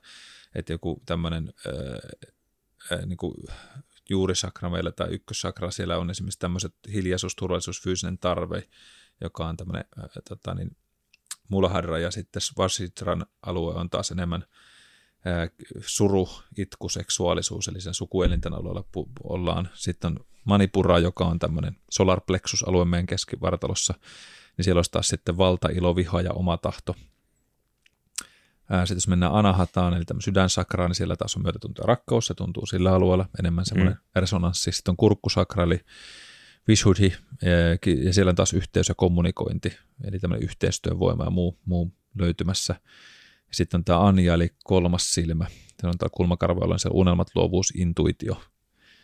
[0.54, 1.52] että joku tämmöinen
[3.06, 3.34] niin kuin
[4.10, 8.68] juurisakra meillä tai ykkössakra, siellä on esimerkiksi tämmöiset hiljaisuus, turvallisuus, fyysinen tarve,
[9.20, 10.76] joka on tämmöinen ää, tota, niin,
[11.48, 14.44] mulahadra ja sitten Vasitran alue on taas enemmän
[15.86, 16.28] suru,
[16.58, 19.68] itku, seksuaalisuus, eli sen sukuelinten alueella pu- ollaan.
[19.74, 23.94] Sitten on Manipura, joka on tämmöinen solar plexus-alue meidän keskivartalossa,
[24.56, 26.96] niin siellä olisi taas sitten valta, ilo, viha ja oma tahto.
[28.62, 32.34] Sitten jos mennään anahataan, eli tämmöinen sydänsakraan, niin siellä taas on myötätunto ja rakkaus, se
[32.34, 34.20] tuntuu sillä alueella enemmän semmoinen mm.
[34.20, 34.72] resonanssi.
[34.72, 35.80] Sitten on kurkkusakra, eli
[36.68, 37.14] Vishuddhi,
[38.04, 42.74] ja siellä on taas yhteys ja kommunikointi, eli tämmöinen yhteistyövoima ja muu, muu löytymässä.
[43.52, 45.46] Ja sitten on tämä Anja, eli kolmas silmä.
[45.80, 48.42] Se on tämä kulmakarva, jolla on se unelmat, luovuus, intuitio.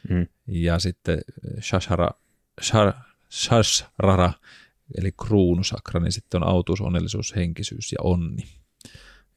[0.09, 0.27] Mm.
[0.47, 1.19] Ja sitten
[1.61, 2.11] Shashara,
[2.63, 2.93] shar,
[3.31, 4.33] Shashrara,
[4.99, 8.43] eli kruunusakra, niin sitten on autuus, onnellisuus, henkisyys ja onni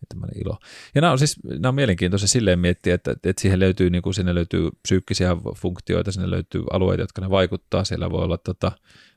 [0.09, 0.59] tämmöinen ilo.
[0.95, 4.13] Ja nämä on siis nämä on mielenkiintoisia silleen miettiä, että, että siihen löytyy, niin kuin
[4.13, 8.71] sinne löytyy psyykkisiä funktioita, sinne löytyy alueita, jotka ne vaikuttaa, siellä voi olla tota,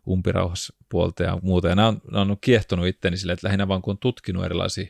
[0.09, 1.69] umpirauhaspuolta ja muuta.
[1.69, 4.87] Ja nämä on, nämä on kiehtonut itseäni silleen, että lähinnä vaan kun on tutkinut erilaisia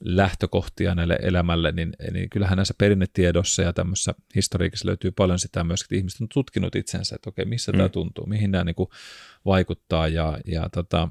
[0.00, 5.82] lähtökohtia näille elämälle, niin, niin kyllähän näissä perinnetiedossa ja tämmöisessä historiikissa löytyy paljon sitä myös,
[5.82, 7.76] että ihmiset on tutkinut itsensä, että okei, missä mm.
[7.76, 8.88] tämä tuntuu, mihin nämä niin kuin
[9.44, 11.08] vaikuttaa ja, ja tota,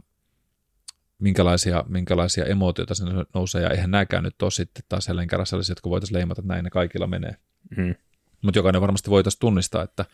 [1.19, 5.71] minkälaisia, minkälaisia emootioita sinne nousee, ja eihän nämäkään nyt ole sitten taas jälleen kerran sellaisia,
[5.71, 7.35] jotka voitaisiin leimata, että näin ne kaikilla menee.
[7.77, 7.95] Mm.
[8.41, 10.05] Mutta jokainen varmasti voitaisiin tunnistaa, että,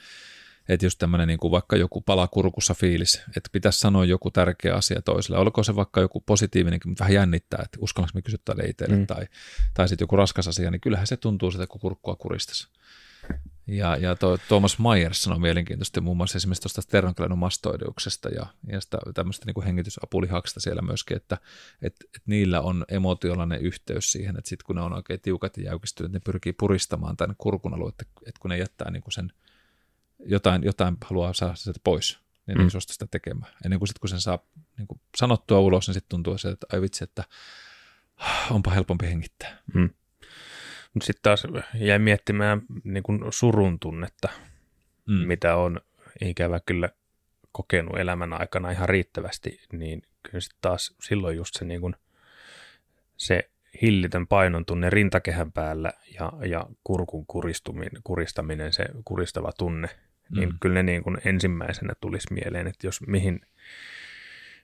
[0.69, 5.01] että just tämmöinen niin kuin vaikka joku palakurkussa fiilis, että pitäisi sanoa joku tärkeä asia
[5.01, 5.37] toiselle.
[5.37, 9.07] Olkoon se vaikka joku positiivinen, mutta vähän jännittää, että uskallanko me kysyä tälle itselle, mm.
[9.07, 9.27] tai,
[9.73, 12.67] tai sitten joku raskas asia, niin kyllähän se tuntuu sitä, kun kurkkua kuristaisi.
[13.67, 18.97] Ja, ja to, Thomas Myers sanoi mielenkiintoisesti muun muassa esimerkiksi tuosta sternokleinomastoideuksesta ja, ja sitä
[19.13, 21.37] tämmöistä niin hengitysapulihaksista siellä myöskin, että
[21.81, 25.63] et, et niillä on emotionaalinen yhteys siihen, että sitten kun ne on oikein tiukat ja
[25.63, 29.31] jäykistyneet, ne pyrkii puristamaan tämän kurkun aluetta, että kun ne jättää niin kuin sen
[30.25, 32.63] jotain, jotain haluaa saada sieltä pois, niin mm.
[32.63, 33.51] ne suostu sitä tekemään.
[33.65, 34.39] Ennen kuin sitten kun sen saa
[34.77, 37.23] niin kuin sanottua ulos, niin sitten tuntuu se, että ai vitsi, että
[38.51, 39.57] onpa helpompi hengittää.
[39.73, 39.89] Mm.
[41.01, 41.43] Sitten taas
[41.73, 44.29] jäi miettimään niin kuin surun tunnetta,
[45.07, 45.13] mm.
[45.13, 45.81] mitä on
[46.21, 46.89] ikävä kyllä
[47.51, 51.95] kokenut elämän aikana ihan riittävästi, niin kyllä sitten taas silloin just se, niin kuin,
[53.17, 53.49] se
[53.81, 57.25] hillitön painon tunne rintakehän päällä ja, ja kurkun
[58.03, 59.89] kuristaminen, se kuristava tunne,
[60.29, 60.49] niin mm.
[60.49, 63.41] niin kyllä ne niin kuin ensimmäisenä tulisi mieleen, että jos mihin,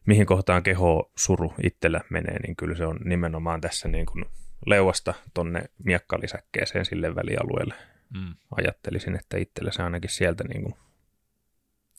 [0.05, 4.25] mihin kohtaan keho suru itsellä menee, niin kyllä se on nimenomaan tässä niin kuin
[4.65, 7.73] leuasta tonne miekkalisäkkeeseen sille välialueelle.
[8.13, 8.35] Mm.
[8.57, 10.75] Ajattelisin, että itselle se ainakin sieltä niin kuin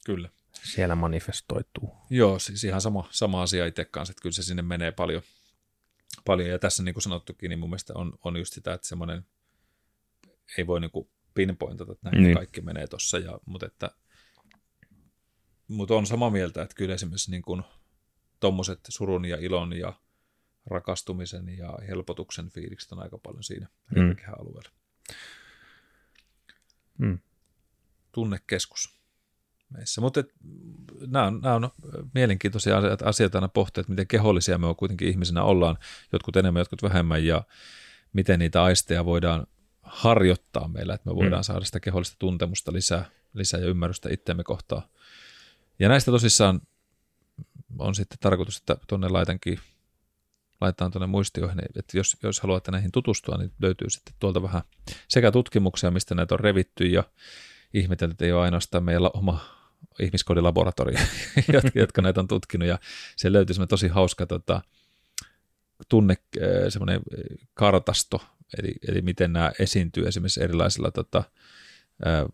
[0.07, 0.29] Kyllä.
[0.53, 1.97] siellä manifestoituu.
[2.11, 5.23] Joo, siis ihan sama, sama asia itse kanssa, että kyllä se sinne menee paljon.
[6.25, 6.51] paljon.
[6.51, 9.27] Ja tässä niin kuin sanottukin, niin mun mielestä on, on just sitä, että semmoinen
[10.59, 12.37] ei voi niin kuin pinpointata, että näin niin.
[12.37, 13.91] kaikki menee tuossa, mutta että
[15.69, 17.63] mutta on samaa mieltä, että kyllä esimerkiksi niin kuin
[18.41, 19.93] tommoset surun ja ilon ja
[20.67, 24.17] rakastumisen ja helpotuksen fiilikset on aika paljon siinä mm.
[24.39, 24.71] alueella.
[26.99, 27.19] Mm.
[28.13, 29.01] Tunnekeskus
[29.71, 30.01] meissä.
[30.01, 30.25] Mutta
[31.07, 31.71] nämä on, nämä on
[32.15, 35.79] mielenkiintoisia asioita aina pohtia, että miten kehollisia me on kuitenkin ihmisinä ollaan,
[36.13, 37.43] jotkut enemmän, jotkut vähemmän, ja
[38.13, 39.47] miten niitä aisteja voidaan
[39.87, 41.17] harjoittaa meillä, että me mm.
[41.17, 41.45] voidaan mm.
[41.45, 43.05] saada sitä kehollista tuntemusta lisää,
[43.35, 44.83] lisää ja ymmärrystä itseämme kohtaan.
[45.79, 46.61] Ja näistä tosissaan
[47.79, 49.59] on sitten tarkoitus, että tuonne laitankin
[50.61, 54.63] laitetaan tuonne muistioihin, että jos, jos haluatte näihin tutustua, niin löytyy sitten tuolta vähän
[55.09, 57.05] sekä tutkimuksia, mistä näitä on revitty ja
[57.75, 59.41] ihmetelty, että ei ole ainoastaan meillä oma
[60.01, 60.99] ihmiskodilaboratorio,
[61.53, 62.79] jotka, jotka näitä on tutkinut ja
[63.17, 64.63] se löytyy semmoinen tosi hauska tota,
[65.89, 66.17] tunne,
[66.69, 67.01] semmoinen
[67.55, 68.21] kartasto,
[68.59, 71.25] eli, eli miten nämä esiintyy esimerkiksi erilaisilla tota,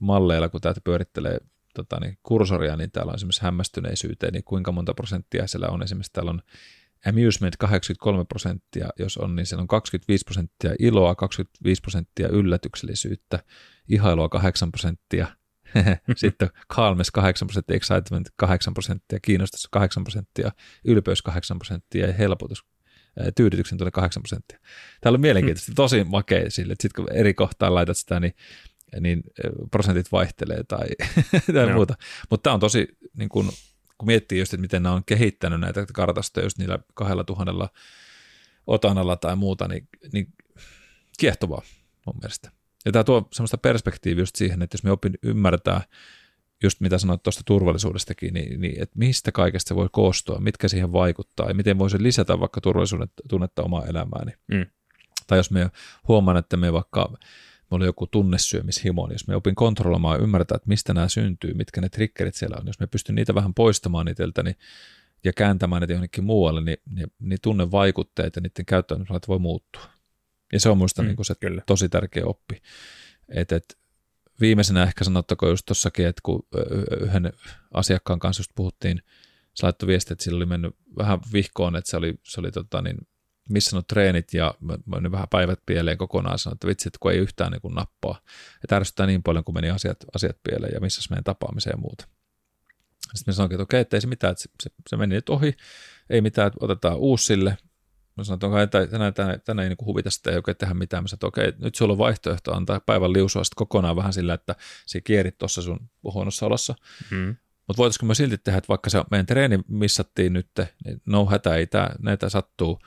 [0.01, 1.39] malleilla, kun täältä pyörittelee
[1.74, 5.82] tota, niin kursoria, niin täällä on esimerkiksi hämmästyneisyyteen, niin kuinka monta prosenttia siellä on.
[5.82, 6.43] Esimerkiksi täällä on
[7.06, 13.39] amusement 83 prosenttia, jos on, niin siellä on 25 prosenttia iloa, 25 prosenttia yllätyksellisyyttä,
[13.89, 15.26] ihailua 8 prosenttia,
[16.16, 20.52] sitten calmness 8 prosenttia, excitement 8 prosenttia, kiinnostus 8 prosenttia,
[20.84, 22.64] ylpeys 8 prosenttia ja helpotus
[23.34, 24.59] tyydytyksen tulee 8 prosenttia.
[25.01, 28.34] Täällä on mielenkiintoista, tosi makea sille, että sitten kun eri kohtaan laitat sitä, niin
[29.01, 29.22] niin
[29.70, 30.86] prosentit vaihtelee tai,
[31.55, 31.74] tai no.
[31.74, 31.94] muuta.
[32.30, 33.52] Mutta tämä on tosi, niin kun,
[33.98, 37.68] kun miettii just, että miten nämä on kehittänyt näitä kartastoja just niillä kahdella tuhannella
[38.66, 40.32] otanalla tai muuta, niin, niin
[41.18, 41.62] kiehtovaa
[42.06, 42.51] mun mielestä.
[42.84, 45.80] Ja tämä tuo semmoista perspektiiviä just siihen, että jos me opin ymmärtää
[46.62, 50.93] just mitä sanoit tuosta turvallisuudestakin, niin, niin että mistä kaikesta se voi koostua, mitkä siihen
[50.93, 54.32] vaikuttaa ja miten voisi lisätä vaikka turvallisuuden tunnetta omaa elämääni.
[54.48, 54.66] Mm.
[55.26, 55.70] Tai jos me
[56.09, 57.09] huomaan, että me vaikka
[57.70, 61.55] mulla oli joku tunnesyömishimo, niin jos me opin kontrolloimaan ja ymmärtää, että mistä nämä syntyy,
[61.55, 64.59] mitkä ne triggerit siellä on, jos me pystyn niitä vähän poistamaan itseltäni niin,
[65.24, 69.82] ja kääntämään niitä johonkin muualle, niin, niin, niin tunnevaikutteet ja niiden käyttäytymiset voi muuttua.
[70.52, 71.62] Ja se on minusta mm, niin se kyllä.
[71.66, 72.62] tosi tärkeä oppi.
[73.28, 73.78] Et, et,
[74.43, 76.47] viimeisenä ehkä sanottakoon just tuossakin, että kun
[77.01, 77.32] yhden
[77.74, 79.02] asiakkaan kanssa just puhuttiin,
[79.55, 82.82] se laittoi viesti, että sillä oli mennyt vähän vihkoon, että se oli, se oli tota,
[82.82, 82.97] niin,
[83.48, 87.52] missannut treenit ja mä vähän päivät pieleen kokonaan sanoin, että vitsi, että kun ei yhtään
[87.52, 88.20] niin kuin nappaa.
[88.64, 92.09] Että ärsyttää niin paljon, kun meni asiat, asiat pieleen ja missä meidän tapaamiseen ja muuta.
[93.14, 95.28] Sitten mä sanoin, että okei, että ei se mitään, että se, se, se meni nyt
[95.28, 95.56] ohi,
[96.10, 97.59] ei mitään, että otetaan uusi sille.
[98.16, 100.74] Mä sanoin, että onko tänään, tänään, tänään, tänään ei niin huvita sitä, ei oikein tehdä
[100.74, 101.05] mitään.
[101.05, 104.34] Mä sanoin, että okei, nyt sulla on vaihtoehto antaa päivän liusua sitten kokonaan vähän sillä,
[104.34, 104.55] että
[104.86, 106.74] se kierit tuossa sun huonossa olossa.
[107.10, 107.36] Mm.
[107.66, 110.48] Mutta voitaisiko me silti tehdä, että vaikka se meidän treeni missattiin nyt,
[110.84, 112.78] niin no hätä, ei tää, näitä sattuu,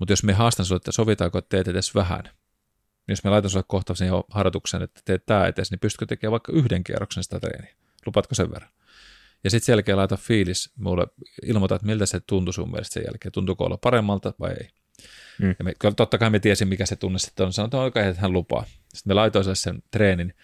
[0.00, 2.32] mutta jos me haastan sinulle, että sovitaanko, että teet edes vähän, niin
[3.08, 6.52] jos me laitan sinulle kohta sen harjoituksen, että teet tämä edes, niin pystytkö tekemään vaikka
[6.52, 7.74] yhden kierroksen sitä treeniä?
[8.06, 8.70] Lupaatko sen verran?
[9.44, 11.06] Ja sitten sen jälkeen laita fiilis mulle,
[11.46, 13.32] ilmoita, että miltä se tuntui sun mielestä sen jälkeen.
[13.32, 14.68] Tuntuuko olla paremmalta vai ei?
[15.38, 15.54] Mm.
[15.58, 17.52] Ja me, totta kai me tiesin, mikä se tunne sitten on.
[17.52, 18.64] Sanotaan oikein, että hän lupaa.
[18.94, 20.34] Sitten me laitoin sen treenin,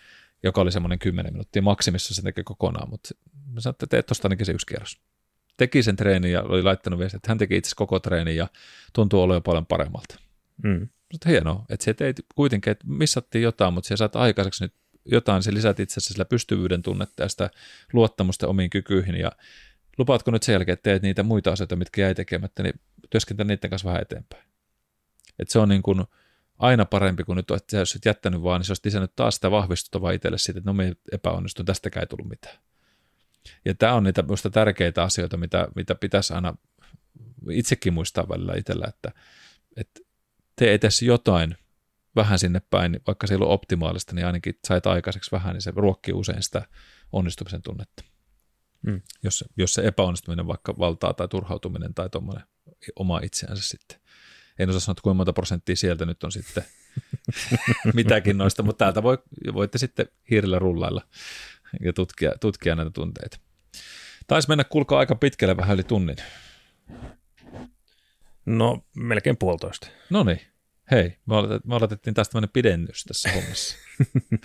[0.42, 3.08] joka oli semmoinen 10 minuuttia maksimissa se tekee kokonaan, mutta
[3.54, 5.00] me sanoin, että teet tuosta ainakin se yksi kierros
[5.58, 8.48] teki sen treenin ja oli laittanut viestiä, että hän teki itse koko treenin ja
[8.92, 10.18] tuntuu olevan paljon paremmalta.
[10.62, 10.88] Mm.
[11.12, 15.42] Mutta hienoa, että se teit kuitenkin, että missattiin jotain, mutta sä saat aikaiseksi nyt jotain,
[15.42, 17.50] se lisät itse asiassa sillä pystyvyyden tunnetta ja sitä
[17.92, 19.32] luottamusta omiin kykyihin ja
[19.98, 22.80] lupaatko nyt sen jälkeen, että teet niitä muita asioita, mitkä jäi tekemättä, niin
[23.10, 24.44] työskentele niiden kanssa vähän eteenpäin.
[25.38, 26.04] Että se on niin kuin
[26.58, 29.50] aina parempi kuin nyt, että sä olisit jättänyt vaan, niin se olisi lisännyt taas sitä
[29.50, 32.58] vahvistuttavaa itselle siitä, että no me epäonnistun, tästäkään ei tullut mitään.
[33.64, 36.56] Ja tämä on niitä minusta tärkeitä asioita, mitä, mitä pitäisi aina
[37.50, 39.12] itsekin muistaa välillä itsellä, että,
[39.76, 40.00] että
[40.56, 41.56] tee edes jotain
[42.18, 45.72] vähän sinne päin, vaikka se ei ollut optimaalista, niin ainakin sait aikaiseksi vähän, niin se
[45.76, 46.62] ruokkii usein sitä
[47.12, 48.04] onnistumisen tunnetta.
[48.82, 49.02] Mm.
[49.22, 52.44] Jos, jos se epäonnistuminen vaikka valtaa tai turhautuminen tai tuommoinen
[52.96, 54.00] oma itseänsä sitten.
[54.58, 56.64] En osaa sanoa, että kuinka monta prosenttia sieltä nyt on sitten
[57.94, 59.18] mitäkin noista, mutta täältä voi,
[59.54, 61.02] voitte sitten hiirillä rullailla
[61.80, 63.38] ja tutkia, tutkia näitä tunteita.
[64.26, 66.16] Taisi mennä kulkaa aika pitkälle vähän yli tunnin.
[68.46, 69.88] No, melkein puolitoista.
[70.10, 70.40] No niin.
[70.90, 73.76] Hei, me, oletet, me oletettiin tästä tämmöinen pidennys tässä hommassa.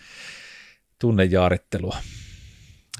[1.02, 1.98] Tunnejaarittelua.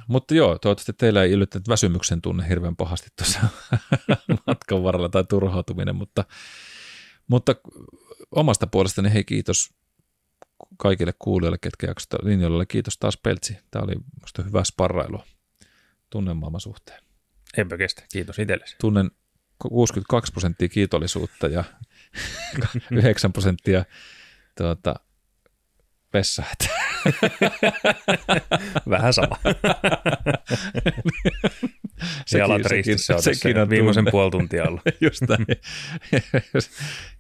[0.08, 3.40] Mutta joo, toivottavasti teillä ei yllättänyt väsymyksen tunne hirveän pahasti tuossa
[4.48, 6.26] matkan varrella tai turhautuminen, mutta,
[7.28, 7.56] mutta
[8.32, 9.74] omasta puolestani hei kiitos
[10.78, 12.66] kaikille kuulijoille, ketkä jaksoivat linjoilla.
[12.66, 13.58] Kiitos taas Peltsi.
[13.72, 15.26] Tämä oli minusta hyvä sparrailua
[16.10, 17.04] tunnemaailman suhteen.
[17.58, 18.04] Enpä kestä.
[18.12, 18.76] Kiitos itsellesi.
[18.82, 19.12] Tunnen
[19.60, 21.64] 62 prosenttia kiitollisuutta ja
[22.92, 23.86] 9 prosenttia
[24.58, 24.96] tuota,
[26.14, 26.58] pessaat.
[28.90, 29.38] Vähän sama.
[32.38, 34.82] Jalat ristissä sekin on viimeisen puoli tuntia ollut.
[35.02, 35.46] Just näin.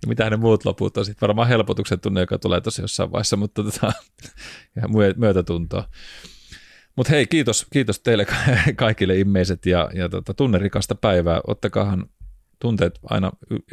[0.01, 3.37] ja mitä ne muut loput on sitten varmaan helpotuksen tunne, joka tulee tosi jossain vaiheessa,
[3.37, 3.91] mutta tota,
[4.75, 4.83] ja
[5.17, 5.89] myötätuntoa.
[6.95, 8.25] Mutta hei, kiitos, kiitos teille
[8.75, 11.41] kaikille immeiset ja, ja tota, tunnerikasta päivää.
[11.47, 12.05] Ottakaahan
[12.63, 13.31] tunteet aina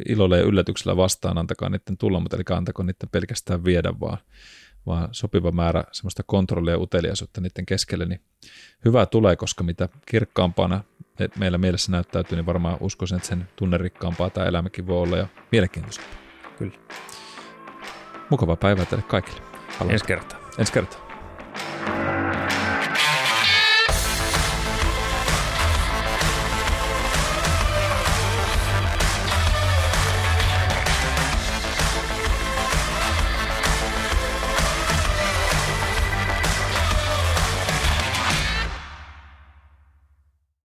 [0.09, 4.17] ilolla ja yllätyksellä vastaan, antakaa niiden tulla, mutta eli antako niiden pelkästään viedä, vaan,
[4.85, 8.21] vaan sopiva määrä semmoista kontrollia ja uteliaisuutta niiden keskelle, niin
[8.85, 10.83] hyvää tulee, koska mitä kirkkaampana
[11.37, 16.15] meillä mielessä näyttäytyy, niin varmaan uskoisin, että sen tunnerikkaampaa tämä elämäkin voi olla ja mielenkiintoisempaa.
[16.57, 16.77] Kyllä.
[18.29, 19.41] Mukavaa päivää teille kaikille.
[19.77, 19.93] Haluan.
[19.93, 20.39] Ensi kertaa.
[20.57, 21.10] Ensi kertaa.